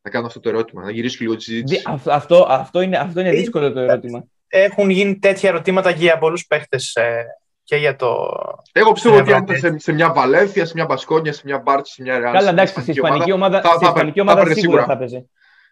Να 0.06 0.12
κάνω 0.12 0.26
αυτό 0.26 0.40
το 0.40 0.50
ερώτημα, 0.50 0.84
να 0.84 0.92
γυρίσω 0.92 1.18
λίγο 1.20 1.36
τη 1.36 1.44
συζήτηση. 1.44 1.84
Αυτό, 2.06 2.46
αυτό, 2.50 2.82
είναι, 2.82 2.98
αυτό 2.98 3.20
είναι 3.20 3.32
δύσκολο 3.32 3.74
το 3.74 3.80
ερώτημα. 3.80 4.24
Έχουν 4.48 4.90
γίνει 4.90 5.20
τέτοια 5.20 5.50
ερωτήματα 5.50 5.92
και 5.92 6.02
για 6.02 6.18
πολλούς 6.18 6.46
παίχτες 6.46 6.96
ε, 6.96 7.26
και 7.64 7.76
για 7.76 7.96
το. 7.96 8.30
Εγώ 8.72 8.92
πιστεύω 8.92 9.18
ότι 9.18 9.34
αν 9.34 9.44
ήταν 9.44 9.58
σε, 9.58 9.78
σε, 9.78 9.92
μια 9.92 10.14
Βαλένθια, 10.14 10.66
σε 10.66 10.72
μια 10.76 10.86
Μπασκόνια, 10.86 11.34
σε 11.34 11.42
μια 11.46 11.60
Μπάρτσα, 11.60 11.94
σε 11.94 12.02
μια 12.02 12.20
Ρεάλ. 12.20 12.34
Καλά, 12.34 12.50
εντάξει, 12.50 12.82
στην 12.82 12.94
Ισπανική 12.94 13.32
ομάδα, 13.32 13.62
θα, 13.62 13.78
θα, 13.80 13.94
θα, 13.94 14.12
σίγουρα, 14.14 14.54
σίγουρα 14.54 14.86
θα 14.86 14.98
παίζει. 14.98 15.30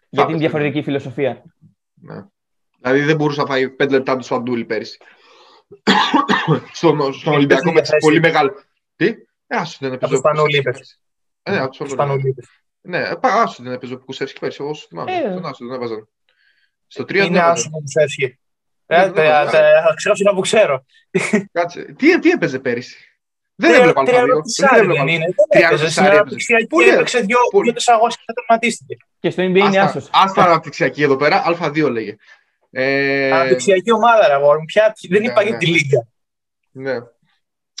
Γιατί 0.08 0.30
είναι 0.30 0.40
διαφορετική 0.40 0.82
φιλοσοφία. 0.82 1.42
Ναι. 1.94 2.24
Δηλαδή 2.80 3.00
δεν 3.00 3.16
μπορούσε 3.16 3.40
να 3.40 3.46
φάει 3.46 3.76
5 3.82 3.90
λεπτά 3.90 4.16
του 4.16 4.24
Φαντούλη 4.24 4.64
πέρυσι. 4.64 4.98
στον, 6.72 7.12
στον 7.12 7.34
Ολυμπιακό 7.34 7.72
με 7.72 7.80
τις 7.80 7.90
πολύ 7.98 8.20
μεγάλε. 8.20 8.50
Τι; 8.96 9.06
Ε, 9.46 9.56
άσου 9.56 9.76
δεν 9.80 9.92
έπαιζε. 9.92 10.20
Ναι, 11.50 11.58
από 11.58 11.76
τους 11.76 11.90
Σπανούλη. 11.90 12.34
Ναι, 12.84 13.10
άσου 13.20 13.62
δεν 13.62 13.72
έπαιζε 13.72 13.94
ο 13.94 13.98
Κουσεύσκι 13.98 14.40
πέρυσι. 14.40 14.58
Εγώ 14.62 14.74
σου 14.74 14.86
θυμάμαι. 14.88 15.16
Ε. 15.16 15.34
Τον 15.34 15.46
άσου 15.46 15.66
δεν 15.66 15.74
έβαζαν. 15.74 16.08
Στο 16.86 17.02
3 17.02 17.14
Είναι 17.14 17.40
άσου 17.40 17.70
ο 17.72 17.80
Κουσεύσκι. 17.80 18.38
Θα 18.86 19.94
ξέρω 19.96 20.14
σειρά 20.14 20.34
που 20.34 20.40
ξέρω. 20.40 20.84
Κάτσε. 21.52 21.82
Τι, 21.82 22.18
τι 22.18 22.30
έπαιζε 22.30 22.58
πέρυσι; 22.58 22.96
Δεν 23.54 23.74
έβλεπα 23.74 24.00
Αλφα 24.00 24.22
2. 24.22 24.94
Δεν 24.96 25.06
είναι. 25.06 25.34
Πολύ 26.68 26.88
έπαιξε 26.88 27.20
δύο-τέσσερα 27.20 27.96
αγώνες 27.96 28.16
και 28.16 28.32
τερματίστηκε. 28.32 28.96
Και 29.20 29.30
στο 29.30 29.42
NBA 29.42 29.56
είναι 29.56 29.78
άσος. 29.78 30.10
Άστα 30.12 30.44
αναπτυξιακή 30.44 31.02
εδώ 31.02 31.16
πέρα, 31.16 31.56
Α2 31.60 31.90
λέγε. 31.90 32.16
Ε... 32.70 33.32
Αναπτυξιακή 33.32 33.92
ομάδα, 33.92 34.26
ρε 34.26 34.34
αγόρι 34.34 34.64
πια 34.64 34.94
δεν 35.08 35.22
είπα 35.22 35.42
για 35.42 35.56
τη 35.56 35.66
Λίγκα. 35.66 36.06
Ναι. 36.70 36.98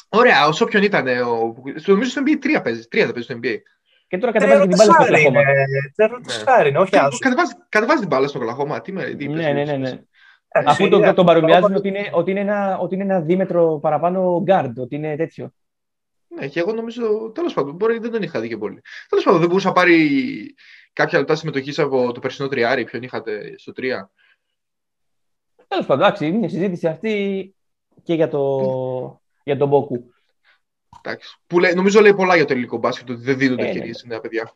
Ωραία, 0.08 0.46
όσο 0.46 0.64
ποιον 0.64 0.82
ήταν. 0.82 1.06
Ο... 1.06 1.54
Νομίζω 1.86 2.10
στο 2.10 2.22
NBA 2.26 2.58
3 2.58 2.62
παίζεις. 2.62 2.84
3 2.84 2.88
δεν 2.90 3.12
παίζεις 3.12 3.24
στο 3.24 3.38
NBA. 3.42 3.56
Και 4.12 4.18
τώρα 4.18 4.32
κατεβάζει 4.32 4.68
την 4.68 4.76
μπάλα 4.76 4.92
στο 4.92 5.04
Κλαχώμα. 5.04 5.40
Τερματιστάρι 5.94 6.68
είναι, 6.68 6.78
όχι 6.78 6.96
άσο. 6.96 7.18
Κατεβάζει 7.68 8.00
την 8.00 8.08
μπάλα 8.08 8.28
στο 8.28 8.38
Κλαχώμα. 8.38 8.80
Τι 8.80 8.92
με. 8.92 9.04
Ναι, 9.08 9.52
ναι, 9.52 9.76
ναι. 9.76 10.00
Αφού 10.48 10.88
το, 10.88 11.12
τον 11.14 11.26
παρομοιάζουν 11.26 11.74
ότι 11.74 11.88
είναι, 11.88 12.10
ότι, 12.12 12.30
είναι 12.30 12.40
ένα, 12.40 12.78
ότι 12.78 12.94
είναι 12.94 13.04
ένα 13.04 13.20
δίμετρο 13.20 13.78
παραπάνω 13.82 14.44
guard, 14.46 14.72
ότι 14.76 14.94
είναι 14.94 15.16
τέτοιο. 15.16 15.52
Ναι, 16.28 16.46
και 16.46 16.60
εγώ 16.60 16.72
νομίζω, 16.72 17.30
τέλος 17.34 17.54
πάντων, 17.54 17.74
μπορεί 17.74 17.98
δεν 17.98 18.10
τον 18.10 18.22
είχα 18.22 18.40
δει 18.40 18.48
και 18.48 18.56
πολύ. 18.56 18.82
Τέλος 19.08 19.24
πάντων, 19.24 19.40
δεν 19.40 19.48
μπορούσα 19.48 19.68
να 19.68 19.74
πάρει 19.74 20.10
κάποια 20.92 21.18
λεπτά 21.18 21.34
συμμετοχής 21.34 21.78
από 21.78 22.12
το 22.12 22.20
περσινό 22.20 22.48
τριάρι, 22.48 22.84
ποιον 22.84 23.02
είχατε 23.02 23.54
στο 23.58 23.72
τρία. 23.72 24.10
Τέλος 25.68 25.86
πάντων, 25.86 26.04
εντάξει, 26.04 26.26
είναι 26.26 26.48
συζήτηση 26.48 26.86
αυτή 26.86 27.54
και 28.02 28.14
για, 28.14 28.28
το, 28.28 29.20
για 29.44 29.56
τον 29.56 29.68
Μπόκου. 29.68 30.11
Εντάξει. 31.04 31.36
Που 31.46 31.58
λέει, 31.58 31.72
νομίζω 31.72 32.00
λέει 32.00 32.14
πολλά 32.14 32.36
για 32.36 32.44
το 32.44 32.52
ελληνικό 32.52 32.76
μπάσκετ, 32.76 33.10
ότι 33.10 33.22
δεν 33.22 33.38
δίνονται 33.38 33.62
ε, 33.62 33.66
ευκαιρίες 33.66 34.02
ναι. 34.04 34.12
νέα 34.12 34.20
παιδιά. 34.20 34.52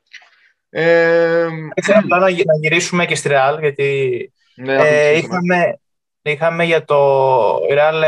Ε, 0.71 1.49
Θέλω 1.83 2.03
να, 2.07 2.19
να 2.19 2.57
γυρίσουμε 2.61 3.07
και 3.07 3.15
στη 3.15 3.29
Ρεάλ, 3.29 3.59
γιατί 3.59 4.33
ναι, 4.55 4.75
ε, 4.75 5.17
είχαμε, 5.17 5.81
είχαμε 6.23 6.65
για 6.65 6.85
το 6.85 7.59
Ρεάλ 7.71 8.03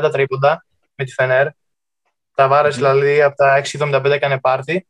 19-30 0.00 0.10
τρίποντα 0.12 0.64
με 0.94 1.04
τη 1.04 1.12
Φενέρ. 1.12 1.46
Τα 2.34 2.48
βάρες 2.48 2.76
δηλαδή 2.76 3.22
από 3.22 3.36
τα 3.36 3.62
6.75 3.78 4.04
έκανε 4.04 4.38
πάρτι. 4.38 4.86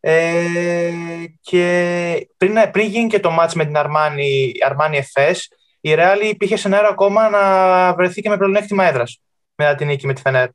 Ε, 0.00 0.92
και 1.40 2.28
πριν, 2.36 2.56
πριν 2.72 2.86
γίνει 2.86 3.08
και 3.08 3.20
το 3.20 3.30
μάτς 3.30 3.54
με 3.54 3.64
την 3.64 3.76
Αρμάνι, 3.76 4.52
Αρμάνι 4.64 5.02
FS, 5.14 5.36
η 5.80 5.94
Real 5.96 6.24
υπήρχε 6.30 6.56
σενάριο 6.56 6.88
ακόμα 6.88 7.28
να 7.28 7.94
βρεθεί 7.94 8.20
και 8.20 8.28
με 8.28 8.36
πλεονέκτημα 8.36 8.84
έδρας 8.84 9.20
μετά 9.54 9.74
την 9.74 9.86
νίκη 9.86 10.06
με 10.06 10.12
τη 10.12 10.20
Φενέρ. 10.20 10.48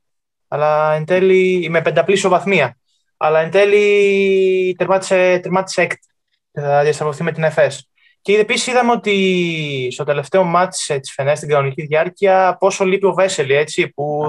Αλλά 0.54 0.94
εν 0.94 1.04
τέλει, 1.04 1.66
με 1.70 1.82
πενταπλή 1.82 2.14
ισοβαθμία. 2.14 2.76
Αλλά 3.16 3.40
εν 3.40 3.50
τέλει 3.50 4.74
τερμάτισε, 4.78 5.38
τερμάτισε 5.42 5.82
έκτη. 5.82 6.08
Θα 6.52 6.82
διασταυρωθεί 6.82 7.22
με 7.22 7.32
την 7.32 7.44
FS. 7.44 7.78
Και 8.20 8.38
επίσης 8.38 8.66
είδαμε 8.66 8.92
ότι 8.92 9.88
στο 9.90 10.04
τελευταίο 10.04 10.44
μάτς 10.44 10.90
της 11.00 11.12
Φενέρ 11.12 11.36
στην 11.36 11.48
κανονική 11.48 11.82
διάρκεια 11.82 12.56
πόσο 12.60 12.84
λείπει 12.84 13.06
ο 13.06 13.14
Βέσελη, 13.14 13.54
έτσι. 13.54 13.88
Που... 13.88 14.24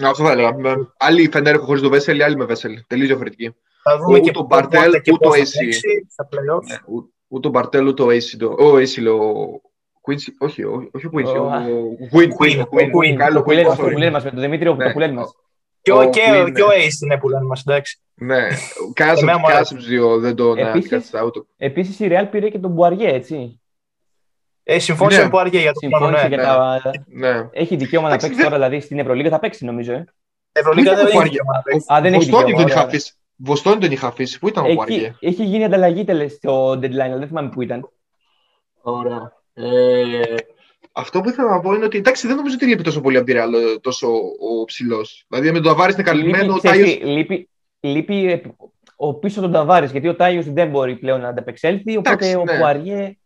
Ναι, 0.00 0.08
αυτό 0.08 0.24
θα 0.24 0.32
έλεγα. 0.32 0.56
Άλλοι 0.96 1.28
Φενέρ 1.32 1.58
χωρί 1.58 1.80
το 1.80 1.88
Βέσελη, 1.88 2.22
άλλοι 2.22 2.36
με 2.36 2.44
Βέσελη. 2.44 2.84
Τελείως 2.86 3.08
διαφορετική. 3.08 3.54
Θα 3.82 3.98
δούμε 3.98 4.20
και 4.20 4.30
το 4.30 4.42
Μπαρτέλ, 4.42 4.94
ούτε 4.94 5.28
το 5.28 5.30
AC. 5.30 5.54
Ούτε 7.28 7.48
ο 7.48 7.50
Μπαρτέλ, 7.50 7.86
ούτε 7.86 8.02
ο 8.02 8.06
AC. 8.06 8.56
Ο 8.58 8.76
AC, 8.76 9.06
ο 9.06 10.10
Quincy, 10.10 10.28
όχι, 10.38 10.62
όχι 10.92 11.06
ο 11.06 11.10
Quincy, 11.12 11.36
ο 11.36 11.50
Quinn. 12.12 12.26
Ο 12.26 13.44
Quinn 13.46 14.10
μας, 14.10 14.24
με 14.24 14.30
τον 14.30 14.40
Δημήτρη, 14.40 14.68
ο 14.68 14.74
ναι. 14.74 14.92
Πουλέν 14.92 15.12
μας. 15.12 15.34
Και 15.82 15.92
ο 15.92 16.68
Ace 16.68 17.02
είναι 17.04 17.18
που 17.18 17.28
λένε 17.28 17.44
μας, 17.44 17.60
εντάξει. 17.60 18.00
Ναι, 18.14 18.48
κανένας 18.92 19.22
από 19.22 19.74
τους 19.74 19.86
δύο 19.86 20.18
δεν 20.18 20.34
τον 20.34 20.56
κάθεσα 20.56 21.22
ούτε. 21.22 21.40
Επίσης 21.56 22.00
η 22.00 22.08
Real 22.10 22.26
πήρε 22.30 22.48
και 22.48 22.58
τον 22.58 22.70
Μπουαριέ, 22.70 23.08
έτσι. 23.08 23.60
Ε, 24.64 24.78
συμφώνησε 24.78 25.18
ναι. 25.18 25.24
με 25.24 25.30
Μπουαριέ 25.30 25.60
για 25.60 25.72
το 25.72 25.96
χρόνο, 25.96 26.28
ναι. 26.28 26.36
Τα... 26.36 26.80
ναι. 27.06 27.48
Έχει 27.52 27.76
δικαίωμα 27.76 28.08
να 28.08 28.16
παίξει 28.16 28.38
τώρα, 28.38 28.54
δηλαδή 28.54 28.80
στην 28.80 28.98
Ευρωλίγα 28.98 29.30
θα 29.30 29.38
παίξει 29.38 29.64
νομίζω. 29.64 29.92
Ε. 29.92 30.04
Ευρωλίγα 30.52 30.94
δεν 30.94 31.06
έχει 31.06 31.22
δικαίωμα 31.22 31.62
Α, 31.94 32.00
δεν 32.00 32.14
έχει 32.14 32.24
δικαίωμα. 32.24 32.88
Βοστόνι 33.36 33.80
τον 33.80 33.92
είχα 33.92 34.06
αφήσει. 34.06 34.38
Πού 34.38 34.48
ήταν 34.48 34.64
ο 34.64 34.72
Μπουαριέ. 34.72 35.14
Έχει 35.20 35.44
γίνει 35.44 35.64
ανταλλαγή 35.64 36.04
στο 36.28 36.70
deadline, 36.70 36.98
αλλά 36.98 37.16
δεν 37.16 37.28
θυμάμαι 37.28 37.48
πού 37.48 37.62
ήταν. 37.62 37.88
Ωραία. 38.82 39.32
Ε, 39.54 40.34
αυτό 40.92 41.20
που 41.20 41.28
ήθελα 41.28 41.50
να 41.50 41.60
πω 41.60 41.72
είναι 41.74 41.84
ότι 41.84 41.98
εντάξει, 41.98 42.26
δεν 42.26 42.36
νομίζω 42.36 42.54
ότι 42.54 42.66
λείπει 42.66 42.82
τόσο 42.82 43.00
πολύ 43.00 43.16
από 43.16 43.26
τη 43.26 43.32
Ρεάλ 43.32 43.52
τόσο 43.80 44.08
ο 44.60 44.64
ψηλός. 44.64 45.24
Δηλαδή 45.28 45.52
με 45.52 45.60
τον 45.60 45.72
Ταβάρης 45.72 45.94
είναι 45.94 46.02
καλυμμένο. 46.02 46.54
Λείπει, 46.54 46.68
Τάιος... 46.68 46.98
λείπει, 47.02 47.48
λείπει 47.80 48.42
ο 48.96 49.14
πίσω 49.14 49.40
τον 49.40 49.52
Ταβάρης 49.52 49.90
γιατί 49.90 50.08
ο 50.08 50.16
Τάιος 50.16 50.52
δεν 50.52 50.68
μπορεί 50.68 50.96
πλέον 50.96 51.20
να 51.20 51.28
ανταπεξέλθει. 51.28 51.96
Οπότε 51.96 52.10
εντάξει, 52.10 52.36
ο 52.36 52.44
ναι. 52.44 52.58
Πουαριέ. 52.58 53.16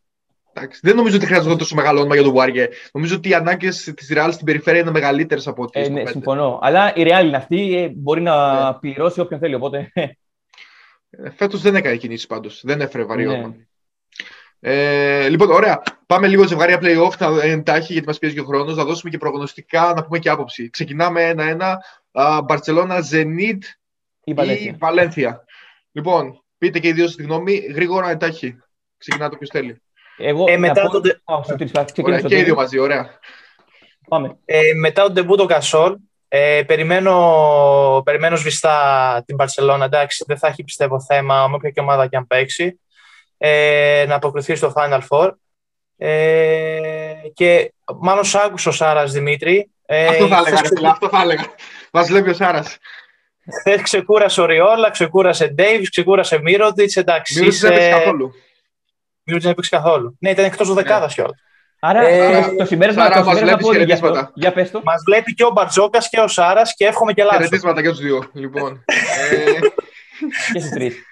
Εντάξει, 0.52 0.81
δεν 0.83 0.96
νομίζω 0.96 1.16
ότι 1.16 1.26
χρειάζεται 1.26 1.57
τόσο 1.57 1.74
μεγάλο 1.74 1.98
όνομα 1.98 2.14
για 2.14 2.24
τον 2.24 2.33
Πουαριέ. 2.33 2.68
Νομίζω 2.92 3.16
ότι 3.16 3.29
οι 3.29 3.35
ανάγκες 3.35 3.92
της 3.96 4.09
Ρεάλ 4.12 4.33
στην 4.33 4.46
περιφέρεια 4.46 4.81
είναι 4.81 4.90
μεγαλύτερες 4.90 5.46
από 5.46 5.62
ό,τι. 5.62 5.81
Ε, 5.81 5.88
ναι, 5.88 6.07
συμφωνώ. 6.07 6.59
Αλλά 6.62 6.94
η 6.94 7.02
Ρεάλ 7.02 7.26
είναι 7.26 7.37
αυτή, 7.37 7.76
ε, 7.76 7.88
μπορεί 7.88 8.20
να 8.20 8.64
ναι. 8.64 8.79
πληρώσει 8.81 9.20
όποιον 9.20 9.40
θέλει. 9.40 9.55
Οπότε... 9.55 9.90
Ε, 11.11 11.31
Φέτος 11.31 11.61
δεν 11.61 11.74
έκανε 11.74 11.96
κινήσεις 11.96 12.26
πάντως. 12.26 12.61
Δεν 12.64 12.81
έφερε 12.81 13.05
βαρύ 13.05 13.26
ναι. 13.26 13.42
Ε, 14.60 15.28
λοιπόν, 15.28 15.50
ωραία. 15.50 15.82
Πάμε 16.06 16.26
λίγο 16.26 16.46
ζευγάρια 16.46 16.78
playoff, 16.82 17.12
θα 17.16 17.38
εντάχει 17.42 17.92
γιατί 17.92 18.06
μας 18.06 18.18
πιέζει 18.18 18.34
και 18.34 18.40
ο 18.40 18.44
χρόνος. 18.44 18.76
Να 18.76 18.84
δώσουμε 18.84 19.10
και 19.10 19.18
προγνωστικά, 19.18 19.92
να 19.96 20.04
πούμε 20.04 20.18
και 20.18 20.28
άποψη. 20.28 20.70
Ξεκινάμε 20.70 21.22
ένα-ένα. 21.22 21.82
Μπαρσελόνα, 22.44 22.98
Zenit 23.12 23.58
ή 24.24 24.34
Βαλένθια. 24.78 25.44
Λοιπόν, 25.92 26.44
πείτε 26.58 26.78
και 26.78 26.88
οι 26.88 26.92
δύο 26.92 27.08
στη 27.08 27.22
γνώμη. 27.22 27.56
Γρήγορα 27.56 28.10
εντάχει. 28.10 28.58
Ξεκινάτε 28.98 29.34
όποιο 29.34 29.48
θέλει. 29.50 29.82
Εγώ 30.18 30.44
ε, 30.48 30.56
μετά 30.56 30.82
πω... 30.82 31.00
το... 31.00 31.00
ωραία, 32.02 32.20
και 32.20 32.38
οι 32.38 32.42
δύο 32.42 32.54
μαζί, 32.54 32.78
ωραία. 32.78 33.18
Πάμε. 34.08 34.36
Ε, 34.44 34.60
μετά 34.80 35.02
τον 35.02 35.14
τεμπούτο 35.14 35.46
Κασόλ, 35.46 35.96
ε, 36.28 36.62
περιμένω, 36.66 38.02
περιμένω 38.04 38.36
σβηστά 38.36 39.22
την 39.26 39.36
Μπαρσελόνα. 39.36 39.84
Εντάξει, 39.84 40.24
δεν 40.26 40.38
θα 40.38 40.46
έχει 40.46 40.64
πιστεύω 40.64 41.00
θέμα 41.00 41.48
με 41.48 41.54
όποια 41.54 41.70
και 41.70 41.80
ομάδα 41.80 42.06
και 42.06 42.16
αν 42.16 42.26
παίξει 42.26 42.80
ε, 43.38 44.05
να 44.09 44.14
αποκριθεί 44.14 44.55
στο 44.55 44.72
Final 44.77 45.01
Four. 45.09 45.31
Ε, 45.96 46.81
και 47.35 47.72
μάλλον 48.01 48.25
σ' 48.25 48.35
άκουσε 48.35 48.68
ο 48.68 48.72
Σάρας 48.72 49.12
Δημήτρη. 49.12 49.70
Ε, 49.87 50.07
αυτό 50.07 50.27
θα 50.27 50.37
έλεγα, 50.37 50.61
ξεκου... 50.61 50.88
αυτό 50.88 51.09
θα 51.09 51.20
έλεγα. 51.22 51.44
Μας 51.92 52.11
λέει 52.11 52.29
ο 52.29 52.35
Σάρας. 52.35 52.79
Χθε 53.61 53.81
ξεκούρασε 53.83 54.40
ο 54.40 54.44
Ριόλα, 54.46 54.90
ξεκούρασε 54.90 55.46
Ντέιβις, 55.46 55.90
ξεκούρασε 55.90 56.40
Μύρωτιτς, 56.40 56.96
εντάξει. 56.96 57.35
Μύρωτιτς 57.35 57.61
δεν 57.61 57.72
έπαιξε 57.72 57.90
καθόλου. 57.90 58.33
Μύρωτιτς 59.22 59.42
δεν 59.42 59.51
έπαιξε 59.51 59.70
καθόλου. 59.70 60.16
Ναι, 60.20 60.31
ήταν 60.31 60.44
εκτός 60.44 60.68
του 60.68 60.75
δεκάδας 60.75 61.14
κιόλας. 61.14 61.40
Άρα 61.81 62.09
ε, 62.09 62.55
το 62.59 62.64
συμπέρασμα 62.64 63.03
Σάρα, 63.03 63.25
μας 63.25 63.40
βλέπεις 63.40 63.66
χαιρετίσματα. 63.70 64.31
Για 64.35 64.53
πες 64.53 64.70
το. 64.70 64.81
Μας 64.85 65.03
βλέπει 65.07 65.35
και 65.35 65.44
ο 65.44 65.51
Μπαρτζόκας 65.51 66.09
και 66.09 66.20
ο 66.20 66.29
Σάρας 66.29 66.75
και 66.75 66.87
εύχομαι 66.87 67.12
και 67.12 67.22
λάθος. 67.22 67.38
Χαιρετίσματα 67.38 67.83
και 67.83 67.88
τους 67.88 67.99
δύο, 67.99 68.31
λοιπόν. 68.33 68.85
και 70.53 70.59
στους 70.59 70.70
τρεις. 70.70 71.05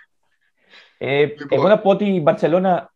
Ε, 0.98 1.24
λοιπόν. 1.24 1.46
Εγώ 1.50 1.68
να 1.68 1.78
πω 1.78 1.90
ότι 1.90 2.04
η 2.04 2.20
Μπαρσελόνα. 2.22 2.92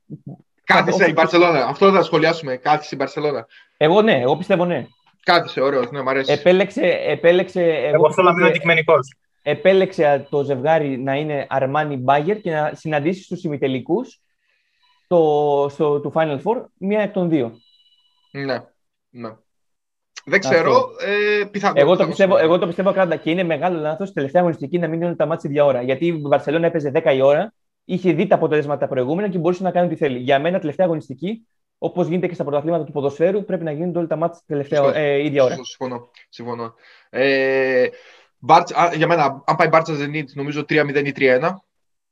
Κάθισε 0.64 1.08
η 1.08 1.12
Μπαρσελόνα. 1.14 1.64
Αυτό 1.64 1.92
θα 1.92 2.02
σχολιάσουμε. 2.02 2.56
Κάθισε 2.56 2.94
η 2.94 2.98
Μπαρσελόνα. 2.98 3.46
Εγώ 3.76 4.02
ναι, 4.02 4.20
εγώ 4.20 4.37
πιστεύω 4.37 4.64
ναι. 4.64 4.87
Κάθισε, 5.22 5.61
ωραίος, 5.61 5.90
ναι, 5.90 6.02
μου 6.02 6.11
αρέσει. 6.11 6.32
Επέλεξε. 6.32 6.82
επέλεξε 7.06 7.62
εγώ 7.62 8.12
θέλω 8.12 8.28
να 8.28 8.34
μείνω 8.34 8.46
αντικειμενικός. 8.46 9.16
Επέλεξε 9.42 10.26
το 10.30 10.42
ζευγάρι 10.42 10.98
να 10.98 11.14
είναι 11.14 11.46
Αρμάνι 11.48 11.96
Μπάγκερ 11.96 12.40
και 12.40 12.50
να 12.50 12.72
συναντήσεις 12.74 13.24
στου 13.24 13.46
ημιτελικούς 13.46 14.20
το, 15.06 15.66
στο, 15.70 16.00
του 16.00 16.12
Final 16.14 16.38
Four 16.42 16.64
μία 16.78 17.00
εκ 17.00 17.12
των 17.12 17.28
δύο. 17.28 17.52
Ναι, 18.30 18.64
ναι. 19.11 19.30
Δεν 20.24 20.40
ξέρω. 20.40 20.88
Ε, 21.00 21.44
πιθανό, 21.44 21.80
εγώ, 21.80 21.96
το 21.96 22.06
πιστεύω, 22.06 22.37
εγώ 22.37 22.58
το 22.58 22.66
πιστεύω 22.66 22.92
κράτα 22.92 23.16
και 23.16 23.30
είναι 23.30 23.42
μεγάλο 23.42 23.80
λάθος 23.80 24.12
τελευταία 24.12 24.40
αγωνιστική 24.40 24.78
να 24.78 24.88
μην 24.88 25.02
είναι 25.02 25.16
τα 25.16 25.26
μάτια 25.26 25.50
δύο 25.50 25.66
ώρα. 25.66 25.82
Γιατί 25.82 26.06
η 26.06 26.20
Βαρσελόνα 26.20 26.66
έπαιζε 26.66 26.92
10 26.94 27.14
η 27.14 27.20
ώρα 27.20 27.52
είχε 27.88 28.12
δει 28.12 28.27
τα 28.27 28.35
αποτελέσματα 28.35 28.79
τα 28.81 28.88
προηγούμενα 28.88 29.29
και 29.29 29.38
μπορούσε 29.38 29.62
να 29.62 29.70
κάνει 29.70 29.87
ό,τι 29.87 29.96
θέλει. 29.96 30.18
Για 30.18 30.38
μένα, 30.38 30.59
τελευταία 30.59 30.87
αγωνιστική 30.87 31.46
Όπως 31.79 32.07
γίνεται 32.07 32.27
και 32.27 32.35
στα 32.35 32.44
πρωταθλήματα 32.44 32.85
του 32.85 32.92
ποδοσφαίρου, 32.92 33.44
πρέπει 33.44 33.64
να 33.64 33.72
γίνονται 33.72 33.98
όλα 33.98 34.07
τα 34.07 34.16
μάτια 34.16 34.40
τελευταία 34.46 34.96
ε, 34.96 35.24
ίδια 35.24 35.44
ώρα. 35.44 35.55
Συμφωνώ. 35.55 36.11
συμφωνώ. 36.29 36.74
Ε, 37.11 37.87
Μπάρτσα, 38.38 38.92
για 38.94 39.07
μένα, 39.07 39.42
αν 39.46 39.57
πάει 39.57 39.68
Μπάρτσα 39.68 39.94
Zenit, 39.94 40.24
νομίζω 40.35 40.61
3-0 40.61 41.05
ή 41.05 41.12
3-1. 41.16 41.51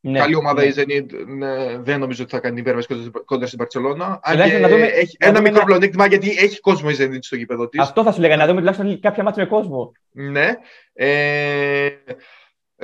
Ναι, 0.00 0.18
Καλή 0.18 0.34
ομάδα 0.34 0.62
ναι. 0.62 0.66
η 0.66 0.74
Zenit. 0.76 1.26
Ναι, 1.26 1.78
δεν 1.78 1.98
νομίζω 1.98 2.22
ότι 2.22 2.32
θα 2.32 2.40
κάνει 2.40 2.60
υπέρβαση 2.60 3.10
κοντά 3.24 3.46
στην 3.46 3.58
Παρσελόνα. 3.58 4.20
Αν 4.22 4.36
δούμε, 4.68 4.86
έχει 4.86 5.16
ένα 5.20 5.40
μικρό 5.40 5.64
πλεονέκτημα 5.64 6.06
γιατί 6.06 6.30
έχει 6.30 6.60
κόσμο 6.60 6.88
η 6.92 6.96
Zenit 6.98 7.18
στο 7.20 7.36
γήπεδο 7.36 7.68
της. 7.68 7.80
Αυτό 7.80 8.02
θα 8.02 8.12
σου 8.12 8.20
λέγα, 8.20 8.36
να 8.36 8.46
δούμε 8.46 8.58
τουλάχιστον 8.58 9.00
κάποια 9.00 9.22
μάτια 9.22 9.42
με 9.42 9.48
κόσμο. 9.48 9.92
Ναι. 10.10 10.54
Ε, 10.92 11.88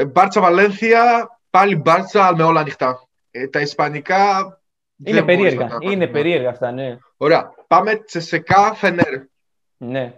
Μπάρτσα 0.07 0.41
Βαλένθια, 0.41 1.29
πάλι 1.53 1.77
Μπάρτσα 1.77 2.37
με 2.37 2.43
όλα 2.43 2.61
ανοιχτά. 2.61 3.09
Ε, 3.31 3.47
τα 3.47 3.61
ισπανικά. 3.61 4.61
Είναι 5.05 5.23
περίεργα. 5.23 5.69
Είναι 5.81 6.07
περίεργα 6.07 6.49
αυτά, 6.49 6.73
ναι. 6.73 6.99
Ωραία. 7.17 7.55
Πάμε 7.67 7.97
Τσεσεκά 7.97 8.75
Φενέρ. 8.75 9.21
Ναι. 9.77 10.15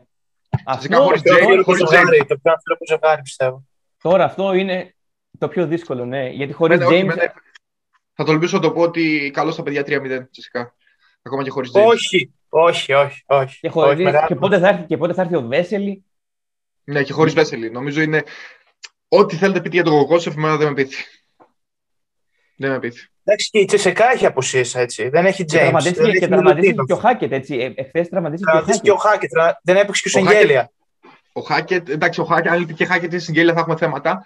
Τσεσεκά 0.70 0.96
χωρίς 0.96 1.22
Τζέι. 1.22 1.38
Το 1.38 2.36
πιο 2.36 2.52
άνθρωπο 2.52 2.86
ζευγάρι, 2.86 3.22
πιστεύω. 3.22 3.64
Τώρα 4.02 4.24
αυτό 4.24 4.52
είναι 4.52 4.94
το 5.38 5.48
πιο 5.48 5.66
δύσκολο, 5.66 6.04
ναι. 6.04 6.28
Γιατί 6.28 6.52
χωρίς 6.52 6.78
James... 6.82 7.16
Θα 8.12 8.24
τολμήσω 8.24 8.56
να 8.56 8.62
το 8.62 8.72
πω 8.72 8.80
ότι 8.80 9.30
καλό 9.34 9.50
στα 9.50 9.62
παιδιά 9.62 9.82
3-0 9.86 10.26
φυσικά. 10.32 10.74
Ακόμα 11.22 11.42
και 11.42 11.50
χωρίς 11.50 11.70
James. 11.74 11.84
Όχι, 11.86 12.34
όχι, 12.48 12.92
όχι. 12.92 13.24
όχι. 13.26 13.60
Και, 13.60 13.68
χωρίς... 13.68 14.06
όχι 14.06 14.26
και, 14.26 14.34
πότε 14.34 14.58
θα 14.58 14.68
έρθει, 14.68 14.84
και 14.84 14.96
πότε 14.96 15.12
θα 15.12 15.22
έρθει 15.22 15.36
ο 15.36 15.42
Βέσελη; 15.42 16.04
Ναι, 16.84 17.02
και 17.02 17.12
χωρίς 17.12 17.34
Βέσελη. 17.34 17.70
Νομίζω 17.70 18.00
είναι. 18.00 18.22
Ό,τι 19.08 19.36
θέλετε 19.36 19.60
πείτε 19.60 19.74
για 19.74 19.84
τον 19.84 19.92
Κοκόσεφ, 19.92 20.36
εμένα 20.36 20.56
δεν 20.56 20.68
με 20.68 20.74
πείθει. 20.74 21.04
Δεν 22.56 22.70
με 22.70 22.78
πείθει. 22.78 23.08
Εντάξει, 23.24 23.50
και 23.50 23.58
η 23.58 23.64
Τσεσεκά 23.64 24.12
έχει 24.12 24.26
αποσίε 24.26 24.64
έτσι. 24.74 25.08
Δεν 25.08 25.26
έχει 25.26 25.44
James. 25.48 25.56
Τραυματίστηκε 25.56 26.18
και 26.18 26.26
τραυματίστηκε 26.26 26.82
και 26.86 26.92
ο 26.92 26.96
Χάκετ 26.96 27.32
έτσι. 27.32 27.74
Εχθές 27.76 28.08
τραυματίστηκε 28.08 28.78
και 28.82 28.90
ο 28.90 28.96
Χάκετ. 28.96 29.30
Δεν 29.62 29.76
έπαιξε 29.76 30.02
και 30.02 30.18
ο 30.18 30.20
Σεγγέλια. 30.20 30.70
Ο 31.32 31.40
Χάκετ, 31.40 31.88
εντάξει, 31.88 32.20
ο 32.20 32.24
Χάκετ, 32.24 32.52
αν 32.52 32.58
λείπει 32.58 32.74
και 32.74 32.84
Χάκετ 32.84 33.12
ή 33.12 33.18
Σεγγέλια 33.18 33.52
θα 33.52 33.60
έχουμε 33.60 33.76
θέματα. 33.76 34.24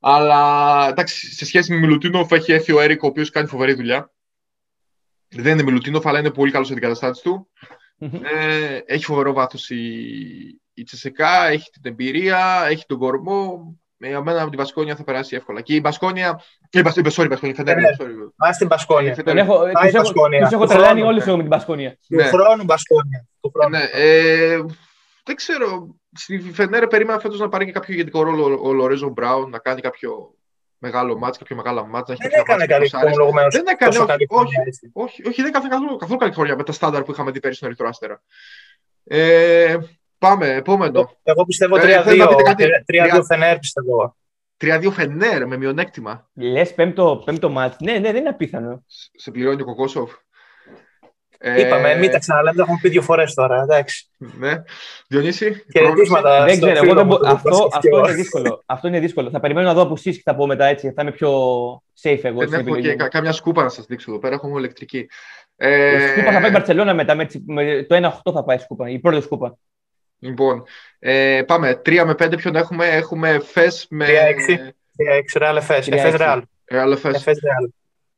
Αλλά 0.00 0.86
εντάξει, 0.88 1.34
σε 1.34 1.44
σχέση 1.44 1.72
με 1.72 1.78
Μιλουτίνοφ 1.78 2.32
έχει 2.32 2.52
έρθει 2.52 2.72
ο 2.72 2.80
Έρικ, 2.80 3.02
ο 3.02 3.06
οποίος 3.06 3.30
κάνει 3.30 3.46
φοβερή 3.48 3.74
δουλειά. 3.74 4.10
Δεν 5.28 5.52
είναι 5.52 5.62
Μιλουτίνοφ, 5.62 6.06
αλλά 6.06 6.18
είναι 6.18 6.30
πολύ 6.30 6.50
καλός 6.50 6.70
αντικαταστάτη 6.70 7.20
του. 7.20 7.50
ε, 7.98 8.78
έχει 8.86 9.04
φοβερό 9.04 9.32
βάθος 9.32 9.70
η, 9.70 9.86
η 10.74 10.82
Τσεσεκά, 10.82 11.46
έχει 11.48 11.70
την 11.70 11.82
εμπειρία, 11.84 12.66
έχει 12.68 12.84
τον 12.86 12.98
κορμό. 12.98 13.76
Ε, 13.98 14.08
για 14.08 14.22
μένα 14.22 14.40
από 14.40 14.48
την 14.48 14.58
Πασκόνια 14.58 14.96
θα 14.96 15.04
περάσει 15.04 15.36
εύκολα. 15.36 15.60
Και 15.60 15.74
η 15.74 15.80
Μπασκόνια. 15.82 16.40
Η 16.70 16.80
sorry, 16.84 17.26
Μπασκόνια. 17.28 17.54
Φενέρ. 17.54 17.76
Μα 18.36 18.52
στην 18.52 18.68
Πασκόνια. 18.68 19.14
Τους 19.14 20.52
έχω 20.52 20.66
τρελάνει 20.66 21.02
όλου 21.02 21.18
με 21.26 21.36
την 21.36 21.46
Μπασκόνια. 21.46 21.98
Του 22.08 22.22
χρόνου 22.22 22.64
Μπασκόνια. 22.64 23.26
Ναι, 23.70 23.82
ε, 23.92 24.64
δεν 25.24 25.36
ξέρω. 25.36 25.96
Στη 26.12 26.38
Φενέρ 26.38 26.86
περίμενα 26.86 27.18
φέτος 27.18 27.38
να 27.38 27.48
πάρει 27.48 27.64
και 27.64 27.72
κάποιο 27.72 27.94
ηγετικό 27.94 28.22
ρόλο 28.22 28.60
ο 28.62 28.72
Λορέζο 28.72 29.08
Μπράουν, 29.08 29.50
να 29.50 29.58
κάνει 29.58 29.80
κάποιο 29.80 30.34
μεγάλο 30.78 31.18
μάτς, 31.18 31.38
κάποιο 31.38 31.56
μεγάλα 31.56 31.86
μάτς. 31.86 32.14
Δεν 32.16 32.30
έκανε 32.32 32.66
καλή 32.66 32.88
χρονιά. 32.88 33.46
Δεν 33.50 33.64
έκανε, 33.66 33.98
όχι, 33.98 34.26
όχι, 34.28 34.90
όχι, 34.92 35.28
όχι, 35.28 35.42
δεν 35.42 35.50
έκανε 35.54 35.68
καθόλου, 35.68 35.96
καθόλου 35.96 36.18
καλή 36.18 36.32
χρονιά 36.32 36.56
με 36.56 36.62
τα 36.62 36.72
στάνταρ 36.72 37.02
που 37.02 37.12
είχαμε 37.12 37.30
δει 37.30 37.40
πέρυσι 37.40 37.58
στον 37.58 37.68
Ερυθρό 37.68 37.88
Άστερα. 37.88 38.22
Ε, 39.04 39.76
πάμε, 40.18 40.54
επόμενο. 40.54 41.16
Εγώ 41.22 41.44
πιστεύω 41.44 41.76
3-2 41.76 41.80
ε, 41.82 43.22
Φενέρ, 43.26 43.58
πιστεύω. 43.58 44.16
3-2 44.60 44.88
Φενέρ 44.92 45.46
με 45.46 45.56
μειονέκτημα. 45.56 46.28
Λες 46.34 46.74
πέμπτο, 46.74 47.22
πέμπτο 47.24 47.48
μάτς. 47.48 47.76
Ναι, 47.80 47.92
ναι, 47.92 48.12
δεν 48.12 48.16
είναι 48.16 48.28
απίθανο. 48.28 48.84
Σε 49.14 49.30
πληρώνει 49.30 49.62
ο 49.62 49.64
Κοκόσοφ. 49.64 50.12
Είπαμε, 51.40 51.94
μην 51.94 52.10
τα 52.10 52.18
ξαναλέμε, 52.18 52.56
το 52.56 52.62
έχουμε 52.62 52.78
πει 52.82 52.88
δύο 52.88 53.02
φορές 53.02 53.34
τώρα. 53.34 53.62
Εντάξει. 53.62 54.08
Ναι. 54.16 54.62
Διονύση. 55.08 55.64
Χαιρετίσματα. 55.72 56.44
Δεν 56.44 56.60
ξέρω. 56.60 56.84
Εγώ 56.84 56.94
δεν 56.94 57.26
αυτό, 57.26 57.68
αυτό, 57.72 57.98
είναι 57.98 58.12
δύσκολο. 58.12 58.62
αυτό 58.66 58.88
είναι 58.88 59.00
δύσκολο. 59.00 59.30
Θα 59.30 59.40
περιμένω 59.40 59.66
να 59.66 59.74
δω 59.74 59.82
από 59.82 59.94
εσεί 59.96 60.10
και 60.10 60.22
θα 60.24 60.34
πω 60.34 60.46
μετά 60.46 60.64
έτσι. 60.64 60.92
Θα 60.92 61.02
είμαι 61.02 61.12
πιο 61.12 61.32
safe 62.02 62.20
εγώ. 62.22 62.46
Δεν 62.46 62.66
έχω 62.66 62.80
και 62.80 62.94
κα, 62.94 63.08
κάμια 63.08 63.32
σκούπα 63.32 63.62
να 63.62 63.68
σας 63.68 63.86
δείξω 63.86 64.10
εδώ 64.10 64.20
πέρα. 64.20 64.34
Έχουμε 64.34 64.58
ηλεκτρική. 64.58 65.08
Ε... 65.56 65.96
Η 65.96 66.08
σκούπα 66.08 66.32
θα 66.32 66.40
πάει 66.40 66.48
η 66.48 66.52
Μπαρσελόνα 66.52 66.94
μετά. 66.94 67.14
Με, 67.14 67.26
με 67.46 67.82
το 67.88 68.20
1-8 68.24 68.32
θα 68.32 68.44
πάει 68.44 68.56
η 68.56 68.60
σκούπα. 68.60 68.90
Η 68.90 68.98
πρώτη 68.98 69.22
σκούπα. 69.22 69.58
Λοιπόν, 70.18 70.64
ε, 70.98 71.42
πάμε. 71.46 71.80
3 71.84 72.04
με 72.04 72.14
5 72.14 72.36
ποιον 72.36 72.56
έχουμε; 72.56 72.86
Έχουμε 72.86 73.38
Φες 73.38 73.86
με. 73.90 74.06
3-6. 74.06 74.74
3-6 74.96 75.42
Real 75.42 75.58
Φες. 75.62 75.88
Εφές 75.88 76.14
Real. 76.18 76.42
Real 76.70 76.96
Φες. 76.98 77.24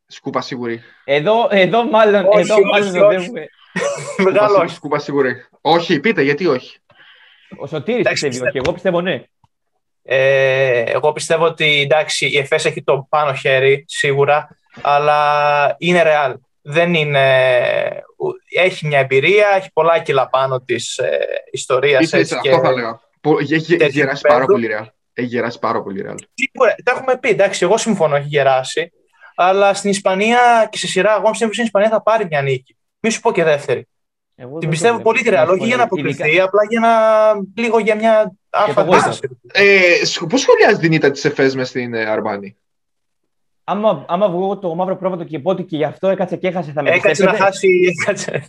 Σκούπα 0.06 0.40
σίγουρη. 0.40 0.82
Εδώ, 1.04 1.48
εδώ 1.50 1.84
μάλλον, 1.84 2.26
όχι, 2.26 2.40
εδώ 2.40 2.54
όχι, 2.54 2.64
μάλλον 2.64 3.16
όχι. 3.16 3.30
Μεγάλο 4.16 4.56
όχι. 4.56 4.74
Σκούπα 4.74 4.98
σίγουρη. 4.98 5.44
Όχι, 5.60 6.00
πείτε, 6.00 6.22
γιατί 6.22 6.46
όχι; 6.46 6.78
Ο 7.58 7.66
Σωτήρης 7.66 8.08
πιστεύει 8.08 8.46
όχι, 8.46 8.56
εγώ 8.56 8.72
πιστεύω 8.72 9.00
ναι. 9.00 9.22
Ε, 10.02 10.80
εγώ 10.80 11.12
πιστεύω 11.12 11.44
ότι 11.44 11.80
εντάξει, 11.80 12.26
η 12.26 12.38
ΕΦΕΣ 12.38 12.64
έχει 12.64 12.82
το 12.82 13.06
πάνω 13.08 13.34
χέρι, 13.34 13.84
σίγουρα, 13.88 14.48
αλλά 14.82 15.74
είναι 15.78 16.02
ρεάλ. 16.02 16.36
Δεν 16.62 16.94
είναι... 16.94 18.04
Έχει 18.56 18.86
μια 18.86 18.98
εμπειρία, 18.98 19.46
έχει 19.56 19.72
πολλά 19.72 19.98
κιλά 19.98 20.28
πάνω 20.28 20.60
της 20.60 20.98
ε, 20.98 21.18
ιστορίας. 21.52 22.06
Είτε, 22.06 22.18
έτσι, 22.18 22.38
και... 22.42 22.50
Αυτό 22.50 22.66
θα 22.66 22.72
λέγα. 22.72 23.00
Έχει, 23.38 23.76
έχει 23.80 23.90
γεράσει 23.90 24.22
πάρα 24.28 24.44
πολύ 24.44 24.66
ρεάλ. 24.66 24.86
Έχει 25.12 25.26
γεράσει 25.26 25.58
πάρα 25.58 25.82
πολύ 25.82 26.02
ρεάλ. 26.02 26.16
Τα 26.84 26.92
έχουμε 26.92 27.18
πει, 27.18 27.28
εντάξει, 27.28 27.64
εγώ 27.64 27.76
συμφωνώ, 27.76 28.16
έχει 28.16 28.26
γεράσει 28.28 28.92
αλλά 29.40 29.74
στην 29.74 29.90
Ισπανία 29.90 30.68
και 30.70 30.78
σε 30.78 30.86
σειρά 30.86 31.12
αγώνων 31.12 31.34
στην 31.34 31.64
Ισπανία 31.64 31.88
θα 31.88 32.02
πάρει 32.02 32.26
μια 32.30 32.42
νίκη. 32.42 32.76
Μη 33.00 33.10
σου 33.10 33.20
πω 33.20 33.32
και 33.32 33.44
δεύτερη. 33.44 33.88
Εγώ 34.34 34.58
την 34.58 34.68
πιστεύω 34.68 35.00
πολύ 35.00 35.22
τη 35.22 35.34
όχι 35.34 35.66
για 35.66 35.76
να 35.76 35.82
αποκριθεί, 35.82 36.40
απλά 36.40 36.60
για 36.68 36.80
να. 36.80 36.92
λίγο 37.62 37.78
για 37.78 37.94
μια 37.94 38.32
άφαντη. 38.50 38.96
Ε, 39.52 39.80
Πώ 40.28 40.36
σχολιάζει 40.36 40.78
την 40.78 40.92
ήττα 40.92 41.10
της 41.10 41.24
ΕΦΕΣ 41.24 41.54
μες 41.54 41.68
στην 41.68 41.94
ε, 41.94 42.04
Αρμάνη. 42.04 42.56
Άμα, 43.70 44.04
άμα 44.08 44.28
βγω 44.28 44.58
το 44.58 44.74
μαύρο 44.74 44.96
πρόβατο 44.96 45.24
και 45.24 45.38
πω 45.38 45.50
ότι 45.50 45.62
και 45.62 45.76
γι' 45.76 45.84
αυτό 45.84 46.08
έκατσε 46.08 46.36
και 46.36 46.46
έχασε, 46.46 46.72
θα 46.72 46.82
με 46.82 46.90
Έκατσε 46.90 47.24
να 47.24 47.32
χάσει. 47.32 47.68
Έκατσε, 48.00 48.44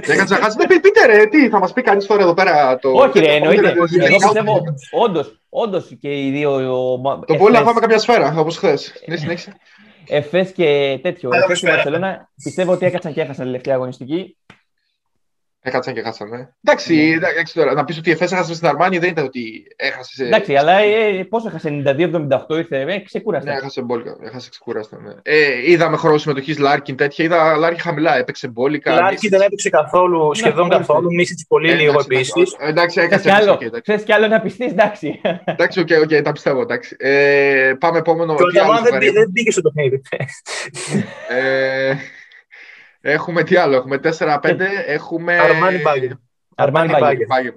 έκατσε 0.00 0.34
να 0.34 0.40
χάσει. 0.40 0.56
Ναι, 0.58 0.66
πείτε 0.66 1.06
ρε, 1.06 1.26
τι 1.26 1.48
θα 1.48 1.58
μας 1.58 1.72
πει 1.72 1.82
κανείς 1.82 2.06
τώρα 2.06 2.22
εδώ 2.22 2.34
πέρα. 2.34 2.78
Το... 2.78 2.90
Όχι, 2.90 3.18
ρε, 3.18 3.34
εννοείται. 3.34 3.68
Εγώ 3.68 4.16
πιστεύω, 4.16 4.62
όντως 5.50 5.96
και 6.00 6.26
οι 6.26 6.30
δύο. 6.30 6.60
Το 7.26 7.34
πολύ 7.34 7.52
να 7.52 7.62
φάμε 7.62 7.80
κάποια 7.80 7.98
σφαίρα, 7.98 8.34
όπως 8.36 8.56
χθες. 8.56 8.92
Ναι, 9.06 9.16
συνέχισε. 9.16 9.52
Εφές 10.08 10.52
και 10.52 10.98
τέτοιο. 11.02 11.30
Εφές 11.32 11.60
και 11.60 11.70
Βαρσελόνα 11.70 12.28
πιστεύω 12.42 12.72
ότι 12.72 12.86
έκατσαν 12.86 13.12
και 13.12 13.20
έχασαν 13.20 13.44
τελευταία 13.44 13.74
αγωνιστική. 13.74 14.36
Έκατσαν 15.64 15.94
και 15.94 16.00
έχασαν, 16.00 16.28
ναι. 16.28 16.48
Εντάξει, 16.64 16.94
ναι. 16.94 17.28
εντάξει 17.28 17.54
τώρα, 17.54 17.72
να 17.72 17.84
πεις 17.84 17.98
ότι 17.98 18.08
η 18.08 18.12
Εφέ 18.12 18.24
έχασες 18.24 18.56
στην 18.56 18.68
Αρμάνη 18.68 18.98
δεν 18.98 19.10
ήταν 19.10 19.24
ότι 19.24 19.66
έχασες. 19.76 20.26
Εντάξει, 20.26 20.54
αλλά 20.54 20.78
ε, 20.78 21.26
πόσο 21.28 21.48
έχασε, 21.48 21.82
92-78 21.86 22.56
ήρθε, 22.56 22.80
ε, 22.80 22.98
ξεκούραστα. 22.98 23.50
Ναι, 23.50 23.56
έχασε 23.56 23.82
μπόλικα, 23.82 24.16
έχασε 24.22 24.50
ξεκούραστα. 24.50 25.00
Ναι. 25.00 25.12
Ε, 25.22 25.70
είδαμε 25.70 25.96
χρόνο 25.96 26.18
συμμετοχής 26.18 26.58
Λάρκιν 26.58 26.96
τέτοια, 26.96 27.24
είδα 27.24 27.56
Λάρκιν 27.56 27.80
χαμηλά, 27.80 28.16
έπαιξε 28.18 28.48
μπόλικα. 28.48 28.94
Λάρκιν 28.94 29.30
δεν 29.30 29.40
έπαιξε 29.40 29.68
καθόλου, 29.70 30.28
ναι, 30.28 30.34
σχεδόν 30.34 30.66
ναι, 30.66 30.76
καθόλου, 30.76 31.14
μίσησε 31.14 31.44
πολύ 31.48 31.70
ε, 31.70 31.74
λίγο 31.74 32.00
επίσης. 32.00 32.56
Εντάξει, 32.58 33.00
έκατσε. 33.00 33.30
Θες 33.84 33.98
κι 34.04 34.12
άλλο 34.12 34.26
να 34.26 34.40
πειστείς, 34.40 34.70
εντάξει. 34.70 35.20
Εντάξει, 35.44 35.80
ok, 35.80 35.88
ok, 36.02 36.22
τα 36.22 36.32
πιστεύω, 36.32 36.60
εντάξει. 36.60 36.96
Ε, 36.98 37.72
πάμε 37.78 37.98
επόμενο. 37.98 38.34
Και 38.34 38.42
ο 38.42 39.12
δεν 39.12 39.32
πήγε 39.32 39.50
στο 39.50 39.60
παιχνίδι. 39.60 40.02
Έχουμε 43.04 43.42
τι 43.42 43.56
άλλο, 43.56 43.76
έχουμε 43.76 44.00
4-5, 44.18 44.60
έχουμε... 44.86 45.38
Αρμάνι 45.38 45.78
Μπάγερν. 45.78 46.10
Αρμάνι 46.54 46.92
Μπάγερν. 46.98 47.54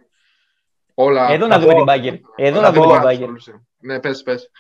Όλα... 0.94 1.32
Εδώ 1.32 1.48
να 1.48 1.60
δούμε 1.60 1.74
την 1.74 1.84
Μπάγερν. 1.84 2.14
Εδώ 2.36 2.62
να 2.62 2.72
δούμε 2.72 2.92
την 2.92 3.02
Μπάγερν. 3.02 3.30
Ναι, 3.78 4.00
πες, 4.00 4.24
πες. 4.24 4.52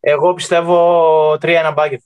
Εγώ 0.00 0.34
πιστεύω 0.34 1.32
3-1 1.32 1.72
Μπάγερν. 1.74 1.98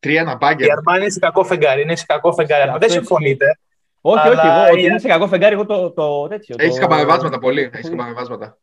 3-1 0.00 0.36
Μπάγερν. 0.38 0.66
Η 0.66 0.70
Αρμάνι 0.70 1.00
είναι 1.00 1.10
σε 1.10 1.18
κακό 1.18 1.44
φεγγάρι. 1.44 1.82
Είναι 1.82 1.96
σε 1.96 2.04
κακό 2.06 2.32
φεγγάρι. 2.32 2.72
Δεν 2.78 2.90
συμφωνείτε. 2.90 3.58
Όχι, 4.00 4.28
όχι, 4.28 4.46
εγώ 4.46 4.72
ότι 4.72 4.82
είναι 4.82 4.98
σε 4.98 5.08
κακό 5.08 5.28
φεγγάρι, 5.28 5.54
εγώ 5.54 5.66
το, 5.66 5.90
το 5.90 6.28
τέτοιο. 6.28 6.56
Έχεις 6.58 6.78
καμπανεβάσματα 6.78 7.38
πολύ. 7.38 7.70
Έχεις 7.72 7.88
καμπανεβάσματα. 7.88 8.58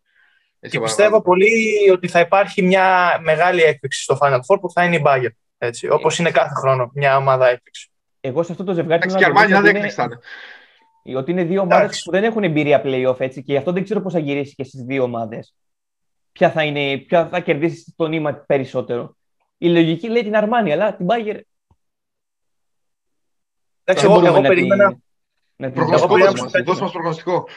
Και 0.69 0.79
πιστεύω 0.79 1.21
πολύ 1.21 1.89
ότι 1.91 2.07
θα 2.07 2.19
υπάρχει 2.19 2.61
μια 2.61 3.19
μεγάλη 3.23 3.61
έκπληξη 3.61 4.01
στο 4.03 4.17
Final 4.21 4.37
Four 4.37 4.57
που 4.61 4.71
θα 4.71 4.83
είναι 4.83 4.95
η 4.95 5.03
Bayern. 5.05 5.69
Όπως 5.89 6.19
είναι 6.19 6.31
κάθε 6.31 6.53
χρόνο 6.53 6.91
μια 6.93 7.17
ομάδα 7.17 7.47
έκπληξη 7.47 7.91
εγώ 8.21 8.43
σε 8.43 8.51
αυτό 8.51 8.63
το 8.63 8.73
ζευγάρι. 8.73 8.95
Εντάξει, 8.95 9.15
και 9.17 9.25
Αρμάνια 9.25 9.61
δεν 9.61 9.75
είναι 9.75 9.91
Ότι 11.17 11.31
είναι 11.31 11.43
δύο 11.43 11.61
ομάδες 11.61 12.01
που 12.03 12.11
δεν 12.11 12.23
έχουν 12.23 12.43
εμπειρία 12.43 12.81
playoff 12.85 13.19
έτσι 13.19 13.43
και 13.43 13.51
γι' 13.51 13.57
αυτό 13.57 13.71
δεν 13.71 13.83
ξέρω 13.83 14.01
πώς 14.01 14.13
θα 14.13 14.19
γυρίσει 14.19 14.55
και 14.55 14.63
στις 14.63 14.81
δύο 14.81 15.03
ομάδες. 15.03 15.53
Ποια 16.31 16.51
θα, 16.51 16.63
είναι, 16.63 16.97
ποια 16.97 17.27
θα 17.27 17.39
κερδίσει 17.39 17.93
το 17.95 18.07
νήμα 18.07 18.33
περισσότερο. 18.33 19.15
Η 19.57 19.69
λογική 19.69 20.09
λέει 20.09 20.23
την 20.23 20.35
Αρμάνια, 20.35 20.73
αλλά 20.73 20.95
την 20.95 21.05
Μπάγκερ. 21.05 21.39
Εντάξει, 23.83 24.05
εγώ, 24.05 24.25
εγώ 24.25 24.41
περίμενα. 24.41 24.97
Προγνωστικό, 25.55 26.17
δώσε 26.63 26.81
μας 26.81 26.91
προγνωστικό. 26.91 27.47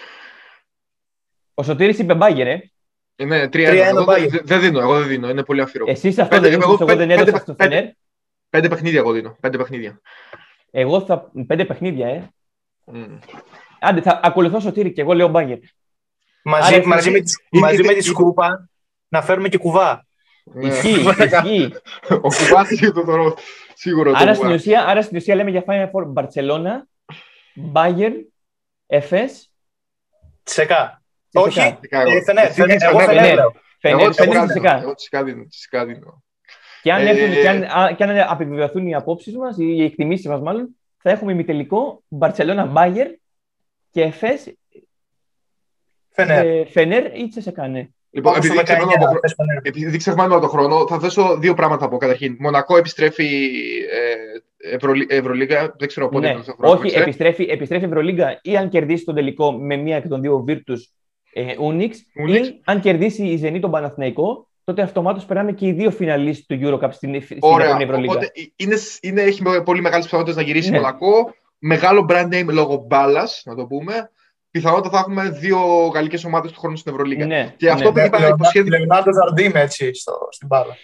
Ο 1.54 1.62
Σωτήρης 1.62 1.98
είπε 1.98 2.14
Μπάγκερ, 2.14 2.46
ε. 2.46 2.72
Είναι 3.16 3.48
3-1. 3.52 4.42
Δεν 4.42 4.60
δίνω, 4.60 4.80
εγώ 4.80 4.98
δεν 4.98 5.08
δίνω. 5.08 5.28
Είναι 5.28 5.44
πολύ 5.44 5.60
αφηρό. 5.60 5.84
Εσύ 5.88 6.08
αυτό 6.08 6.40
δεν 6.40 6.50
δίνεις, 6.50 6.64
εγώ 6.64 6.96
δεν 6.96 7.10
έδωσα 7.10 7.36
στο 7.36 7.54
Φενέρ. 7.54 7.84
Πέντε 8.48 8.68
παιχνίδια 8.68 8.98
εγώ 8.98 9.12
δίνω. 9.12 9.36
Πέντε 9.40 9.56
παιχνίδια. 9.56 10.00
Εγώ 10.76 11.00
θα. 11.00 11.30
Πέντε 11.46 11.64
παιχνίδια, 11.64 12.08
ε. 12.08 12.30
Mm. 12.92 13.18
Άντε, 13.80 14.00
θα 14.00 14.20
ακολουθώ 14.22 14.60
Σωτήρη 14.60 14.92
και 14.92 15.00
εγώ 15.00 15.12
λέω 15.12 15.28
Μπάγκερ. 15.28 15.58
Μαζί, 16.44 16.74
Άρα, 16.74 16.86
μαζί, 16.86 17.10
με, 17.10 17.20
τη, 17.20 17.58
μαζί 17.58 17.82
με 17.82 17.92
τη 17.92 18.02
σκούπα 18.02 18.68
να 19.08 19.22
φέρουμε 19.22 19.48
και 19.48 19.58
κουβά. 19.58 20.06
Ναι. 20.44 20.66
Ισχύει, 20.66 21.04
ισχύει. 21.24 21.72
Ο 22.26 22.28
κουβάς 22.28 22.70
είναι 22.70 22.90
το 22.90 23.04
θεωρώ 23.04 23.36
σίγουρο. 23.74 24.12
Άρα, 24.14 24.34
στην 24.34 24.50
ουσία, 24.50 24.86
άρα 24.86 25.02
στην 25.02 25.16
ουσία 25.16 25.34
λέμε 25.34 25.50
για 25.50 25.64
Final 25.66 25.90
Four 25.90 26.12
Barcelona, 26.12 26.72
Bayern, 27.72 28.14
Efes. 28.86 29.30
Τσεκά. 30.42 31.02
Όχι, 31.32 31.78
Φενέρ. 32.24 32.82
Εγώ 32.82 33.00
Φενέρ. 33.00 33.38
Εγώ 33.80 34.94
Τσεκά 34.94 35.84
δίνω. 35.84 36.23
Και 36.84 36.92
αν, 36.92 37.06
έρθουν, 37.06 37.32
και 37.32 37.48
αν, 37.48 37.96
και 37.96 38.04
αν 38.04 38.16
επιβεβαιωθούν 38.40 38.86
οι 38.86 38.94
απόψεις 38.94 39.36
μας, 39.36 39.56
οι 39.58 39.82
εκτιμήσεις 39.82 40.26
μας 40.26 40.40
μάλλον, 40.40 40.76
θα 40.96 41.10
έχουμε 41.10 41.32
ημιτελικό 41.32 42.02
Barcelona 42.18 42.72
Bayern 42.72 43.10
και 43.90 44.02
Εφές. 44.02 44.54
Φενέρ. 46.10 46.66
Φενέρ 46.66 47.18
ή 47.18 47.28
Τσεσεκάνε. 47.28 47.94
Λοιπόν, 48.10 48.34
επειδή 49.62 49.96
ξεχνάμε 49.96 50.40
το 50.40 50.48
χρόνο, 50.48 50.86
θα 50.86 50.98
θέσω 50.98 51.38
δύο 51.38 51.54
πράγματα 51.54 51.84
από 51.84 51.96
καταρχήν. 51.96 52.36
Μονακό 52.38 52.76
επιστρέφει 52.76 53.50
ε, 53.90 54.76
Ευρωλίγα, 55.08 55.74
δεν 55.78 55.88
ξέρω 55.88 56.08
πότε 56.08 56.32
ναι. 56.32 56.42
θα 56.42 56.54
χρόνο. 56.58 56.74
Όχι, 56.74 56.98
επιστρέφει, 56.98 57.44
επιστρέφει 57.44 57.84
Ευρωλίγα 57.84 58.38
ή 58.42 58.56
αν 58.56 58.68
κερδίσει 58.68 59.04
τον 59.04 59.14
τελικό 59.14 59.52
με 59.52 59.76
μία 59.76 60.00
και 60.00 60.08
τον 60.08 60.20
δύο 60.20 60.44
Virtus 60.48 60.78
ε, 61.32 61.54
Unix, 61.58 61.90
ή 62.28 62.60
αν 62.64 62.80
κερδίσει 62.80 63.26
η 63.26 63.36
Ζενή 63.36 63.60
τον 63.60 63.70
Παναθηναϊκό, 63.70 64.48
τότε 64.64 64.82
αυτομάτως 64.82 65.24
περνάμε 65.24 65.52
και 65.52 65.66
οι 65.66 65.72
δύο 65.72 65.90
φιναλίστ 65.90 66.52
του 66.52 66.58
Eurocup 66.62 66.88
στην, 66.92 67.22
στην 67.22 67.40
Ευρωλίγα. 67.80 68.12
Οπότε 68.12 68.32
είναι, 68.56 68.76
είναι, 69.00 69.22
έχει 69.22 69.42
πολύ 69.64 69.80
μεγάλες 69.80 70.04
πιθανότητες 70.04 70.36
να 70.38 70.42
γυρίσει 70.42 70.70
ναι. 70.70 70.76
Μονακό. 70.76 71.34
Μεγάλο 71.58 72.06
brand 72.08 72.34
name 72.34 72.48
λόγω 72.52 72.76
μπάλας, 72.76 73.42
να 73.44 73.54
το 73.54 73.66
πούμε 73.66 74.10
πιθανότατα 74.54 74.90
θα 74.90 74.98
έχουμε 74.98 75.28
δύο 75.28 75.86
γαλλικές 75.86 76.24
ομάδες 76.24 76.52
του 76.52 76.60
χρόνου 76.60 76.76
στην 76.76 76.92
Ευρωλίγα. 76.92 77.26
Ναι, 77.26 77.54
και 77.56 77.70
αυτό 77.70 77.92
ναι. 77.92 78.08
που 78.08 78.16
είπα 78.16 78.28
υποσχέδιο. 78.28 78.76
Λεωνάρντος 78.78 79.14
Ζαρντίν 79.14 79.56
έτσι 79.56 79.94
στο, 79.94 80.28
στην 80.30 80.46
μπάλα. 80.46 80.76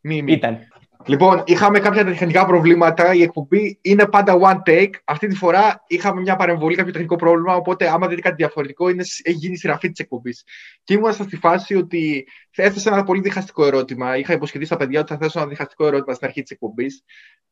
Μη, 0.00 0.22
μη. 0.22 0.32
Ήταν. 0.32 0.58
Λοιπόν, 1.06 1.42
είχαμε 1.46 1.78
κάποια 1.80 2.04
τεχνικά 2.04 2.46
προβλήματα. 2.46 3.14
Η 3.14 3.22
εκπομπή 3.22 3.78
είναι 3.82 4.06
πάντα 4.06 4.38
one 4.40 4.70
take. 4.70 4.90
Αυτή 5.04 5.26
τη 5.26 5.34
φορά 5.34 5.84
είχαμε 5.86 6.20
μια 6.20 6.36
παρεμβολή, 6.36 6.76
κάποιο 6.76 6.92
τεχνικό 6.92 7.16
πρόβλημα. 7.16 7.54
Οπότε, 7.54 7.88
άμα 7.88 8.08
δείτε 8.08 8.20
κάτι 8.20 8.34
διαφορετικό, 8.34 8.88
είναι, 8.88 9.02
έχει 9.22 9.36
γίνει 9.36 9.56
σειραφή 9.56 9.90
της 9.90 9.98
εκπομπής. 9.98 10.44
Και 10.84 10.94
ήμουν 10.94 11.12
στη 11.12 11.36
φάση 11.36 11.74
ότι 11.74 12.26
θα 12.50 12.62
έθεσα 12.62 12.92
ένα 12.92 13.04
πολύ 13.04 13.20
διχαστικό 13.20 13.66
ερώτημα. 13.66 14.16
Είχα 14.16 14.32
υποσχεθεί 14.32 14.64
στα 14.64 14.76
παιδιά 14.76 15.00
ότι 15.00 15.12
θα 15.12 15.18
θέσω 15.18 15.38
ένα 15.40 15.48
διχαστικό 15.48 15.86
ερώτημα 15.86 16.14
στην 16.14 16.26
αρχή 16.26 16.42
της 16.42 16.50
εκπομπής. 16.50 17.04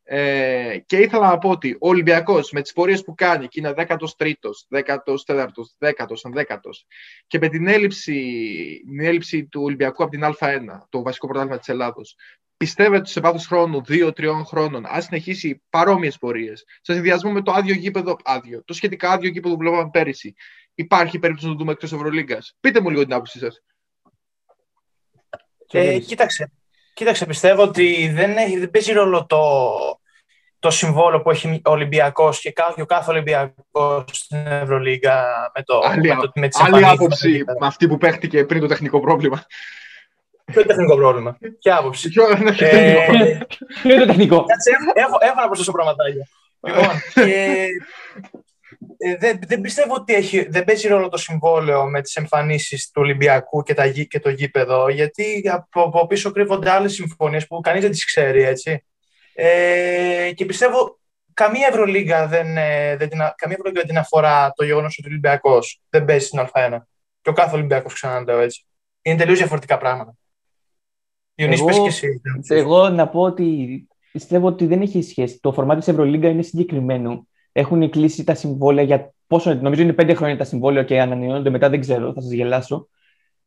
Ε, 0.02 0.78
και 0.86 0.96
ήθελα 0.96 1.28
να 1.28 1.38
πω 1.38 1.50
ότι 1.50 1.76
ο 1.80 1.88
Ολυμπιακός 1.88 2.50
με 2.50 2.62
τις 2.62 2.72
πορείες 2.72 3.04
που 3.04 3.14
κάνει 3.14 3.48
και 3.48 3.60
είναι 3.60 3.74
13ο, 3.76 3.96
14ο, 4.68 5.64
10ο, 5.78 6.16
11ο 6.34 6.56
και 7.26 7.38
με 7.38 7.48
την 7.48 7.66
έλλειψη, 7.66 8.12
την 8.86 9.00
έλλειψη 9.00 9.46
του 9.46 9.62
Ολυμπιακού 9.62 10.02
από 10.02 10.12
την 10.12 10.22
Α1, 10.24 10.86
το 10.88 11.02
βασικό 11.02 11.26
πρωτάθλημα 11.26 11.58
της 11.58 11.68
Ελλάδος, 11.68 12.16
πιστεύετε 12.64 12.96
ότι 12.96 13.10
σε 13.10 13.20
βάθος 13.20 13.46
χρόνου, 13.46 13.82
2-3 13.88 14.42
χρόνων, 14.44 14.86
αν 14.86 15.02
συνεχίσει 15.02 15.62
παρόμοιες 15.70 16.18
πορείες, 16.18 16.64
σε 16.80 16.92
συνδυασμό 16.92 17.30
με 17.30 17.42
το 17.42 17.52
άδειο 17.52 17.74
γήπεδο, 17.74 18.16
άδειο, 18.24 18.62
το 18.64 18.74
σχετικά 18.74 19.10
άδειο 19.10 19.30
γήπεδο 19.30 19.54
που 19.54 19.60
βλέπαμε 19.60 19.88
πέρυσι, 19.90 20.34
υπάρχει 20.74 21.18
περίπτωση 21.18 21.46
να 21.46 21.52
το 21.52 21.58
δούμε 21.58 21.72
εκτός 21.72 21.92
Ευρωλίγκας; 21.92 22.56
Πείτε 22.60 22.80
μου 22.80 22.90
λίγο 22.90 23.02
την 23.02 23.12
άποψή 23.12 23.38
σας. 23.38 23.62
Ε, 25.70 25.98
κοίταξε, 25.98 26.52
κοίταξε, 26.94 27.26
πιστεύω 27.26 27.62
ότι 27.62 28.08
δεν, 28.08 28.36
έχει, 28.36 28.58
δεν 28.58 28.70
παίζει 28.70 28.92
ρόλο 28.92 29.26
το, 29.26 29.40
το 30.58 30.70
συμβόλο 30.70 31.22
που 31.22 31.30
έχει 31.30 31.48
ο 31.64 31.70
Ολυμπιακός 31.70 32.40
και 32.40 32.52
ο 32.76 32.86
κάθε 32.86 33.10
Ολυμπιακός 33.10 34.04
στην 34.12 34.46
Ευρωλίγκα 34.46 35.26
με 35.54 35.62
το. 35.62 35.80
Άλλη, 35.84 36.08
με 36.08 36.14
το, 36.14 36.30
με 36.34 36.48
άλλη 36.52 36.86
άποψη 36.86 37.44
με 37.60 37.66
αυτή 37.66 37.88
που 37.88 37.98
παίχτηκε 37.98 38.44
πριν 38.44 38.60
το 38.60 38.66
τεχνικό 38.66 39.00
πρόβλημα. 39.00 39.44
Ποιο 40.50 40.60
είναι 40.60 40.70
το 40.70 40.76
τεχνικό 40.76 40.96
πρόβλημα; 40.96 41.38
Ποια 41.60 41.76
άποψη; 41.76 42.08
Ποιο 42.08 42.30
είναι 42.30 43.98
το 43.98 44.06
τεχνικό; 44.06 44.44
Έχω, 44.94 45.16
έχω 45.20 45.40
να 45.40 45.46
προσθέσω 45.46 45.72
πραγματάκια. 45.72 46.28
Λοιπόν, 46.60 46.90
και 47.14 47.66
ε, 49.02 49.16
δεν, 49.16 49.38
δεν 49.46 49.60
πιστεύω 49.60 49.94
ότι 49.94 50.14
έχει, 50.14 50.48
δεν 50.48 50.64
παίζει 50.64 50.88
ρόλο 50.88 51.08
το 51.08 51.16
συμβόλαιο 51.16 51.84
με 51.84 52.00
τις 52.02 52.16
εμφανίσεις 52.16 52.90
του 52.90 53.02
Ολυμπιακού 53.02 53.62
και, 53.62 53.74
τα, 53.74 53.88
και 53.88 54.20
το 54.20 54.30
γήπεδο, 54.30 54.88
γιατί 54.88 55.42
από, 55.52 55.82
από 55.82 56.06
πίσω 56.06 56.30
κρύβονται 56.30 56.70
άλλες 56.70 56.92
συμφωνίες 56.92 57.46
που 57.46 57.60
κανείς 57.60 57.82
δεν 57.82 57.90
τις 57.90 58.04
ξέρει, 58.04 58.42
έτσι. 58.42 58.84
Ε, 59.34 60.30
και 60.34 60.44
πιστεύω 60.44 60.98
καμία 61.34 61.66
Ευρωλίγα 61.66 62.26
δεν, 62.26 62.56
ε, 62.56 62.96
δεν, 62.96 63.08
την, 63.08 63.18
καμία 63.36 63.56
Ευρωλίγα 63.58 63.82
δεν 63.86 63.96
αφορά 63.96 64.52
το 64.56 64.64
γεγονός 64.64 64.96
ότι 64.98 65.08
ο 65.08 65.10
Ολυμπιακός 65.10 65.80
δεν 65.88 66.04
παίζει 66.04 66.26
στην 66.26 66.40
Α1. 66.40 66.78
Και 67.20 67.30
ο 67.30 67.32
κάθε 67.32 67.54
Ολυμπιακός, 67.54 67.94
ξαναλέω 67.94 68.38
έτσι. 68.38 68.66
Είναι 69.02 69.16
τελείως 69.16 69.38
διαφορετικά 69.38 69.78
πράγματα. 69.78 70.14
Εγώ, 71.44 71.68
και 71.70 71.86
εσύ. 71.86 72.20
Εγώ 72.48 72.88
να 72.88 73.08
πω 73.08 73.20
ότι 73.20 73.88
πιστεύω 74.12 74.46
ότι 74.46 74.66
δεν 74.66 74.80
έχει 74.80 75.02
σχέση. 75.02 75.40
Το 75.40 75.52
φορμάτι 75.52 75.78
της 75.78 75.88
Ευρωλίγκα 75.88 76.28
είναι 76.28 76.42
συγκεκριμένο. 76.42 77.26
Έχουν 77.52 77.90
κλείσει 77.90 78.24
τα 78.24 78.34
συμβόλαια 78.34 78.84
για 78.84 79.14
πόσο, 79.26 79.54
νομίζω 79.54 79.82
είναι 79.82 79.92
πέντε 79.92 80.14
χρόνια 80.14 80.36
τα 80.36 80.44
συμβόλαια 80.44 80.82
και 80.82 81.00
ανανεώνονται 81.00 81.50
μετά, 81.50 81.68
δεν 81.68 81.80
ξέρω, 81.80 82.12
θα 82.12 82.20
σας 82.20 82.30
γελάσω. 82.30 82.88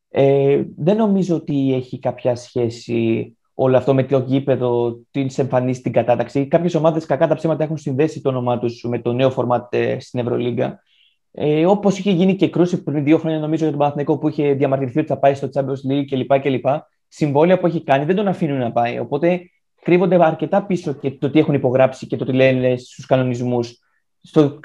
Ε, 0.10 0.64
δεν 0.78 0.98
νομίζω 0.98 1.36
ότι 1.36 1.74
έχει 1.74 2.00
κάποια 2.00 2.36
σχέση 2.36 3.34
όλο 3.54 3.78
αυτό 3.78 3.94
με 3.94 4.04
το 4.04 4.20
γήπεδο, 4.20 5.00
τι 5.12 5.26
εμφανίσει 5.36 5.82
την 5.82 5.92
κατάταξη. 5.92 6.48
Κάποιες 6.48 6.76
ομάδες, 6.76 7.06
κακά 7.06 7.28
τα 7.28 7.36
ψέματα, 7.36 7.64
έχουν 7.64 7.78
συνδέσει 7.78 8.22
το 8.22 8.30
όνομά 8.30 8.60
τους 8.60 8.84
με 8.84 9.00
το 9.00 9.14
νέο 9.14 9.30
φορμάτ 9.30 9.74
ε, 9.74 10.00
στην 10.00 10.20
Ευρωλίγκα. 10.20 10.82
Ε, 11.32 11.66
Όπως 11.66 11.98
είχε 11.98 12.12
γίνει 12.12 12.36
και 12.36 12.50
κρούση 12.50 12.84
πριν 12.84 13.04
δύο 13.04 13.18
χρόνια, 13.18 13.40
νομίζω, 13.40 13.62
για 13.64 13.70
τον 13.70 13.80
Παναθηναϊκό 13.80 14.18
που 14.18 14.28
είχε 14.28 14.54
διαμαρτυρηθεί 14.54 15.00
ότι 15.00 15.08
θα 15.08 15.18
πάει 15.18 15.34
στο 15.34 15.50
Champions 15.54 15.92
League 15.92 16.06
κλπ. 16.10 16.40
κλπ. 16.40 16.66
Συμβόλαια 17.16 17.60
που 17.60 17.68
έχει 17.68 17.84
κάνει 17.84 18.06
δεν 18.06 18.16
τον 18.16 18.28
αφήνουν 18.28 18.58
να 18.58 18.72
πάει. 18.72 19.00
Οπότε 19.00 19.50
κρύβονται 19.82 20.26
αρκετά 20.26 20.66
πίσω 20.66 20.94
και 20.94 21.12
το 21.12 21.30
τι 21.30 21.40
έχουν 21.40 21.54
υπογράψει 21.54 22.08
και 22.08 22.16
το 22.16 22.26
τι 22.26 22.34
λένε 22.34 22.78
στους 22.78 23.06
κανονισμούς 23.06 23.80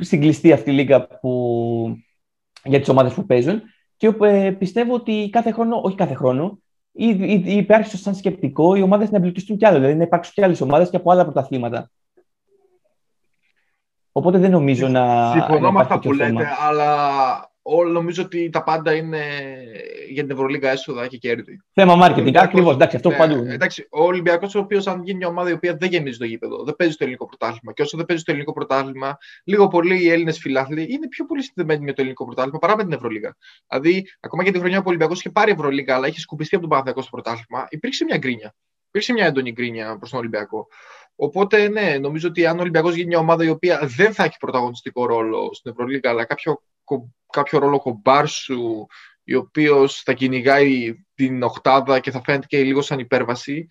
στην 0.00 0.20
κλειστή 0.20 0.52
αυτή 0.52 0.72
λίγα 0.72 1.06
που, 1.06 2.02
για 2.64 2.78
τις 2.78 2.88
ομάδες 2.88 3.12
που 3.12 3.26
παίζουν. 3.26 3.62
Και 3.96 4.14
ε, 4.20 4.50
πιστεύω 4.50 4.94
ότι 4.94 5.28
κάθε 5.32 5.50
χρόνο, 5.50 5.80
όχι 5.82 5.96
κάθε 5.96 6.14
χρόνο, 6.14 6.58
ή, 6.92 7.06
ή, 7.06 7.42
ή 7.46 7.56
υπάρχει 7.56 7.96
σαν 7.96 8.14
σκεπτικό 8.14 8.74
οι 8.74 8.82
ομάδες 8.82 9.10
να 9.10 9.16
εμπλουτιστούν 9.16 9.56
κι 9.56 9.66
άλλο, 9.66 9.76
δηλαδή 9.76 9.96
να 9.96 10.02
υπάρξουν 10.02 10.34
κι 10.34 10.44
άλλες 10.44 10.60
ομάδες 10.60 10.90
και 10.90 10.96
από 10.96 11.10
άλλα 11.10 11.22
πρωταθλήματα. 11.22 11.90
Οπότε 14.12 14.38
δεν 14.38 14.50
νομίζω 14.50 14.88
να. 14.88 15.30
Συμφωνώ 15.30 15.72
με 15.72 15.80
αυτά 15.80 15.98
που 15.98 16.12
λέτε, 16.12 16.46
αλλά 16.68 17.50
όλο 17.70 17.90
νομίζω 17.90 18.22
ότι 18.22 18.50
τα 18.50 18.62
πάντα 18.62 18.94
είναι 18.94 19.22
για 20.08 20.22
την 20.22 20.30
Ευρωλίγα 20.30 20.70
έσοδα 20.70 21.06
και 21.06 21.16
κέρδη. 21.16 21.62
Θέμα 21.72 21.94
marketing, 22.02 22.34
ακριβώς. 22.36 22.74
Εντάξει, 22.74 22.96
αυτό 22.96 23.08
ναι, 23.08 23.16
παντού. 23.16 23.44
Εντάξει, 23.48 23.86
ο 23.90 24.02
Ολυμπιακός, 24.02 24.54
ο 24.54 24.58
οποίος 24.58 24.86
αν 24.86 25.02
γίνει 25.04 25.18
μια 25.18 25.28
ομάδα 25.28 25.50
η 25.50 25.52
οποία 25.52 25.76
δεν 25.76 25.90
γεμίζει 25.90 26.18
το 26.18 26.24
γήπεδο, 26.24 26.64
δεν 26.64 26.76
παίζει 26.76 26.92
το 26.92 26.98
ελληνικό 27.04 27.26
πρωτάθλημα. 27.26 27.72
Και 27.72 27.82
όσο 27.82 27.96
δεν 27.96 28.06
παίζει 28.06 28.22
το 28.22 28.30
ελληνικό 28.30 28.52
πρωτάθλημα, 28.52 29.18
λίγο 29.44 29.68
πολύ 29.68 30.02
οι 30.02 30.10
Έλληνες 30.10 30.38
φιλάθλοι 30.38 30.82
είναι 30.82 31.08
πιο 31.08 31.24
πολύ 31.24 31.42
συνδεμένοι 31.42 31.84
με 31.84 31.92
το 31.92 32.00
ελληνικό 32.00 32.24
πρωτάθλημα 32.24 32.58
παρά 32.58 32.76
με 32.76 32.82
την 32.82 32.92
Ευρωλίγα. 32.92 33.36
Δηλαδή, 33.68 34.06
ακόμα 34.20 34.44
και 34.44 34.50
τη 34.50 34.58
χρονιά 34.58 34.76
που 34.78 34.84
ο 34.86 34.88
Ολυμπιακός 34.88 35.18
είχε 35.18 35.30
πάρει 35.30 35.50
Ευρωλίγα, 35.50 35.94
αλλά 35.94 36.06
είχε 36.06 36.20
σκουπιστεί 36.20 36.54
από 36.54 36.62
τον 36.62 36.70
Παναθηναϊκό 36.70 37.02
στο 37.02 37.20
πρωτάθλημα, 37.20 37.66
υπήρξε 37.70 38.04
μια 38.04 38.16
γκρίνια. 38.16 38.54
Υπήρξε 38.88 39.12
μια 39.12 39.26
έντονη 39.26 39.52
γκρίνια 39.52 39.96
προς 39.96 40.10
τον 40.10 40.18
Ολυμπιακό. 40.18 40.66
Οπότε, 41.16 41.68
ναι, 41.68 41.98
νομίζω 42.00 42.28
ότι 42.28 42.46
αν 42.46 42.58
ο 42.58 42.60
Ολυμπιακός 42.60 42.94
γίνει 42.94 43.06
μια 43.06 43.18
ομάδα 43.18 43.44
η 43.44 43.48
οποία 43.48 43.80
δεν 43.96 44.12
θα 44.12 44.24
έχει 44.24 44.36
πρωταγωνιστικό 44.38 45.06
ρόλο 45.06 45.50
στην 45.52 45.70
Ευρωλίγα, 45.70 46.10
αλλά 46.10 46.24
κάποιο 46.24 46.62
κάποιο 47.32 47.58
ρόλο 47.58 47.78
κομπάρσου, 47.78 48.86
ο 49.34 49.38
οποίος 49.38 50.02
θα 50.02 50.12
κυνηγάει 50.12 50.94
την 51.14 51.42
οχτάδα 51.42 52.00
και 52.00 52.10
θα 52.10 52.22
φαίνεται 52.24 52.46
και 52.46 52.62
λίγο 52.62 52.82
σαν 52.82 52.98
υπέρβαση, 52.98 53.68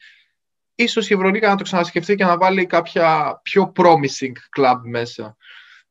ίσως 0.75 1.09
η 1.09 1.13
Ευρωλίγα 1.13 1.49
να 1.49 1.55
το 1.55 1.63
ξανασκεφτεί 1.63 2.15
και 2.15 2.25
να 2.25 2.37
βάλει 2.37 2.65
κάποια 2.65 3.39
πιο 3.43 3.71
promising 3.75 4.59
club 4.59 4.79
μέσα. 4.83 5.35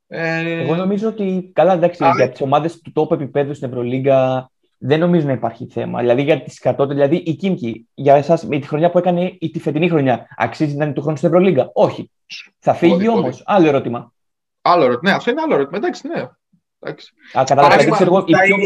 Ε... 0.06 0.62
Εγώ 0.62 0.74
νομίζω 0.74 1.08
ότι, 1.08 1.50
καλά 1.54 1.72
εντάξει, 1.72 2.04
Α... 2.04 2.12
για 2.16 2.30
τις 2.30 2.40
ομάδες 2.40 2.80
του 2.80 2.92
τόπου 2.92 3.14
επίπεδου 3.14 3.54
στην 3.54 3.68
Ευρωλίγα 3.68 4.50
δεν 4.78 5.00
νομίζω 5.00 5.26
να 5.26 5.32
υπάρχει 5.32 5.66
θέμα. 5.66 6.00
Δηλαδή 6.00 6.22
για 6.22 6.42
τις 6.42 6.58
κατώτερες, 6.58 7.08
δηλαδή 7.08 7.30
η 7.30 7.34
Κίμκι, 7.34 7.88
για 7.94 8.14
εσάς 8.14 8.44
με 8.44 8.58
τη 8.58 8.66
χρονιά 8.66 8.90
που 8.90 8.98
έκανε 8.98 9.36
η 9.38 9.50
τη 9.50 9.60
φετινή 9.60 9.88
χρονιά, 9.88 10.26
αξίζει 10.36 10.76
να 10.76 10.84
είναι 10.84 10.94
του 10.94 11.02
χρόνου 11.02 11.16
στην 11.16 11.28
Ευρωλίγα; 11.28 11.70
Όχι. 11.72 12.10
Θα 12.58 12.74
φύγει 12.74 13.08
όμως; 13.08 13.42
Άλλο 13.46 13.68
ερώτημα. 13.68 14.12
Άλλο 14.62 14.84
ερώτημα. 14.84 15.10
Ναι, 15.10 15.16
αυτό 15.16 15.30
είναι 15.30 15.40
άλλο 15.40 15.54
ερώτημα. 15.54 15.78
Εντάξει, 15.78 16.08
ναι. 16.08 16.28
Α, 17.32 17.44
δηλαδή, 17.44 17.90
ξέρω, 17.90 18.24
οι, 18.26 18.32
πιο, 18.32 18.56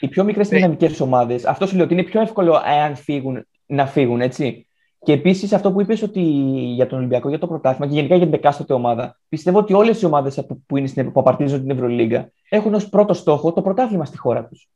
οι 0.00 0.08
πιο 0.08 0.24
μικρές 0.24 0.50
ναι. 0.50 0.56
δυναμικές 0.56 1.00
ομάδες, 1.00 1.44
αυτό 1.44 1.66
σου 1.66 1.76
λέω 1.76 1.84
ότι 1.84 1.94
είναι 1.94 2.02
πιο 2.02 2.20
εύκολο 2.20 2.62
εάν 2.66 2.96
φύγουν, 2.96 3.46
να 3.66 3.86
φύγουν, 3.86 4.20
έτσι. 4.20 4.66
Και 5.04 5.12
επίσης 5.12 5.52
αυτό 5.52 5.72
που 5.72 5.80
είπες 5.80 6.02
ότι 6.02 6.20
για 6.74 6.86
τον 6.86 6.98
Ολυμπιακό, 6.98 7.28
για 7.28 7.38
το 7.38 7.46
πρωτάθλημα 7.46 7.86
και 7.86 7.94
γενικά 7.94 8.14
για 8.14 8.24
την 8.24 8.34
εκάστοτε 8.34 8.72
ομάδα, 8.72 9.18
πιστεύω 9.28 9.58
ότι 9.58 9.72
όλες 9.72 10.02
οι 10.02 10.06
ομάδες 10.06 10.34
που, 10.46 10.62
που, 10.66 10.82
που 11.12 11.20
απαρτίζουν 11.20 11.60
την 11.60 11.70
Ευρωλίγκα 11.70 12.30
έχουν 12.48 12.74
ως 12.74 12.88
πρώτο 12.88 13.14
στόχο 13.14 13.52
το 13.52 13.62
πρωτάθλημα 13.62 14.04
στη 14.04 14.18
χώρα 14.18 14.44
τους. 14.44 14.68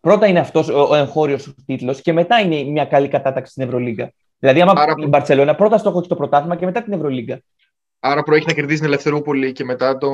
Πρώτα 0.00 0.26
είναι 0.26 0.38
αυτός 0.38 0.68
ο 0.68 0.94
εγχώριος 0.94 1.54
τίτλος 1.66 2.00
και 2.00 2.12
μετά 2.12 2.40
είναι 2.40 2.70
μια 2.70 2.84
καλή 2.84 3.08
κατάταξη 3.08 3.52
στην 3.52 3.64
Ευρωλίγκα. 3.64 4.12
Δηλαδή, 4.38 4.60
άμα 4.60 4.72
Άρα... 4.76 4.94
η 4.98 5.06
Μπαρσελόνα 5.06 5.54
πρώτα 5.54 5.78
στόχο 5.78 5.98
έχει 5.98 6.08
το 6.08 6.16
πρωτάθλημα 6.16 6.56
και 6.56 6.64
μετά 6.64 6.82
την 6.82 6.92
Ευρωλίγκα. 6.92 7.40
Άρα 8.04 8.22
προέχει 8.22 8.46
να 8.46 8.52
κερδίσει 8.52 8.78
την 8.78 8.88
Ελευθερούπολη 8.88 9.52
και 9.52 9.64
μετά, 9.64 9.98
το... 9.98 10.10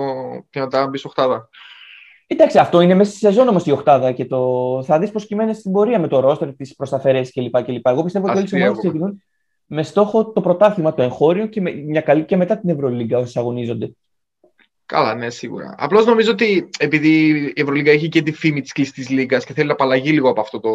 και 0.51 0.61
μετά 0.61 0.87
μπει 0.87 0.99
στο 0.99 1.09
οχτάδα. 1.09 1.49
Εντάξει, 2.27 2.59
αυτό 2.59 2.81
είναι 2.81 2.95
μέσα 2.95 3.11
στη 3.11 3.19
σεζόν 3.19 3.49
όμω 3.49 3.61
η 3.65 3.71
οχτάδα 3.71 4.13
και 4.13 4.25
το... 4.25 4.83
θα 4.85 4.99
δεις 4.99 5.11
πώς 5.11 5.27
κυμαίνεται 5.27 5.59
στην 5.59 5.73
πορεία 5.73 5.99
με 5.99 6.09
το 6.09 6.21
ρόστο, 6.21 6.55
τις 6.55 6.75
προσταφαιρέσει 6.75 7.33
κλπ. 7.33 7.87
Εγώ 7.87 8.03
πιστεύω 8.03 8.27
ότι 8.27 8.39
όλε 8.39 8.47
οι 8.51 8.63
ομάδες 8.63 8.79
ξεκινούν 8.79 9.23
με 9.67 9.83
στόχο 9.83 10.33
το 10.33 10.41
πρωτάθλημα, 10.41 10.95
το 10.95 11.03
εγχώριο 11.03 11.47
και, 11.47 11.61
με, 11.61 11.71
μια 11.73 12.01
καλή, 12.01 12.25
και 12.25 12.37
μετά 12.37 12.59
την 12.59 12.71
Ευρωλίγκα 12.71 13.19
όσοι 13.19 13.39
αγωνίζονται. 13.39 13.93
Καλά, 14.89 15.15
ναι, 15.15 15.31
σίγουρα. 15.31 15.75
Απλώς 15.79 16.05
νομίζω 16.07 16.31
ότι 16.31 16.69
επειδή 16.79 17.29
η 17.55 17.61
Ευρωλίγκα 17.61 17.91
έχει 17.91 18.09
και 18.09 18.23
τη 18.23 18.33
φήμη 18.33 18.61
της 18.61 18.73
κλειστή 18.73 19.03
λίγα 19.03 19.39
και 19.39 19.53
θέλει 19.53 19.67
να 19.67 19.73
απαλλαγεί 19.73 20.11
λίγο 20.11 20.29
από 20.29 20.41
αυτό 20.41 20.61
το, 20.61 20.71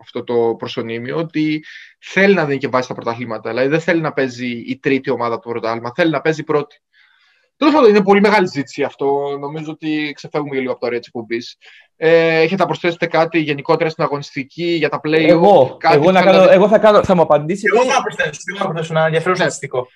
αυτό 0.00 0.24
το 0.24 0.54
προσωνύμιο, 0.58 1.16
ότι 1.16 1.64
θέλει 1.98 2.34
να 2.34 2.44
δίνει 2.44 2.58
και 2.58 2.68
βάση 2.68 2.84
στα 2.84 2.94
πρωταθλήματα. 2.94 3.50
Δηλαδή 3.50 3.68
δεν 3.68 3.80
θέλει 3.80 4.00
να 4.00 4.12
παίζει 4.12 4.46
η 4.46 4.78
τρίτη 4.78 5.10
ομάδα 5.10 5.38
του 5.38 5.48
πρωτάθλημα, 5.48 5.92
θέλει 5.94 6.10
να 6.10 6.20
παίζει 6.20 6.40
η 6.40 6.44
πρώτη. 6.44 6.80
Τέλος 7.56 7.74
πάντων, 7.74 7.90
είναι 7.90 8.02
πολύ 8.02 8.20
μεγάλη 8.20 8.46
ζήτηση 8.46 8.82
αυτό. 8.82 9.36
Νομίζω 9.40 9.70
ότι 9.70 10.12
ξεφεύγουμε 10.14 10.58
λίγο 10.58 10.70
από 10.70 10.80
το 10.80 10.86
ωραία 10.86 10.98
τη 10.98 11.06
εκπομπή. 11.06 11.38
Ε, 11.96 12.40
έχετε 12.40 12.62
να 12.62 12.66
προσθέσετε 12.66 13.06
κάτι 13.06 13.38
γενικότερα 13.38 13.90
στην 13.90 14.04
αγωνιστική 14.04 14.64
για 14.64 14.88
τα 14.88 15.00
play 15.04 15.28
Εγώ, 15.28 15.76
εγώ, 15.92 16.10
να 16.10 16.22
κάνω, 16.22 16.50
εγώ 16.50 16.68
θα, 16.68 16.78
κάνω, 16.78 17.04
θα 17.04 17.14
μου 17.14 17.22
απαντήσει. 17.22 17.64
Εγώ 17.74 17.84
θα 17.84 18.02
προσθέσω, 18.02 18.40
θα 18.56 18.64
προσθέσω 18.64 18.92
ένα 18.92 19.04
ενδιαφέρον 19.04 19.32
ναι. 19.32 19.38
στατιστικό. 19.38 19.86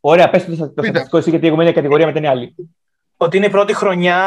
Ωραία, 0.00 0.30
πες 0.30 0.44
το, 0.44 0.56
το 0.56 0.82
στατιστικό 0.82 1.16
εσύ, 1.16 1.30
γιατί 1.30 1.46
εγώ 1.46 1.54
είμαι 1.54 1.64
μια 1.64 1.72
κατηγορία 1.72 2.06
με 2.06 2.12
την 2.12 2.26
άλλη. 2.26 2.54
Ότι 3.22 3.36
είναι 3.36 3.46
η 3.46 3.50
πρώτη 3.50 3.74
χρονιά 3.74 4.20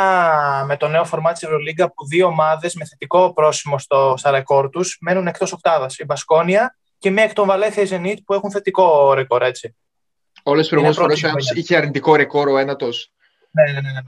με 0.68 0.78
το 0.78 0.88
νέο 0.88 1.06
φορμά 1.06 1.32
της 1.32 1.44
Ευρωλίγκα 1.44 1.92
που 1.92 2.06
δύο 2.08 2.28
ομάδες 2.28 2.76
με 2.76 2.86
θετικό 2.86 3.34
πρόσημο 3.34 3.80
στο, 3.80 4.14
στα 4.18 4.32
ρεκόρ 4.32 4.70
τους 4.70 4.98
μένουν 5.02 5.28
εκτός 5.28 5.52
οκτάδας. 5.52 5.98
Η 5.98 6.06
Μπασκόνια 6.06 6.78
και 6.98 7.10
μία 7.10 7.24
εκ 7.24 7.34
των 7.34 7.48
Βαλέθιας 7.48 7.88
Ζενίτ 7.88 8.20
που 8.26 8.34
έχουν 8.34 8.52
θετικό 8.52 9.14
ρεκόρ, 9.14 9.42
έτσι. 9.42 9.76
Όλες 10.44 10.68
τι 10.68 10.76
προηγούμενες 10.76 11.22
φορές 11.22 11.52
είχε 11.56 11.76
αρνητικό 11.76 12.16
ρεκόρ 12.16 12.48
ο 12.48 12.58
ένατος. 12.58 13.12
Ναι, 13.52 13.64
ναι, 13.64 13.82
ναι. 13.82 13.92
ναι. 13.92 14.00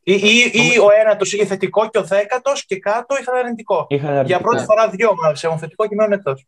Ή, 0.00 0.14
ή, 0.14 0.52
ή 0.52 0.78
ο 0.78 0.86
ένατος 1.00 1.32
είχε 1.32 1.46
θετικό 1.46 1.90
και 1.90 1.98
ο 1.98 2.04
δέκατος 2.04 2.64
και 2.66 2.78
κάτω 2.78 3.16
είχαν 3.20 3.34
αρνητικό. 3.34 3.86
Είχαν 3.88 4.26
Για 4.26 4.40
πρώτη 4.40 4.64
φορά 4.64 4.88
δύο 4.88 5.08
ομάδες 5.08 5.44
έχουν 5.44 5.58
θετικό 5.58 5.88
και 5.88 5.94
μένουν 5.94 6.12
εκτός. 6.12 6.46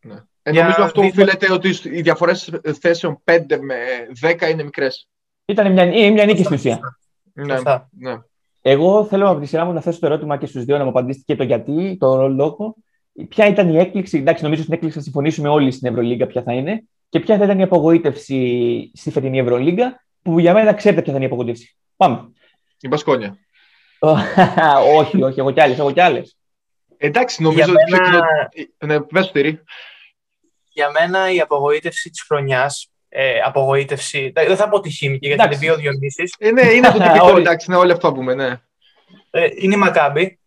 Ναι. 0.00 0.22
Ε, 0.42 0.52
νομίζω 0.52 0.82
αυτό 0.82 1.00
δι... 1.00 1.06
οφείλεται 1.06 1.52
ότι 1.52 1.78
οι 1.82 2.00
διαφορές 2.00 2.50
θέσεων 2.80 3.22
5 3.24 3.40
με 3.60 3.76
10 4.22 4.50
είναι 4.50 4.62
μικρές. 4.62 5.08
Ήταν 5.46 5.72
μια, 5.72 6.12
μια 6.12 6.24
νίκη 6.24 6.42
στην 6.42 6.54
ουσία. 6.54 6.80
Ναι, 7.32 7.54
ναι. 7.90 8.18
Εγώ 8.62 9.04
θέλω 9.04 9.30
από 9.30 9.40
τη 9.40 9.46
σειρά 9.46 9.64
μου 9.64 9.72
να 9.72 9.80
θέσω 9.80 9.98
το 10.00 10.06
ερώτημα 10.06 10.36
και 10.36 10.46
στους 10.46 10.64
δύο 10.64 10.78
να 10.78 10.82
μου 10.82 10.90
απαντήσετε 10.90 11.24
και 11.26 11.36
το 11.36 11.44
γιατί, 11.44 11.96
το 12.00 12.28
λόγο. 12.28 12.76
Ποια 13.28 13.46
ήταν 13.46 13.68
η 13.68 13.78
έκπληξη, 13.78 14.18
εντάξει, 14.18 14.42
νομίζω 14.42 14.62
στην 14.62 14.74
έκπληξη 14.74 14.98
θα 14.98 15.04
συμφωνήσουμε 15.04 15.48
όλοι 15.48 15.70
στην 15.70 15.88
Ευρωλίγκα 15.88 16.26
ποια 16.26 16.42
θα 16.42 16.52
είναι, 16.52 16.84
και 17.08 17.20
ποια 17.20 17.38
θα 17.38 17.44
ήταν 17.44 17.58
η 17.58 17.62
απογοήτευση 17.62 18.90
στη 18.94 19.10
φετινή 19.10 19.38
Ευρωλίγκα, 19.38 20.04
που 20.22 20.38
για 20.38 20.52
μένα 20.52 20.74
ξέρετε 20.74 21.02
ποια 21.02 21.12
θα 21.12 21.18
είναι 21.18 21.26
η 21.26 21.30
απογοήτευση. 21.30 21.76
Πάμε. 21.96 22.32
Η 22.80 22.88
Μπασκόνια. 22.88 23.38
όχι, 24.98 25.22
όχι, 25.22 25.40
εγώ 25.40 25.50
κι 25.50 25.60
άλλες. 25.60 25.78
Εγώ 25.78 25.92
κι 25.92 26.00
άλλες. 26.00 26.36
Εντάξει, 26.96 27.42
νομίζω 27.42 27.72
ότι. 27.72 27.90
Μένα... 27.90 28.26
Ναι, 28.86 29.00
πες 29.00 29.32
Για 30.68 30.90
μένα 30.90 31.32
η 31.32 31.40
απογοήτευση 31.40 32.10
της 32.10 32.22
χρονιάς. 32.22 32.90
Ε, 33.18 33.40
απογοήτευση. 33.44 34.32
Δεν 34.34 34.56
θα 34.56 34.68
πω 34.68 34.80
τη 34.80 34.90
χήμικη, 34.90 35.26
γιατί 35.26 35.44
είναι 35.44 35.56
δύο 35.56 35.76
Διονύσει. 35.76 36.22
Ε, 36.38 36.50
ναι, 36.50 36.62
είναι 36.62 36.90
το 36.90 36.98
τυπικό, 37.02 37.36
εντάξει, 37.36 37.70
ναι, 37.70 37.76
όλοι 37.76 37.92
αυτό 37.92 38.12
πούμε, 38.12 38.34
ναι. 38.34 38.60
Ε, 39.30 39.48
είναι 39.56 39.74
η 39.74 39.78
Μακάμπη. 39.78 40.38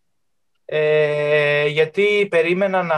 Ε, 0.64 1.66
γιατί 1.66 2.26
περίμενα 2.30 2.82
να 2.82 2.96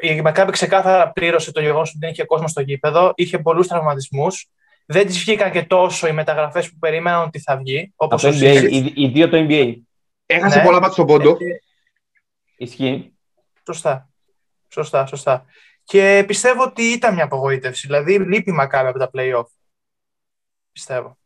η 0.00 0.20
Μακάμπη 0.20 0.52
ξεκάθαρα 0.52 1.10
πλήρωσε 1.10 1.52
το 1.52 1.60
γεγονός 1.60 1.88
ότι 1.88 1.98
δεν 1.98 2.10
είχε 2.10 2.24
κόσμο 2.24 2.48
στο 2.48 2.60
γήπεδο, 2.60 3.12
είχε 3.16 3.38
πολλούς 3.38 3.66
τραυματισμούς. 3.66 4.48
Δεν 4.86 5.06
της 5.06 5.18
βγήκαν 5.18 5.50
και 5.50 5.62
τόσο 5.62 6.06
οι 6.06 6.12
μεταγραφές 6.12 6.70
που 6.70 6.78
περίμεναν 6.78 7.22
ότι 7.22 7.40
θα 7.40 7.56
βγει. 7.56 7.92
Όπως 7.96 8.22
το 8.22 8.28
NBA, 8.28 8.68
οι, 8.70 8.92
οι 8.94 9.08
δύο 9.08 9.28
το 9.28 9.46
NBA. 9.48 9.74
Έχασε 10.26 10.58
ναι. 10.58 10.64
πολλά 10.64 10.76
μάτια 10.76 10.92
στον 10.92 11.06
πόντο. 11.06 11.30
Ε, 11.30 11.36
Ισχύει. 12.56 13.12
Σωστά. 13.66 14.08
Σωστά, 14.68 15.06
σωστά. 15.06 15.44
Και 15.84 16.24
πιστεύω 16.26 16.62
ότι 16.62 16.82
ήταν 16.82 17.14
μια 17.14 17.24
απογοήτευση. 17.24 17.86
Δηλαδή, 17.86 18.18
λείπει 18.18 18.50
η 18.50 18.54
Μακάμπη 18.54 18.88
από 18.88 18.98
τα 18.98 19.10
playoff. 19.14 19.46
Πιστεύω. 20.72 21.18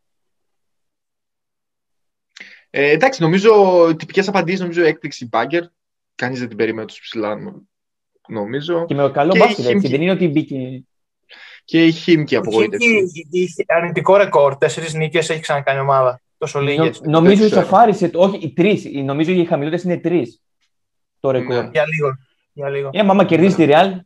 Ε, 2.70 2.90
εντάξει, 2.90 3.22
νομίζω 3.22 3.52
τυπικές 3.96 4.28
απαντήσεις, 4.28 4.60
νομίζω 4.60 4.82
έκπληξη 4.82 5.28
μπάγκερ. 5.28 5.64
Κανείς 6.14 6.38
δεν 6.38 6.48
την 6.48 6.56
περίμενε 6.56 6.86
του 6.86 6.94
ψηλά 7.00 7.38
νομίζω. 8.28 8.84
Και 8.84 8.94
με 8.94 9.10
καλό 9.10 9.34
μπάσκετ, 9.38 9.66
έτσι. 9.66 9.88
Δεν 9.88 10.02
είναι 10.02 10.10
ότι 10.10 10.28
μπήκε. 10.28 10.84
Και 11.64 11.84
η 11.84 11.92
Χίμκι 11.92 12.36
απογοήτευση. 12.36 13.02
Είχε 13.30 13.64
αρνητικό 13.66 14.16
ρεκόρ. 14.16 14.56
Τέσσερις 14.56 14.94
νίκες 14.94 15.30
έχει 15.30 15.40
ξανακάνει 15.40 15.78
ομάδα. 15.80 16.20
Τόσο 16.38 16.60
λίγες. 16.60 17.00
νομίζω 17.00 17.44
ότι 17.44 17.54
σοφάρισε. 17.54 18.10
Όχι, 18.14 18.38
οι 18.38 18.52
τρεις. 18.52 18.84
Νομίζω 18.84 19.32
οι 19.32 19.44
χαμηλότερε 19.44 19.82
είναι 19.84 19.98
τρεις. 19.98 20.42
Το 21.20 21.30
ρεκόρ. 21.30 21.62
Ναι. 21.62 21.70
Για 21.70 21.84
λίγο. 21.86 22.16
Για 22.52 22.68
λίγο. 22.68 22.90
Ε, 22.92 23.02
μάμα 23.02 23.24
κερδίσει 23.24 23.56
τη 23.56 23.66
Real. 23.68 23.98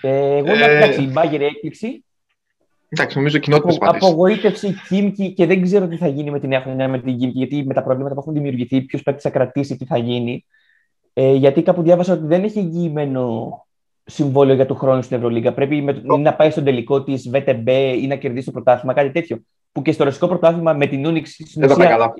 Ε, 0.00 0.36
εγώ 0.36 0.50
ε... 0.50 0.76
εντάξει, 0.76 1.02
η 1.02 1.10
Μπάγκερ 1.12 1.42
έκπληξη. 1.42 2.04
Εντάξει, 2.88 3.16
νομίζω 3.16 3.38
κοινότητα 3.38 3.88
Απο, 3.88 4.06
Απογοήτευση 4.06 4.74
Κίμκι 4.88 5.32
και 5.32 5.46
δεν 5.46 5.62
ξέρω 5.62 5.86
τι 5.86 5.96
θα 5.96 6.08
γίνει 6.08 6.30
με 6.30 6.40
την 6.40 6.48
νέα 6.48 6.60
χρονιά 6.60 6.88
με 6.88 6.98
την 6.98 7.18
Κίμκι, 7.18 7.38
γιατί 7.38 7.64
με 7.66 7.74
τα 7.74 7.82
προβλήματα 7.82 8.14
που 8.14 8.20
έχουν 8.20 8.32
δημιουργηθεί, 8.32 8.80
ποιος 8.82 9.02
πρέπει 9.02 9.20
να 9.24 9.30
κρατήσει, 9.30 9.76
τι 9.76 9.84
θα 9.84 9.98
γίνει. 9.98 10.44
Ε, 11.12 11.32
γιατί 11.32 11.62
κάπου 11.62 11.82
διάβασα 11.82 12.12
ότι 12.12 12.26
δεν 12.26 12.44
έχει 12.44 12.58
εγγυημένο 12.58 13.66
συμβόλαιο 14.04 14.54
για 14.54 14.66
του 14.66 14.74
χρόνου 14.74 15.02
στην 15.02 15.16
Ευρωλίγα. 15.16 15.52
Πρέπει 15.52 15.82
με, 15.82 16.02
oh. 16.12 16.18
να 16.18 16.34
πάει 16.34 16.50
στον 16.50 16.64
τελικό 16.64 17.02
της 17.02 17.30
VTB 17.32 17.96
ή 18.00 18.06
να 18.06 18.16
κερδίσει 18.16 18.46
το 18.46 18.52
πρωτάθλημα, 18.52 18.92
κάτι 18.94 19.10
τέτοιο. 19.10 19.42
Που 19.72 19.82
και 19.82 19.92
στο 19.92 20.04
ρωσικό 20.04 20.28
πρωτάθλημα 20.28 20.72
με 20.72 20.86
την 20.86 21.06
Unix. 21.06 21.26
Στην 21.26 21.64
ουσία, 21.64 22.14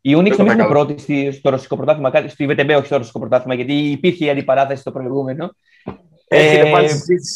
η 0.00 0.14
Unix 0.16 0.36
νομίζω 0.36 0.52
είναι 0.52 0.66
πρώτη 0.66 1.30
στο 1.32 1.50
ρωσικό 1.50 1.76
πρωτάθλημα, 1.76 2.10
κάτι, 2.10 2.28
στη 2.28 2.46
VTB 2.50 2.74
όχι 2.76 2.86
στο 2.86 2.96
ρωσικό 2.96 3.18
πρωτάθλημα, 3.18 3.54
γιατί 3.54 3.72
υπήρχε 3.72 4.24
η 4.24 4.30
αντιπαράθεση 4.30 4.80
στο 4.80 4.92
προηγούμενο. 4.92 5.54
Ε, 6.28 6.70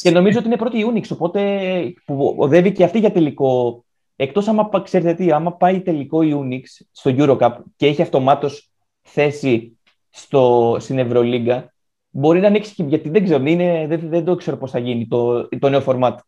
και 0.03 0.11
νομίζω 0.11 0.39
ότι 0.39 0.47
είναι 0.47 0.57
πρώτη 0.57 0.79
η 0.79 0.85
Unix, 0.95 1.05
οπότε 1.09 1.51
που 2.05 2.35
οδεύει 2.39 2.73
και 2.73 2.85
αυτή 2.85 2.99
για 2.99 3.13
τελικό. 3.13 3.85
Εκτός 4.17 4.49
άμα 4.49 4.69
ξέρετε 4.83 5.15
τι, 5.15 5.33
άμα 5.33 5.53
πάει 5.53 5.81
τελικό 5.81 6.23
η 6.23 6.33
Unix 6.35 6.85
στο 6.93 7.15
Eurocup 7.17 7.53
και 7.77 7.87
έχει 7.87 8.03
αυτομάτως 8.03 8.71
θέση 9.03 9.79
στο, 10.11 10.77
στην 10.81 10.99
Ευρωλίγκα, 10.99 11.73
μπορεί 12.11 12.41
να 12.41 12.47
ανοίξει 12.47 12.75
γιατί 12.77 13.09
δεν 13.09 13.25
ξέρω, 13.25 13.45
είναι, 13.45 13.87
δεν, 13.89 14.01
δεν 14.09 14.25
το 14.25 14.35
ξέρω 14.35 14.57
πώς 14.57 14.71
θα 14.71 14.79
γίνει 14.79 15.07
το, 15.07 15.49
το 15.49 15.69
νέο 15.69 15.81
φορμάτ. 15.81 16.19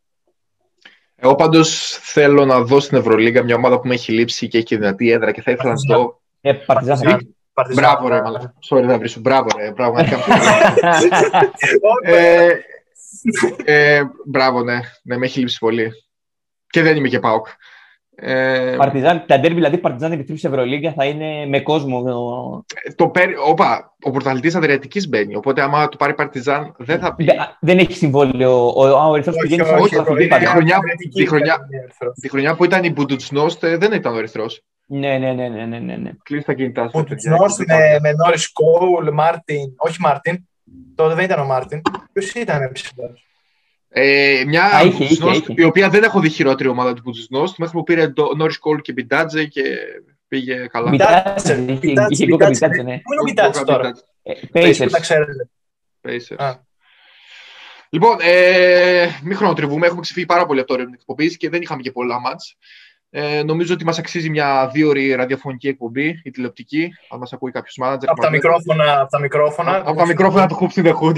Εγώ 1.16 1.34
πάντως 1.34 1.98
θέλω 2.02 2.44
να 2.44 2.60
δω 2.62 2.80
στην 2.80 2.98
Ευρωλίγκα 2.98 3.42
μια 3.42 3.54
ομάδα 3.54 3.80
που 3.80 3.88
με 3.88 3.94
έχει 3.94 4.12
λείψει 4.12 4.48
και 4.48 4.58
έχει 4.58 4.76
δυνατή 4.76 5.10
έδρα 5.10 5.32
και 5.32 5.42
θα 5.42 5.50
ήθελα 5.50 5.72
να 5.72 5.96
δω. 5.96 6.20
Ε, 6.40 6.52
Παρτιζάν. 6.52 7.33
Μπράβο, 7.74 8.08
ρε, 8.08 8.22
μαλάκα. 8.22 8.54
Sorry, 8.70 8.82
δεν 8.84 8.98
βρίσκω. 8.98 9.20
Μπράβο, 9.20 9.48
ρε. 9.56 9.70
Μπράβο, 9.70 9.98
ε, 12.04 12.48
ε, 13.64 14.02
μπράβο, 14.26 14.62
ναι. 14.62 14.80
Ναι, 15.02 15.16
με 15.16 15.26
έχει 15.26 15.38
λείψει 15.38 15.58
πολύ. 15.58 15.90
Και 16.66 16.82
δεν 16.82 16.96
είμαι 16.96 17.08
και 17.08 17.18
πάοκ. 17.18 17.46
Ε, 18.16 18.74
Παρτιζάν, 18.78 19.24
τα 19.26 19.38
ντέρμπι 19.38 19.54
δηλαδή 19.54 19.78
Παρτιζάν 19.78 20.12
Ερυθρού 20.12 20.34
Ευρωλίγκα 20.42 20.92
θα 20.92 21.04
είναι 21.04 21.46
με 21.46 21.60
κόσμο. 21.60 22.02
Το 22.96 23.08
παίρνει, 23.08 23.34
όπα, 23.46 23.94
ο 24.02 24.10
πρωταθλητής 24.10 24.54
Αδριατικής 24.54 25.08
μπαίνει. 25.08 25.34
Οπότε, 25.34 25.62
άμα 25.62 25.88
το 25.88 25.96
πάρει 25.96 26.14
Παρτιζάν, 26.14 26.74
δεν 26.78 26.98
θα 26.98 27.14
πει. 27.14 27.26
δεν 27.60 27.78
έχει 27.78 27.92
συμβόλαιο. 27.92 28.66
Ο, 28.66 28.88
ο, 28.88 29.10
ο 29.10 29.14
Ερυθρός 29.14 29.36
πηγαίνει 29.36 29.64
στο 29.64 29.74
πρωταθλητή. 29.74 30.38
Τη 30.38 30.46
χρονιά, 30.46 30.78
τη, 31.14 31.26
χρονιά, 31.26 31.68
τη 32.20 32.28
χρονιά 32.28 32.54
που 32.54 32.64
ήταν 32.64 32.84
η 32.84 32.90
Μπουντουτσνόστ 32.90 33.66
δεν 33.66 33.92
ήταν 33.92 34.14
ο 34.14 34.18
Ερυθρός. 34.18 34.62
Ναι, 34.86 35.18
ναι, 35.18 35.32
ναι, 35.32 35.48
ναι, 35.48 35.78
ναι, 35.78 35.96
ναι. 35.96 36.10
Κλείσει 36.22 36.44
τα 36.44 36.52
κινητά 36.54 36.82
σου. 36.82 36.90
Μπουντουτσνόστ 36.98 37.58
με, 37.66 37.98
με 38.00 38.12
Νόρι 38.12 38.38
Κόουλ, 38.52 39.08
Μάρτιν. 39.12 39.74
Όχι 39.76 40.00
Μάρτιν. 40.00 40.48
Τότε 40.94 41.14
δεν 41.14 41.24
ήταν 41.24 41.40
ο 41.40 41.44
Μάρτιν. 41.44 41.80
Ποιος 42.12 42.32
ήταν 42.32 42.72
ψηλός; 42.72 43.26
Ε, 43.88 44.42
μια 44.46 44.64
Α, 44.64 44.82
είχε, 44.84 45.04
είχε, 45.04 45.30
είχε. 45.30 45.54
η 45.56 45.62
οποία 45.62 45.88
δεν 45.88 46.02
έχω 46.02 46.20
δει 46.20 46.28
χειρότερη 46.28 46.68
ομάδα 46.68 46.94
του 46.94 47.02
Μπουτσνόστ 47.04 47.58
μέχρι 47.58 47.76
που 47.76 47.82
πήρε 47.82 48.08
το 48.08 48.34
Νόρι 48.36 48.58
Κόλ 48.58 48.80
και 48.80 48.92
Μπιντάτζε 48.92 49.44
και 49.44 49.62
πήγε 50.28 50.66
καλά. 50.66 50.90
Μπιντάτζε, 50.90 51.78
είχε 52.08 52.26
γκόκα 52.26 52.48
Μπιντάτζε, 52.48 52.82
ναι. 52.82 53.00
Πού 53.00 53.12
είναι 53.12 53.20
ο 53.20 53.24
Μπιντάτζε 53.24 53.64
τώρα; 53.64 53.92
Pacers. 54.52 54.88
Τα 54.90 55.00
ξέρετε. 55.00 55.48
Pacers. 56.02 56.54
Λοιπόν, 57.88 58.16
ε, 58.20 59.06
μην 59.22 59.36
χρονοτριβούμε. 59.36 59.86
Έχουμε 59.86 60.00
ξεφύγει 60.00 60.26
πάρα 60.26 60.46
πολύ 60.46 60.60
από 60.60 60.68
το 60.68 60.74
ρεύμα 60.74 60.94
εκπομπής 60.98 61.36
και 61.36 61.48
δεν 61.48 61.62
είχαμε 61.62 61.82
και 61.82 61.92
πολλά 61.92 62.20
μάτς. 62.20 62.56
Ε, 63.16 63.42
νομίζω 63.42 63.74
ότι 63.74 63.84
μας 63.84 63.98
αξίζει 63.98 64.30
μια 64.30 64.70
δύο 64.72 64.88
ώρη 64.88 65.14
ραδιοφωνική 65.14 65.68
εκπομπή, 65.68 66.20
η 66.24 66.30
τηλεοπτική. 66.30 66.90
Αν 67.10 67.18
μας 67.18 67.32
ακούει 67.32 67.50
κάποιος 67.50 67.76
μάνατζερ. 67.76 68.10
Από 68.10 68.20
τα 68.20 68.30
μικρόφωνα. 68.30 69.00
Από 69.00 69.10
τα 69.10 69.20
μικρόφωνα, 69.20 69.82
από 69.84 69.96
τα 69.96 70.06
μικρόφωνα 70.06 70.46
του 70.46 70.56
Hoops 70.60 70.80
in 70.80 70.86
the 70.86 70.92
Hood. 70.92 71.16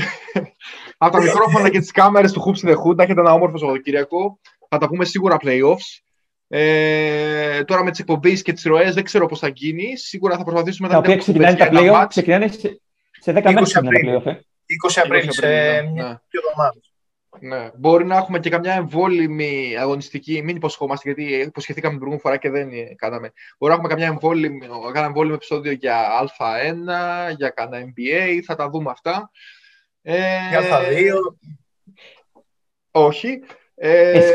από 0.98 1.16
τα 1.16 1.22
μικρόφωνα 1.22 1.70
και 1.70 1.78
τις 1.78 1.90
κάμερες 1.90 2.32
του 2.32 2.42
Hoops 2.44 2.66
in 2.66 2.70
the 2.70 2.74
Hood. 2.74 2.98
Έχετε 2.98 3.20
ένα 3.20 3.32
όμορφο 3.32 3.58
Σαββατοκύριακο. 3.58 4.38
Θα 4.68 4.78
τα 4.78 4.88
πούμε 4.88 5.04
σίγουρα 5.04 5.36
playoffs. 5.40 6.00
Ε, 6.48 7.64
τώρα 7.64 7.84
με 7.84 7.90
τις 7.90 8.00
εκπομπές 8.00 8.42
και 8.42 8.52
τις 8.52 8.64
ρωέ 8.64 8.92
δεν 8.92 9.04
ξέρω 9.04 9.26
πώς 9.26 9.38
θα 9.38 9.48
γίνει. 9.48 9.96
Σίγουρα 9.96 10.36
θα 10.36 10.44
προσπαθήσουμε 10.44 10.88
να 10.88 11.00
Τα 11.00 11.16
ξεκινάνε 11.16 11.56
τα 11.56 11.68
playoffs. 11.72 12.06
Ξεκινάνε 12.08 12.48
σε, 12.48 12.80
σε 13.20 13.32
10 13.32 13.52
μέρες 13.52 13.72
τα 13.72 13.80
playoffs. 13.80 14.24
20 14.24 15.00
Απρίλη, 15.04 15.32
σε 15.32 15.46
μια 15.46 15.82
ναι. 15.82 16.18
δύο 16.28 16.40
εβδομάδες. 16.48 16.95
Ναι. 17.40 17.70
Μπορεί 17.74 18.04
να 18.04 18.16
έχουμε 18.16 18.38
και 18.38 18.50
καμιά 18.50 18.72
εμβόλυμη 18.72 19.76
αγωνιστική, 19.78 20.42
μην 20.42 20.56
υποσχόμαστε, 20.56 21.12
γιατί 21.12 21.34
υποσχεθήκαμε 21.34 21.96
την 21.96 22.00
προηγούμενη 22.00 22.20
φορά 22.20 22.36
και 22.36 22.50
δεν 22.50 22.96
κάναμε. 22.96 23.32
Μπορεί 23.58 23.72
να 23.72 23.78
έχουμε 23.78 23.88
καμιά 23.88 24.06
εμβόλυμη, 24.06 24.66
κάνα 24.92 25.06
εμβόλυμο 25.06 25.34
επεισόδιο 25.36 25.72
για 25.72 26.06
Α1, 26.22 27.34
για 27.36 27.48
κάνα 27.48 27.78
NBA, 27.78 28.40
θα 28.44 28.54
τα 28.54 28.68
δούμε 28.68 28.90
αυτά. 28.90 29.30
Ε, 30.02 30.48
για 30.48 30.60
Α2. 30.60 31.14
Όχι. 32.90 33.42
Ε, 33.74 34.32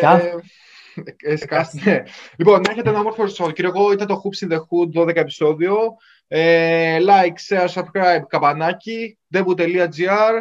Εσκάς, 1.17 1.73
ναι. 1.73 2.03
Λοιπόν, 2.37 2.61
έχετε 2.69 2.89
ένα 2.89 2.99
όμορφο 2.99 3.27
Σαββατοκύριακο. 3.27 3.91
Ήταν 3.91 4.07
το 4.07 4.21
Hoops 4.23 4.47
in 4.47 4.51
the 4.51 4.57
Hood 4.57 5.01
12 5.01 5.15
επεισόδιο. 5.15 5.77
Ε, 6.27 6.97
like, 6.99 7.55
share, 7.55 7.67
subscribe, 7.67 8.21
καμπανάκι, 8.27 9.17
debut.gr 9.33 10.33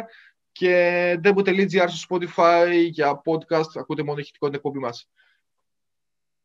και 0.51 1.13
debut.gr 1.23 1.85
στο 1.87 2.17
Spotify 2.17 2.87
για 2.89 3.21
podcast. 3.25 3.79
Ακούτε 3.79 4.03
μόνο 4.03 4.19
ηχητικό 4.19 4.45
την 4.45 4.55
εκπομπή 4.55 4.79
μας. 4.79 5.09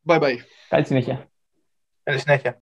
Bye 0.06 0.20
bye. 0.20 0.36
Καλή 0.68 0.84
συνέχεια. 0.84 1.30
Καλή 2.02 2.18
συνέχεια. 2.18 2.65